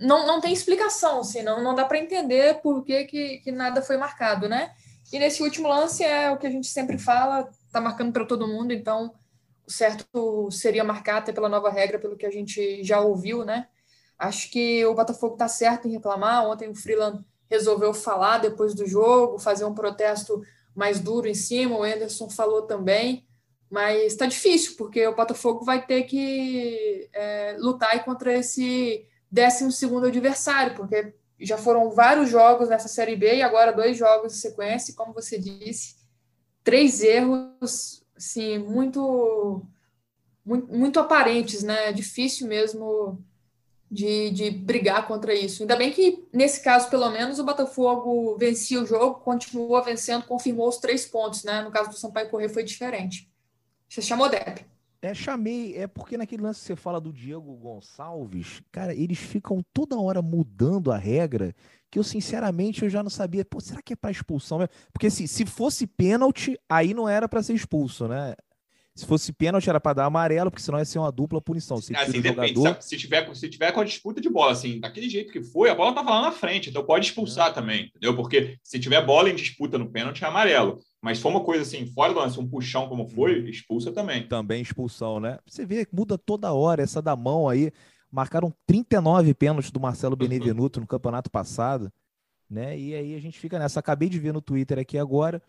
não, 0.00 0.26
não 0.26 0.40
tem 0.40 0.52
explicação, 0.52 1.20
assim, 1.20 1.42
não, 1.42 1.62
não 1.62 1.74
dá 1.74 1.84
para 1.84 1.98
entender 1.98 2.60
por 2.60 2.84
que, 2.84 3.04
que, 3.04 3.38
que 3.38 3.50
nada 3.50 3.80
foi 3.80 3.96
marcado, 3.96 4.48
né? 4.48 4.72
E 5.12 5.18
nesse 5.18 5.42
último 5.42 5.68
lance 5.68 6.04
é 6.04 6.30
o 6.30 6.38
que 6.38 6.46
a 6.46 6.50
gente 6.50 6.68
sempre 6.68 6.98
fala, 6.98 7.48
tá 7.72 7.80
marcando 7.80 8.12
para 8.12 8.26
todo 8.26 8.46
mundo, 8.46 8.72
então 8.72 9.14
o 9.66 9.70
certo 9.70 10.50
seria 10.50 10.84
marcar 10.84 11.18
até 11.18 11.32
pela 11.32 11.48
nova 11.48 11.70
regra, 11.70 11.98
pelo 11.98 12.16
que 12.16 12.26
a 12.26 12.30
gente 12.30 12.84
já 12.84 13.00
ouviu, 13.00 13.44
né? 13.44 13.68
Acho 14.18 14.50
que 14.50 14.84
o 14.84 14.94
Botafogo 14.94 15.32
está 15.32 15.48
certo 15.48 15.88
em 15.88 15.92
reclamar. 15.92 16.46
Ontem 16.46 16.68
o 16.68 16.74
Freeland 16.74 17.24
resolveu 17.48 17.94
falar 17.94 18.38
depois 18.38 18.74
do 18.74 18.86
jogo, 18.86 19.38
fazer 19.38 19.64
um 19.64 19.74
protesto 19.74 20.42
mais 20.74 21.00
duro 21.00 21.26
em 21.26 21.34
cima. 21.34 21.78
O 21.78 21.82
Anderson 21.82 22.28
falou 22.28 22.62
também, 22.62 23.26
mas 23.70 24.12
está 24.12 24.26
difícil 24.26 24.74
porque 24.76 25.06
o 25.06 25.14
Botafogo 25.14 25.64
vai 25.64 25.86
ter 25.86 26.02
que 26.02 27.08
é, 27.12 27.56
lutar 27.58 28.04
contra 28.04 28.36
esse 28.36 29.06
12 29.30 29.70
segundo 29.72 30.06
adversário, 30.06 30.74
porque 30.74 31.14
já 31.38 31.56
foram 31.56 31.90
vários 31.90 32.28
jogos 32.28 32.68
nessa 32.68 32.88
Série 32.88 33.16
B 33.16 33.36
e 33.36 33.42
agora 33.42 33.72
dois 33.72 33.96
jogos 33.96 34.34
em 34.34 34.40
sequência. 34.40 34.94
Como 34.94 35.14
você 35.14 35.38
disse, 35.38 35.94
três 36.64 37.02
erros, 37.02 38.04
assim, 38.16 38.58
muito, 38.58 39.64
muito, 40.44 40.72
muito 40.72 41.00
aparentes, 41.00 41.62
né? 41.62 41.88
É 41.88 41.92
difícil 41.92 42.48
mesmo 42.48 43.24
de, 43.90 44.30
de 44.30 44.50
brigar 44.50 45.06
contra 45.06 45.34
isso. 45.34 45.62
Ainda 45.62 45.76
bem 45.76 45.92
que, 45.92 46.26
nesse 46.32 46.62
caso, 46.62 46.90
pelo 46.90 47.08
menos, 47.10 47.38
o 47.38 47.44
Botafogo 47.44 48.36
vencia 48.36 48.82
o 48.82 48.86
jogo, 48.86 49.20
continuou 49.20 49.82
vencendo, 49.82 50.26
confirmou 50.26 50.68
os 50.68 50.78
três 50.78 51.06
pontos, 51.06 51.42
né? 51.44 51.62
No 51.62 51.70
caso 51.70 51.90
do 51.90 51.96
Sampaio 51.96 52.28
Correr 52.28 52.48
foi 52.48 52.62
diferente. 52.62 53.30
Você 53.90 54.00
chamou 54.00 54.28
Depp. 54.28 54.64
É, 55.02 55.12
chamei, 55.12 55.76
é 55.76 55.88
porque 55.88 56.16
naquele 56.16 56.42
lance 56.42 56.60
que 56.60 56.66
você 56.66 56.76
fala 56.76 57.00
do 57.00 57.12
Diego 57.12 57.56
Gonçalves, 57.56 58.62
cara, 58.70 58.94
eles 58.94 59.18
ficam 59.18 59.64
toda 59.72 59.98
hora 59.98 60.22
mudando 60.22 60.92
a 60.92 60.96
regra, 60.96 61.52
que 61.90 61.98
eu 61.98 62.04
sinceramente 62.04 62.84
eu 62.84 62.88
já 62.88 63.02
não 63.02 63.10
sabia, 63.10 63.44
pô, 63.44 63.58
será 63.58 63.82
que 63.82 63.94
é 63.94 63.96
para 63.96 64.12
expulsão 64.12 64.58
mesmo? 64.58 64.72
Porque 64.92 65.08
assim, 65.08 65.26
se 65.26 65.44
fosse 65.44 65.88
pênalti, 65.88 66.56
aí 66.68 66.94
não 66.94 67.08
era 67.08 67.28
para 67.28 67.42
ser 67.42 67.54
expulso, 67.54 68.06
né? 68.06 68.36
Se 68.94 69.06
fosse 69.06 69.32
pênalti, 69.32 69.70
era 69.70 69.80
para 69.80 69.94
dar 69.94 70.04
amarelo, 70.06 70.50
porque 70.50 70.62
senão 70.62 70.78
ia 70.78 70.84
ser 70.84 70.98
uma 70.98 71.12
dupla 71.12 71.40
punição. 71.40 71.80
Se, 71.80 71.94
assim, 71.94 72.20
depende, 72.20 72.54
jogador... 72.54 72.82
se, 72.82 72.96
tiver, 72.96 73.34
se 73.34 73.48
tiver 73.48 73.72
com 73.72 73.80
a 73.80 73.84
disputa 73.84 74.20
de 74.20 74.28
bola, 74.28 74.52
assim, 74.52 74.80
daquele 74.80 75.08
jeito 75.08 75.32
que 75.32 75.42
foi, 75.42 75.70
a 75.70 75.74
bola 75.74 75.94
tava 75.94 76.10
lá 76.10 76.22
na 76.22 76.32
frente, 76.32 76.68
então 76.68 76.84
pode 76.84 77.06
expulsar 77.06 77.50
é. 77.50 77.52
também, 77.52 77.86
entendeu? 77.86 78.14
Porque 78.16 78.58
se 78.62 78.78
tiver 78.78 79.04
bola 79.04 79.30
em 79.30 79.34
disputa 79.34 79.78
no 79.78 79.90
pênalti, 79.90 80.24
é 80.24 80.26
amarelo. 80.26 80.80
Mas 81.00 81.18
se 81.18 81.22
for 81.22 81.30
uma 81.30 81.42
coisa 81.42 81.62
assim, 81.62 81.86
fora 81.86 82.12
do 82.12 82.18
lance, 82.18 82.38
um 82.38 82.48
puxão 82.48 82.88
como 82.88 83.06
foi, 83.06 83.40
uhum. 83.40 83.46
expulsa 83.46 83.92
também. 83.92 84.26
Também 84.26 84.60
expulsão, 84.60 85.20
né? 85.20 85.38
Você 85.46 85.64
vê 85.64 85.86
que 85.86 85.94
muda 85.94 86.18
toda 86.18 86.52
hora 86.52 86.82
essa 86.82 87.00
da 87.00 87.14
mão 87.14 87.48
aí. 87.48 87.72
Marcaram 88.10 88.52
39 88.66 89.32
pênaltis 89.34 89.70
do 89.70 89.78
Marcelo 89.78 90.16
Benevenuto 90.16 90.80
no 90.80 90.86
campeonato 90.86 91.30
passado, 91.30 91.92
né? 92.50 92.76
E 92.76 92.92
aí 92.92 93.14
a 93.14 93.20
gente 93.20 93.38
fica 93.38 93.56
nessa. 93.56 93.78
Acabei 93.78 94.08
de 94.08 94.18
ver 94.18 94.32
no 94.32 94.42
Twitter 94.42 94.80
aqui 94.80 94.98
agora 94.98 95.40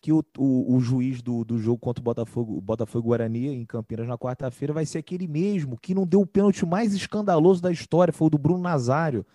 que 0.00 0.12
o, 0.12 0.24
o, 0.38 0.76
o, 0.76 0.80
juiz 0.80 1.20
do, 1.20 1.44
do 1.44 1.58
jogo 1.58 1.78
contra 1.78 2.00
o 2.00 2.04
Botafogo, 2.04 2.56
o 2.56 2.60
Botafogo 2.60 3.08
Guarani 3.08 3.48
em 3.48 3.66
Campinas 3.66 4.08
na 4.08 4.16
quarta-feira 4.16 4.72
vai 4.72 4.86
ser 4.86 4.98
aquele 4.98 5.28
mesmo 5.28 5.78
que 5.78 5.94
não 5.94 6.06
deu 6.06 6.22
o 6.22 6.26
pênalti 6.26 6.64
mais 6.64 6.94
escandaloso 6.94 7.60
da 7.60 7.70
história, 7.70 8.12
foi 8.12 8.28
o 8.28 8.30
do 8.30 8.38
Bruno 8.38 8.62
Nazário 8.62 9.26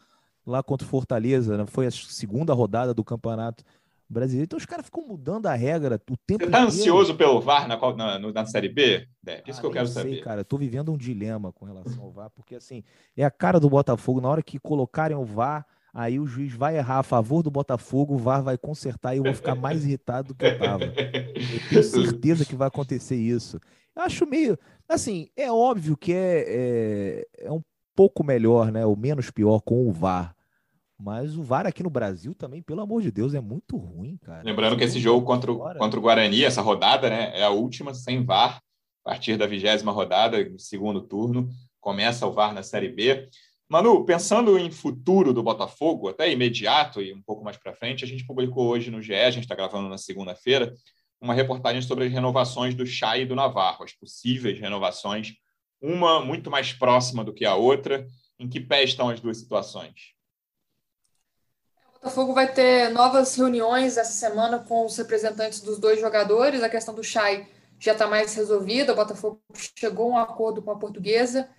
lá 0.45 0.63
contra 0.63 0.85
o 0.85 0.89
Fortaleza, 0.89 1.57
né? 1.57 1.65
foi 1.67 1.85
a 1.85 1.91
segunda 1.91 2.53
rodada 2.53 2.93
do 2.93 3.03
Campeonato 3.03 3.63
Brasileiro. 4.09 4.45
Então 4.45 4.57
os 4.57 4.65
caras 4.65 4.85
ficam 4.85 5.07
mudando 5.07 5.47
a 5.47 5.53
regra 5.53 6.01
o 6.09 6.17
tempo 6.17 6.45
Você 6.45 6.51
tá 6.51 6.63
ansioso 6.63 7.15
pelo 7.15 7.39
VAR 7.41 7.67
na, 7.67 7.77
na, 7.93 8.19
na 8.19 8.45
Série 8.45 8.69
B? 8.69 9.07
É, 9.25 9.43
isso 9.47 9.59
ah, 9.59 9.61
que 9.61 9.67
eu 9.67 9.71
quero 9.71 9.87
sei, 9.87 10.03
saber. 10.03 10.21
cara, 10.21 10.41
eu 10.41 10.45
tô 10.45 10.57
vivendo 10.57 10.91
um 10.91 10.97
dilema 10.97 11.51
com 11.51 11.65
relação 11.65 12.03
ao 12.03 12.11
VAR, 12.11 12.29
porque 12.31 12.55
assim, 12.55 12.83
é 13.15 13.23
a 13.23 13.31
cara 13.31 13.59
do 13.59 13.69
Botafogo, 13.69 14.21
na 14.21 14.29
hora 14.29 14.43
que 14.43 14.59
colocarem 14.59 15.17
o 15.17 15.25
VAR, 15.25 15.65
Aí 15.97 16.19
o 16.19 16.27
juiz 16.27 16.51
vai 16.51 16.75
errar 16.75 16.99
a 16.99 17.03
favor 17.03 17.41
do 17.41 17.49
Botafogo, 17.49 18.15
o 18.15 18.17
VAR 18.17 18.43
vai 18.43 18.57
consertar 18.57 19.15
e 19.15 19.19
eu 19.19 19.23
vou 19.23 19.33
ficar 19.33 19.55
mais 19.55 19.85
irritado 19.85 20.27
do 20.27 20.35
que 20.35 20.45
eu 20.45 20.59
tava. 20.59 20.83
Eu 20.83 21.69
tenho 21.69 21.83
certeza 21.83 22.43
que 22.43 22.53
vai 22.53 22.67
acontecer 22.67 23.15
isso. 23.15 23.61
Eu 23.95 24.01
acho 24.01 24.25
meio. 24.25 24.59
Assim, 24.89 25.29
é 25.37 25.49
óbvio 25.49 25.95
que 25.95 26.11
é, 26.11 26.43
é, 26.47 27.27
é 27.45 27.51
um 27.51 27.61
pouco 27.95 28.25
melhor, 28.25 28.73
né? 28.73 28.85
Ou 28.85 28.97
menos 28.97 29.31
pior 29.31 29.61
com 29.61 29.87
o 29.87 29.91
VAR. 29.93 30.35
Mas 30.99 31.37
o 31.37 31.43
VAR 31.43 31.65
aqui 31.65 31.81
no 31.81 31.89
Brasil 31.89 32.35
também, 32.35 32.61
pelo 32.61 32.81
amor 32.81 33.01
de 33.01 33.09
Deus, 33.09 33.33
é 33.33 33.39
muito 33.39 33.77
ruim, 33.77 34.17
cara. 34.17 34.43
Lembrando 34.43 34.75
que 34.75 34.83
esse 34.83 34.99
jogo 34.99 35.25
contra 35.25 35.49
o, 35.49 35.59
contra 35.77 35.97
o 35.97 36.03
Guarani, 36.03 36.43
essa 36.43 36.61
rodada, 36.61 37.09
né? 37.09 37.39
É 37.39 37.43
a 37.45 37.51
última 37.51 37.93
sem 37.93 38.21
VAR, 38.21 38.57
a 39.05 39.11
partir 39.11 39.37
da 39.37 39.47
vigésima 39.47 39.93
rodada, 39.93 40.37
segundo 40.57 41.01
turno. 41.01 41.47
Começa 41.79 42.27
o 42.27 42.33
VAR 42.33 42.53
na 42.53 42.63
Série 42.63 42.89
B. 42.89 43.29
Manu, 43.67 44.05
pensando 44.05 44.59
em 44.59 44.69
futuro 44.69 45.33
do 45.33 45.41
Botafogo, 45.41 46.09
até 46.09 46.31
imediato 46.31 47.01
e 47.01 47.11
um 47.11 47.21
pouco 47.21 47.43
mais 47.43 47.57
para 47.57 47.73
frente, 47.73 48.05
a 48.05 48.07
gente 48.07 48.25
publicou 48.25 48.67
hoje 48.67 48.91
no 48.91 49.01
GE, 49.01 49.15
a 49.15 49.31
gente 49.31 49.43
está 49.43 49.55
gravando 49.55 49.89
na 49.89 49.97
segunda-feira, 49.97 50.73
uma 51.19 51.33
reportagem 51.33 51.81
sobre 51.81 52.05
as 52.05 52.11
renovações 52.11 52.75
do 52.75 52.85
Chay 52.85 53.23
e 53.23 53.25
do 53.25 53.35
Navarro, 53.35 53.83
as 53.83 53.93
possíveis 53.93 54.59
renovações, 54.59 55.33
uma 55.81 56.19
muito 56.19 56.51
mais 56.51 56.73
próxima 56.73 57.23
do 57.23 57.33
que 57.33 57.43
a 57.43 57.55
outra. 57.55 58.07
Em 58.37 58.49
que 58.49 58.59
pé 58.59 58.83
estão 58.83 59.09
as 59.09 59.19
duas 59.19 59.37
situações? 59.37 60.13
O 61.87 61.93
Botafogo 61.93 62.33
vai 62.33 62.51
ter 62.51 62.89
novas 62.89 63.33
reuniões 63.35 63.97
essa 63.97 64.11
semana 64.11 64.59
com 64.59 64.85
os 64.85 64.95
representantes 64.97 65.61
dos 65.61 65.79
dois 65.79 65.99
jogadores. 65.99 66.61
A 66.61 66.69
questão 66.69 66.93
do 66.93 67.03
Chay 67.03 67.47
já 67.79 67.93
está 67.93 68.05
mais 68.05 68.35
resolvida. 68.35 68.91
O 68.91 68.95
Botafogo 68.95 69.41
chegou 69.75 70.11
a 70.11 70.15
um 70.15 70.17
acordo 70.17 70.61
com 70.61 70.69
a 70.69 70.77
portuguesa 70.77 71.49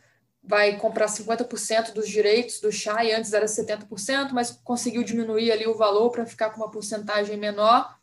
vai 0.47 0.77
comprar 0.77 1.07
50% 1.07 1.93
dos 1.93 2.09
direitos 2.09 2.61
do 2.61 2.71
chá, 2.71 3.05
e 3.05 3.13
antes 3.13 3.33
era 3.33 3.47
70%, 3.47 4.31
mas 4.33 4.53
conseguiu 4.63 5.03
diminuir 5.03 5.51
ali 5.51 5.67
o 5.67 5.75
valor 5.75 6.11
para 6.11 6.25
ficar 6.25 6.51
com 6.51 6.61
uma 6.61 6.71
porcentagem 6.71 7.37
menor 7.37 7.97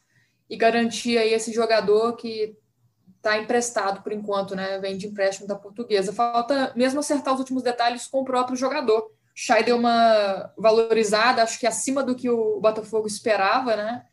e 0.50 0.58
garantir 0.58 1.18
aí 1.18 1.34
esse 1.34 1.54
jogador 1.54 2.18
que 2.18 2.58
está 3.16 3.38
emprestado 3.38 4.04
por 4.04 4.12
enquanto, 4.12 4.56
né? 4.56 4.78
Vem 4.80 4.98
de 4.98 5.08
empréstimo 5.08 5.48
da 5.48 5.56
portuguesa. 5.56 6.12
Falta 6.12 6.74
mesmo 6.76 7.00
acertar 7.00 7.34
os 7.34 7.40
últimos 7.40 7.64
detalhes 7.64 8.08
com 8.08 8.20
o 8.20 8.26
próprio 8.26 8.58
jogador. 8.58 9.10
Chay 9.34 9.64
deu 9.64 9.78
uma 9.78 10.54
valorizada, 10.58 11.42
acho 11.42 11.58
que 11.58 11.66
acima 11.66 12.04
do 12.04 12.14
que 12.14 12.30
o 12.30 12.60
Botafogo 12.60 13.08
esperava, 13.08 13.78
né? 13.78 14.06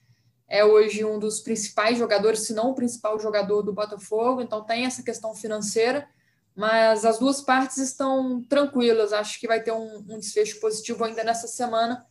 É 0.49 0.64
hoje 0.64 1.05
um 1.05 1.19
dos 1.19 1.40
principais 1.40 1.99
jogadores, 1.99 2.47
se 2.47 2.55
não 2.55 2.71
o 2.71 2.75
principal 2.75 3.19
jogador 3.19 3.62
do 3.62 3.73
Botafogo, 3.73 4.40
então 4.40 4.64
tem 4.64 4.87
essa 4.87 5.03
questão 5.03 5.35
financeira 5.35 6.09
mas 6.57 7.05
as 7.05 7.19
duas 7.19 7.41
partes 7.41 7.79
estão 7.79 8.43
tranquilas. 8.45 9.13
Acho 9.13 9.39
que 9.41 9.47
vai 9.47 9.63
ter 9.63 9.73
um, 9.73 10.05
um 10.09 10.19
desfecho 10.19 10.61
positivo 10.61 11.05
ainda 11.05 11.25
nessa 11.25 11.47
semana 11.47 12.05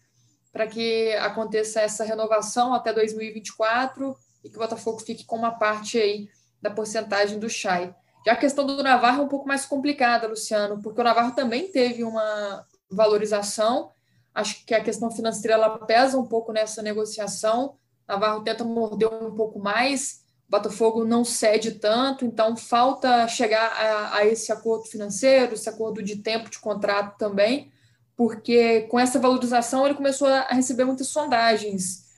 para 0.52 0.68
que 0.68 1.14
aconteça 1.14 1.82
essa 1.82 2.04
renovação 2.04 2.74
até 2.74 2.92
2024 2.92 4.16
e 4.44 4.50
que 4.50 4.56
o 4.56 4.60
Botafogo 4.60 5.00
fique 5.00 5.26
com 5.26 5.36
uma 5.36 5.52
parte 5.52 6.00
aí 6.00 6.28
da 6.62 6.72
porcentagem 6.72 7.40
do 7.40 7.50
Chay. 7.50 7.94
Já 8.26 8.34
a 8.34 8.38
questão 8.38 8.66
do 8.66 8.84
Navarro 8.84 9.22
é 9.22 9.26
um 9.26 9.30
pouco 9.30 9.48
mais 9.48 9.66
complicada, 9.66 10.28
Luciano, 10.28 10.82
porque 10.82 11.00
o 11.00 11.04
Navarro 11.04 11.34
também 11.34 11.72
teve 11.72 12.04
uma 12.04 12.66
valorização. 12.90 13.92
Acho 14.34 14.66
que 14.66 14.74
a 14.74 14.84
questão 14.84 15.10
financeira 15.12 15.56
ela 15.56 15.86
pesa 15.86 16.18
um 16.18 16.28
pouco 16.28 16.52
nessa 16.52 16.82
negociação. 16.82 17.78
Navarro 18.08 18.44
tenta 18.44 18.64
morder 18.64 19.08
um 19.08 19.36
pouco 19.36 19.60
mais, 19.60 20.22
Botafogo 20.50 21.06
não 21.06 21.24
cede 21.24 21.74
tanto, 21.74 22.26
então 22.26 22.58
falta 22.58 23.28
chegar 23.28 23.68
a, 23.72 24.16
a, 24.16 24.26
esse 24.26 24.52
acordo 24.52 24.86
financeiro, 24.86 25.54
esse 25.54 25.70
acordo 25.70 26.02
de 26.02 26.16
tempo 26.16 26.50
de 26.50 26.58
contrato 26.58 27.18
também, 27.20 27.72
porque 28.16 28.82
com 28.90 29.00
essa 29.00 29.20
valorização 29.20 29.86
ele 29.86 29.94
começou 29.94 30.28
a 30.28 30.48
receber 30.48 30.86
muitas 30.86 31.08
sondagens. 31.08 32.10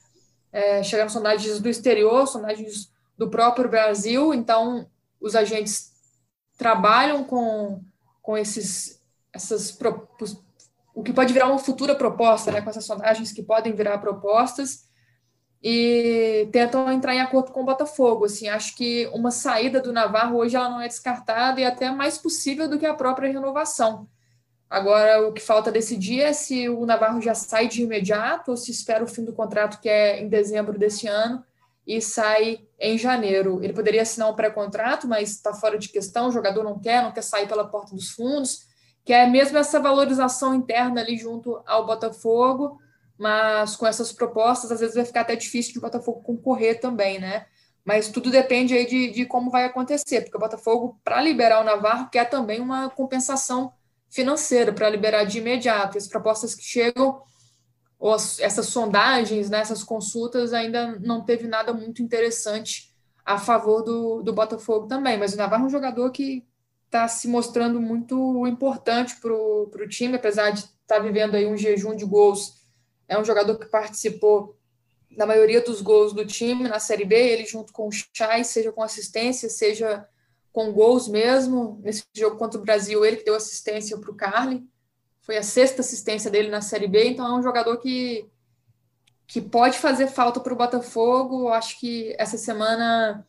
É, 0.51 0.82
chegaram 0.82 1.09
sondagens 1.09 1.59
do 1.59 1.67
exterior, 1.67 2.25
sondagens 2.25 2.89
do 3.17 3.29
próprio 3.29 3.69
Brasil, 3.69 4.34
então 4.34 4.88
os 5.19 5.36
agentes 5.36 5.91
trabalham 6.57 7.25
com, 7.25 7.82
com 8.21 8.38
esses 8.38 9.01
essas 9.34 9.77
o 10.93 11.03
que 11.03 11.13
pode 11.13 11.34
virar 11.34 11.47
uma 11.47 11.57
futura 11.57 11.95
proposta, 11.95 12.51
né, 12.51 12.61
com 12.61 12.69
essas 12.69 12.86
sondagens 12.86 13.32
que 13.32 13.43
podem 13.43 13.73
virar 13.73 13.97
propostas 13.97 14.86
e 15.64 16.49
tentam 16.51 16.91
entrar 16.91 17.14
em 17.14 17.22
acordo 17.22 17.51
com 17.51 17.62
o 17.62 17.66
Botafogo. 17.66 18.26
Assim, 18.26 18.49
acho 18.49 18.76
que 18.76 19.07
uma 19.14 19.30
saída 19.30 19.80
do 19.80 19.93
Navarro 19.93 20.38
hoje 20.38 20.55
ela 20.55 20.70
não 20.70 20.82
é 20.82 20.88
descartada 20.88 21.62
e 21.62 21.66
até 21.66 21.91
mais 21.91 22.18
possível 22.18 22.68
do 22.68 22.80
que 22.80 22.86
a 22.86 22.93
própria 22.93 23.32
renovação. 23.32 24.07
Agora, 24.70 25.28
o 25.28 25.34
que 25.34 25.41
falta 25.41 25.72
decidir 25.72 26.22
é 26.22 26.34
se 26.34 26.70
o 26.70 26.86
Navarro 26.86 27.22
já 27.22 27.36
sai 27.36 27.68
de 27.68 27.84
imediato 27.84 28.51
ou 28.51 28.57
se 28.57 28.72
espera 28.72 29.03
o 29.03 29.07
fim 29.07 29.24
do 29.24 29.34
contrato, 29.34 29.82
que 29.82 29.89
é 29.89 30.22
em 30.22 30.30
dezembro 30.30 30.80
desse 30.80 31.07
ano, 31.07 31.43
e 31.86 32.01
sai 32.01 32.59
em 32.80 32.97
janeiro. 32.97 33.62
Ele 33.62 33.74
poderia 33.74 34.01
assinar 34.01 34.30
um 34.30 34.34
pré-contrato, 34.34 35.07
mas 35.07 35.32
está 35.32 35.53
fora 35.53 35.78
de 35.78 35.89
questão, 35.89 36.30
o 36.30 36.32
jogador 36.32 36.64
não 36.64 36.80
quer, 36.80 37.03
não 37.03 37.12
quer 37.12 37.22
sair 37.22 37.47
pela 37.47 37.68
porta 37.68 37.93
dos 37.93 38.12
fundos, 38.12 38.66
quer 39.03 39.30
mesmo 39.30 39.57
essa 39.57 39.80
valorização 39.80 40.55
interna 40.55 41.01
ali 41.01 41.18
junto 41.18 41.62
ao 41.66 41.86
Botafogo, 41.86 42.80
mas 43.22 43.76
com 43.76 43.86
essas 43.86 44.11
propostas, 44.11 44.72
às 44.72 44.80
vezes 44.80 44.95
vai 44.95 45.05
ficar 45.05 45.22
até 45.22 45.36
difícil 45.36 45.74
de 45.74 45.78
o 45.78 45.82
Botafogo 45.82 46.24
concorrer 46.24 46.80
também, 46.80 47.19
né? 47.19 47.45
Mas 47.86 48.09
tudo 48.09 48.32
depende 48.32 48.74
aí 48.74 48.84
de, 48.84 49.11
de 49.11 49.28
como 49.28 49.51
vai 49.51 49.63
acontecer, 49.63 50.22
porque 50.22 50.36
o 50.36 50.39
Botafogo, 50.39 50.99
para 51.03 51.22
liberar 51.22 51.61
o 51.61 51.63
Navarro, 51.63 52.09
quer 52.09 52.28
também 52.28 52.59
uma 52.59 52.89
compensação 52.89 53.72
financeira 54.09 54.74
para 54.74 54.89
liberar 54.89 55.24
de 55.26 55.38
imediato. 55.38 55.99
As 55.99 56.07
propostas 56.07 56.55
que 56.55 56.63
chegam 56.63 57.22
ou 57.99 58.15
essas 58.15 58.65
sondagens, 58.65 59.51
né, 59.51 59.59
essas 59.59 59.84
consultas, 59.84 60.51
ainda 60.51 60.99
não 60.99 61.24
teve 61.24 61.47
nada 61.47 61.72
muito 61.72 62.01
interessante 62.01 62.91
a 63.24 63.38
favor 63.38 63.84
do, 63.84 64.24
do 64.24 64.34
Botafogo 64.34 64.88
também. 64.88 65.19
Mas 65.19 65.36
o 65.36 65.38
Navarro 65.38 65.65
é 65.65 65.67
um 65.67 65.69
jogador 65.69 66.09
que 66.09 66.43
está 66.88 67.07
se 67.07 67.28
mostrando 67.28 67.80
muito 67.80 68.47
importante 68.47 69.15
para 69.22 69.32
o 69.32 69.88
time, 69.88 70.15
apesar 70.15 70.49
de 70.49 70.61
estar 70.61 70.95
tá 70.95 70.99
vivendo 70.99 71.36
aí 71.36 71.45
um 71.45 71.55
jejum 71.55 71.95
de 71.95 72.03
gols. 72.03 72.61
É 73.12 73.20
um 73.20 73.26
jogador 73.26 73.57
que 73.59 73.66
participou 73.66 74.57
da 75.18 75.26
maioria 75.26 75.59
dos 75.59 75.82
gols 75.82 76.14
do 76.14 76.26
time 76.26 76.70
na 76.70 76.80
Série 76.80 77.03
B, 77.03 77.14
ele 77.14 77.45
junto 77.45 77.74
com 77.74 77.89
o 77.89 77.91
Chay, 77.91 78.45
seja 78.45 78.72
com 78.72 78.82
assistência, 78.82 79.49
seja 79.49 80.07
com 80.53 80.72
gols 80.72 81.09
mesmo. 81.09 81.78
Nesse 81.84 82.05
jogo 82.16 82.38
contra 82.38 82.57
o 82.57 82.64
Brasil, 82.64 83.03
ele 83.03 83.18
que 83.18 83.26
deu 83.26 83.36
assistência 83.36 83.97
para 83.97 84.09
o 84.09 84.16
Carly. 84.16 84.64
Foi 85.20 85.36
a 85.36 85.43
sexta 85.43 85.82
assistência 85.82 86.32
dele 86.32 86.47
na 86.49 86.62
Série 86.62 86.88
B, 86.88 87.09
então 87.09 87.28
é 87.28 87.38
um 87.38 87.43
jogador 87.43 87.76
que, 87.80 88.26
que 89.28 89.41
pode 89.41 89.78
fazer 89.78 90.07
falta 90.07 90.39
para 90.39 90.53
o 90.53 90.57
Botafogo. 90.57 91.49
Acho 91.49 91.78
que 91.82 92.16
essa 92.18 92.38
semana 92.38 93.28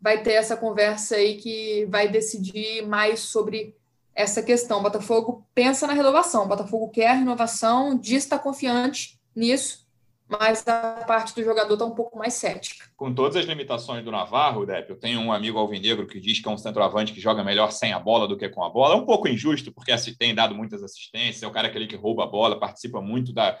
vai 0.00 0.22
ter 0.22 0.34
essa 0.34 0.56
conversa 0.56 1.16
aí 1.16 1.38
que 1.38 1.86
vai 1.86 2.06
decidir 2.06 2.86
mais 2.86 3.18
sobre 3.18 3.76
essa 4.14 4.44
questão. 4.44 4.78
O 4.78 4.82
Botafogo 4.84 5.44
pensa 5.52 5.88
na 5.88 5.92
renovação, 5.92 6.44
o 6.44 6.48
Botafogo 6.48 6.88
quer 6.90 7.16
renovação, 7.16 7.98
diz 7.98 8.22
estar 8.22 8.38
confiante 8.38 9.13
nisso, 9.34 9.84
mas 10.26 10.66
a 10.66 11.04
parte 11.06 11.34
do 11.34 11.44
jogador 11.44 11.74
está 11.74 11.84
um 11.84 11.94
pouco 11.94 12.18
mais 12.18 12.34
cética. 12.34 12.86
Com 12.96 13.12
todas 13.12 13.36
as 13.36 13.44
limitações 13.44 14.04
do 14.04 14.10
Navarro, 14.10 14.64
Depp, 14.64 14.90
eu 14.90 14.98
tenho 14.98 15.20
um 15.20 15.32
amigo 15.32 15.58
alvinegro 15.58 16.06
que 16.06 16.18
diz 16.18 16.40
que 16.40 16.48
é 16.48 16.50
um 16.50 16.56
centroavante 16.56 17.12
que 17.12 17.20
joga 17.20 17.44
melhor 17.44 17.70
sem 17.70 17.92
a 17.92 17.98
bola 17.98 18.26
do 18.26 18.36
que 18.36 18.48
com 18.48 18.64
a 18.64 18.70
bola. 18.70 18.94
É 18.94 18.96
um 18.96 19.04
pouco 19.04 19.28
injusto, 19.28 19.72
porque 19.72 19.94
tem 20.18 20.34
dado 20.34 20.54
muitas 20.54 20.82
assistências, 20.82 21.42
é 21.42 21.46
o 21.46 21.52
cara 21.52 21.68
aquele 21.68 21.86
que 21.86 21.96
rouba 21.96 22.24
a 22.24 22.26
bola, 22.26 22.58
participa 22.58 23.00
muito 23.00 23.32
da 23.32 23.58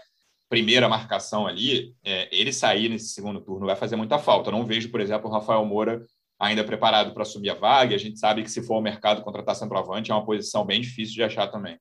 primeira 0.48 0.88
marcação 0.88 1.46
ali. 1.46 1.94
É, 2.02 2.28
ele 2.34 2.52
sair 2.52 2.88
nesse 2.88 3.08
segundo 3.08 3.40
turno 3.40 3.66
vai 3.66 3.76
fazer 3.76 3.96
muita 3.96 4.18
falta. 4.18 4.48
Eu 4.48 4.52
não 4.52 4.64
vejo, 4.64 4.90
por 4.90 5.00
exemplo, 5.00 5.28
o 5.28 5.32
Rafael 5.32 5.64
Moura 5.64 6.02
ainda 6.38 6.64
preparado 6.64 7.12
para 7.12 7.22
assumir 7.22 7.50
a 7.50 7.54
vaga. 7.54 7.94
A 7.94 7.98
gente 7.98 8.18
sabe 8.18 8.42
que 8.42 8.50
se 8.50 8.62
for 8.62 8.74
ao 8.74 8.82
mercado 8.82 9.22
contratar 9.22 9.54
centroavante 9.54 10.10
é 10.10 10.14
uma 10.14 10.24
posição 10.24 10.64
bem 10.64 10.80
difícil 10.80 11.14
de 11.14 11.22
achar 11.22 11.46
também. 11.48 11.78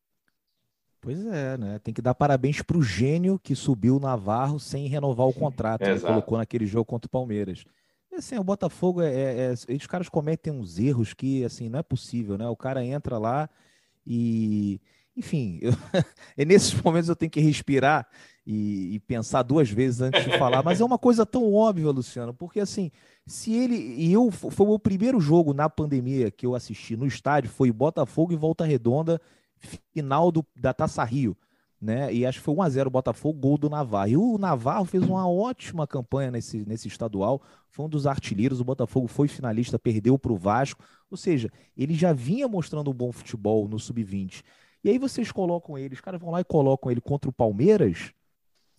Pois 1.03 1.25
é, 1.25 1.57
né? 1.57 1.79
Tem 1.79 1.93
que 1.93 2.01
dar 2.01 2.15
parabéns 2.15 2.61
para 2.61 2.77
o 2.77 2.81
gênio 2.81 3.37
que 3.37 3.53
subiu 3.55 3.97
o 3.97 3.99
Navarro 3.99 4.57
sem 4.57 4.87
renovar 4.87 5.27
o 5.27 5.33
contrato. 5.33 5.81
Ele 5.81 5.99
colocou 5.99 6.37
naquele 6.37 6.65
jogo 6.65 6.85
contra 6.85 7.07
o 7.07 7.09
Palmeiras. 7.09 7.65
E, 8.09 8.15
assim, 8.15 8.37
o 8.37 8.43
Botafogo, 8.43 9.01
é, 9.01 9.13
é, 9.13 9.53
é, 9.67 9.75
os 9.75 9.85
caras 9.85 10.07
cometem 10.07 10.53
uns 10.53 10.79
erros 10.79 11.13
que, 11.13 11.43
assim, 11.43 11.67
não 11.67 11.79
é 11.79 11.83
possível, 11.83 12.37
né? 12.37 12.47
O 12.47 12.55
cara 12.55 12.85
entra 12.85 13.17
lá 13.17 13.49
e... 14.07 14.79
Enfim, 15.15 15.59
eu, 15.61 15.73
é 16.37 16.43
nesses 16.45 16.73
momentos 16.81 17.09
eu 17.09 17.15
tenho 17.15 17.29
que 17.29 17.41
respirar 17.41 18.07
e, 18.47 18.95
e, 18.95 18.99
pensar 19.01 19.43
duas 19.43 19.69
vezes 19.69 20.01
antes 20.01 20.23
de 20.23 20.37
falar, 20.39 20.63
mas 20.63 20.81
é 20.81 20.85
uma 20.85 20.97
coisa 20.97 21.25
tão 21.25 21.53
óbvia, 21.53 21.91
Luciano, 21.91 22.33
porque 22.33 22.59
assim, 22.59 22.91
se 23.27 23.53
ele. 23.53 23.75
E 23.75 24.11
eu 24.11 24.31
foi 24.31 24.65
o 24.65 24.79
primeiro 24.79 25.19
jogo 25.19 25.53
na 25.53 25.69
pandemia 25.69 26.31
que 26.31 26.47
eu 26.47 26.55
assisti 26.55 26.97
no 26.97 27.05
estádio, 27.05 27.51
foi 27.51 27.71
Botafogo 27.71 28.33
e 28.33 28.35
Volta 28.35 28.65
Redonda 28.65 29.21
final 29.63 30.31
do, 30.31 30.45
da 30.55 30.73
Taça 30.73 31.03
Rio. 31.03 31.35
Né? 31.81 32.13
E 32.13 32.25
acho 32.25 32.39
que 32.39 32.45
foi 32.45 32.55
1x0 32.55 32.87
o 32.87 32.89
Botafogo, 32.89 33.39
gol 33.39 33.57
do 33.57 33.69
Navarro. 33.69 34.07
E 34.07 34.15
o 34.15 34.37
Navarro 34.37 34.85
fez 34.85 35.03
uma 35.03 35.27
ótima 35.27 35.85
campanha 35.85 36.31
nesse, 36.31 36.65
nesse 36.65 36.87
estadual, 36.87 37.41
foi 37.69 37.85
um 37.85 37.89
dos 37.89 38.07
artilheiros. 38.07 38.61
O 38.61 38.63
Botafogo 38.63 39.07
foi 39.07 39.27
finalista, 39.27 39.77
perdeu 39.77 40.17
para 40.17 40.31
o 40.31 40.37
Vasco. 40.37 40.81
Ou 41.11 41.17
seja, 41.17 41.51
ele 41.75 41.93
já 41.93 42.13
vinha 42.13 42.47
mostrando 42.47 42.89
um 42.89 42.93
bom 42.93 43.11
futebol 43.11 43.67
no 43.67 43.77
sub-20. 43.77 44.43
E 44.83 44.89
aí 44.89 44.97
vocês 44.97 45.31
colocam 45.31 45.77
ele, 45.77 45.93
os 45.93 46.01
caras 46.01 46.21
vão 46.21 46.31
lá 46.31 46.41
e 46.41 46.45
colocam 46.45 46.91
ele 46.91 47.01
contra 47.01 47.29
o 47.29 47.33
Palmeiras, 47.33 48.13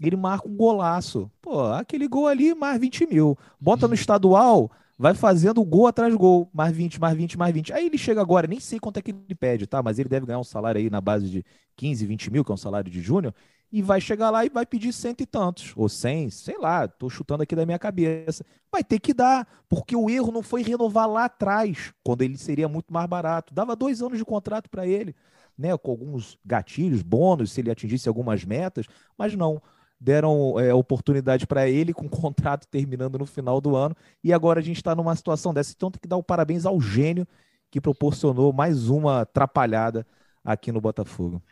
ele 0.00 0.16
marca 0.16 0.48
um 0.48 0.56
golaço. 0.56 1.30
Pô, 1.40 1.60
aquele 1.72 2.06
gol 2.08 2.26
ali, 2.26 2.54
mais 2.54 2.80
20 2.80 3.06
mil. 3.06 3.38
Bota 3.60 3.88
no 3.88 3.94
estadual, 3.94 4.70
vai 5.04 5.12
fazendo 5.12 5.62
gol 5.62 5.86
atrás 5.86 6.14
gol, 6.14 6.48
mais 6.50 6.74
20, 6.74 6.98
mais 6.98 7.14
20, 7.14 7.36
mais 7.36 7.52
20. 7.52 7.74
Aí 7.74 7.84
ele 7.84 7.98
chega 7.98 8.22
agora, 8.22 8.46
nem 8.46 8.58
sei 8.58 8.80
quanto 8.80 8.96
é 8.96 9.02
que 9.02 9.10
ele 9.10 9.34
pede, 9.34 9.66
tá? 9.66 9.82
Mas 9.82 9.98
ele 9.98 10.08
deve 10.08 10.24
ganhar 10.24 10.38
um 10.38 10.44
salário 10.44 10.80
aí 10.80 10.88
na 10.88 10.98
base 10.98 11.28
de 11.28 11.44
15, 11.76 12.06
20 12.06 12.30
mil, 12.30 12.42
que 12.42 12.50
é 12.50 12.54
um 12.54 12.56
salário 12.56 12.90
de 12.90 13.02
júnior, 13.02 13.34
e 13.70 13.82
vai 13.82 14.00
chegar 14.00 14.30
lá 14.30 14.46
e 14.46 14.48
vai 14.48 14.64
pedir 14.64 14.94
cento 14.94 15.20
e 15.20 15.26
tantos, 15.26 15.74
ou 15.76 15.90
cem, 15.90 16.30
sei 16.30 16.56
lá, 16.56 16.88
tô 16.88 17.10
chutando 17.10 17.42
aqui 17.42 17.54
da 17.54 17.66
minha 17.66 17.78
cabeça. 17.78 18.46
Vai 18.72 18.82
ter 18.82 18.98
que 18.98 19.12
dar, 19.12 19.46
porque 19.68 19.94
o 19.94 20.08
erro 20.08 20.32
não 20.32 20.42
foi 20.42 20.62
renovar 20.62 21.06
lá 21.06 21.26
atrás, 21.26 21.92
quando 22.02 22.22
ele 22.22 22.38
seria 22.38 22.66
muito 22.66 22.90
mais 22.90 23.06
barato. 23.06 23.52
Dava 23.52 23.76
dois 23.76 24.00
anos 24.00 24.16
de 24.16 24.24
contrato 24.24 24.70
para 24.70 24.86
ele, 24.86 25.14
né? 25.58 25.76
Com 25.76 25.90
alguns 25.90 26.38
gatilhos, 26.46 27.02
bônus, 27.02 27.52
se 27.52 27.60
ele 27.60 27.70
atingisse 27.70 28.08
algumas 28.08 28.42
metas, 28.42 28.86
mas 29.18 29.36
não 29.36 29.60
deram 30.00 30.58
é, 30.58 30.74
oportunidade 30.74 31.46
para 31.46 31.68
ele 31.68 31.92
com 31.92 32.06
o 32.06 32.10
contrato 32.10 32.66
terminando 32.68 33.18
no 33.18 33.26
final 33.26 33.60
do 33.60 33.76
ano. 33.76 33.96
E 34.22 34.32
agora 34.32 34.60
a 34.60 34.62
gente 34.62 34.76
está 34.76 34.94
numa 34.94 35.14
situação 35.16 35.54
dessa. 35.54 35.72
Então 35.74 35.90
tem 35.90 36.00
que 36.00 36.08
dar 36.08 36.16
o 36.16 36.22
parabéns 36.22 36.66
ao 36.66 36.80
gênio 36.80 37.26
que 37.70 37.80
proporcionou 37.80 38.52
mais 38.52 38.88
uma 38.88 39.22
atrapalhada 39.22 40.06
aqui 40.44 40.70
no 40.70 40.80
Botafogo. 40.80 41.42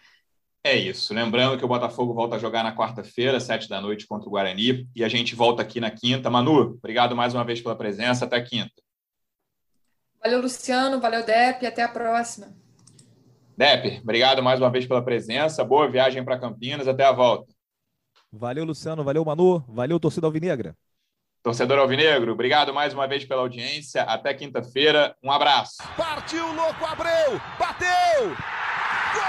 É 0.65 0.77
isso. 0.77 1.13
Lembrando 1.13 1.59
que 1.59 1.65
o 1.65 1.69
Botafogo 1.69 2.15
volta 2.15 2.37
a 2.37 2.39
jogar 2.39 2.63
na 2.63 2.75
quarta-feira, 2.75 3.41
sete 3.41 3.69
da 3.69 3.81
noite, 3.81 4.07
contra 4.07 4.29
o 4.29 4.31
Guarani. 4.31 4.89
E 4.95 5.03
a 5.03 5.09
gente 5.09 5.35
volta 5.35 5.63
aqui 5.63 5.81
na 5.81 5.91
quinta. 5.91 6.31
Manu, 6.31 6.77
obrigado 6.79 7.17
mais 7.17 7.35
uma 7.35 7.45
vez 7.45 7.61
pela 7.61 7.75
presença. 7.75 8.25
Até 8.25 8.41
quinta. 8.41 8.71
Valeu, 10.23 10.41
Luciano. 10.41 11.01
Valeu, 11.01 11.27
Dep. 11.27 11.67
Até 11.67 11.83
a 11.83 11.89
próxima. 11.89 12.55
Dep, 13.57 14.01
obrigado 14.03 14.43
mais 14.43 14.61
uma 14.61 14.71
vez 14.71 14.87
pela 14.87 15.05
presença. 15.05 15.65
Boa 15.65 15.91
viagem 15.91 16.25
para 16.25 16.39
Campinas. 16.39 16.87
Até 16.87 17.05
a 17.05 17.13
volta. 17.13 17.53
Valeu, 18.33 18.65
Luciano. 18.65 19.05
Valeu, 19.05 19.25
Manu. 19.25 19.63
Valeu, 19.69 20.01
torcedor 20.01 20.29
Alvinegra. 20.29 20.75
Torcedor 21.43 21.81
Alvinegro, 21.81 22.33
obrigado 22.33 22.73
mais 22.73 22.95
uma 22.95 23.09
vez 23.09 23.25
pela 23.25 23.41
audiência. 23.43 24.03
Até 24.03 24.33
quinta-feira. 24.33 25.17
Um 25.21 25.31
abraço. 25.31 25.79
Partiu, 25.97 26.47
louco, 26.55 26.85
Abreu! 26.85 27.41
Bateu! 27.59 28.29
Gol! 29.13 29.23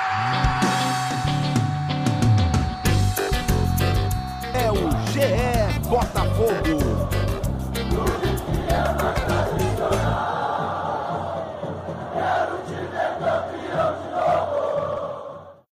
É 4.53 4.71
o 4.71 4.91
GE 5.11 5.89
Botafogo. 5.89 6.82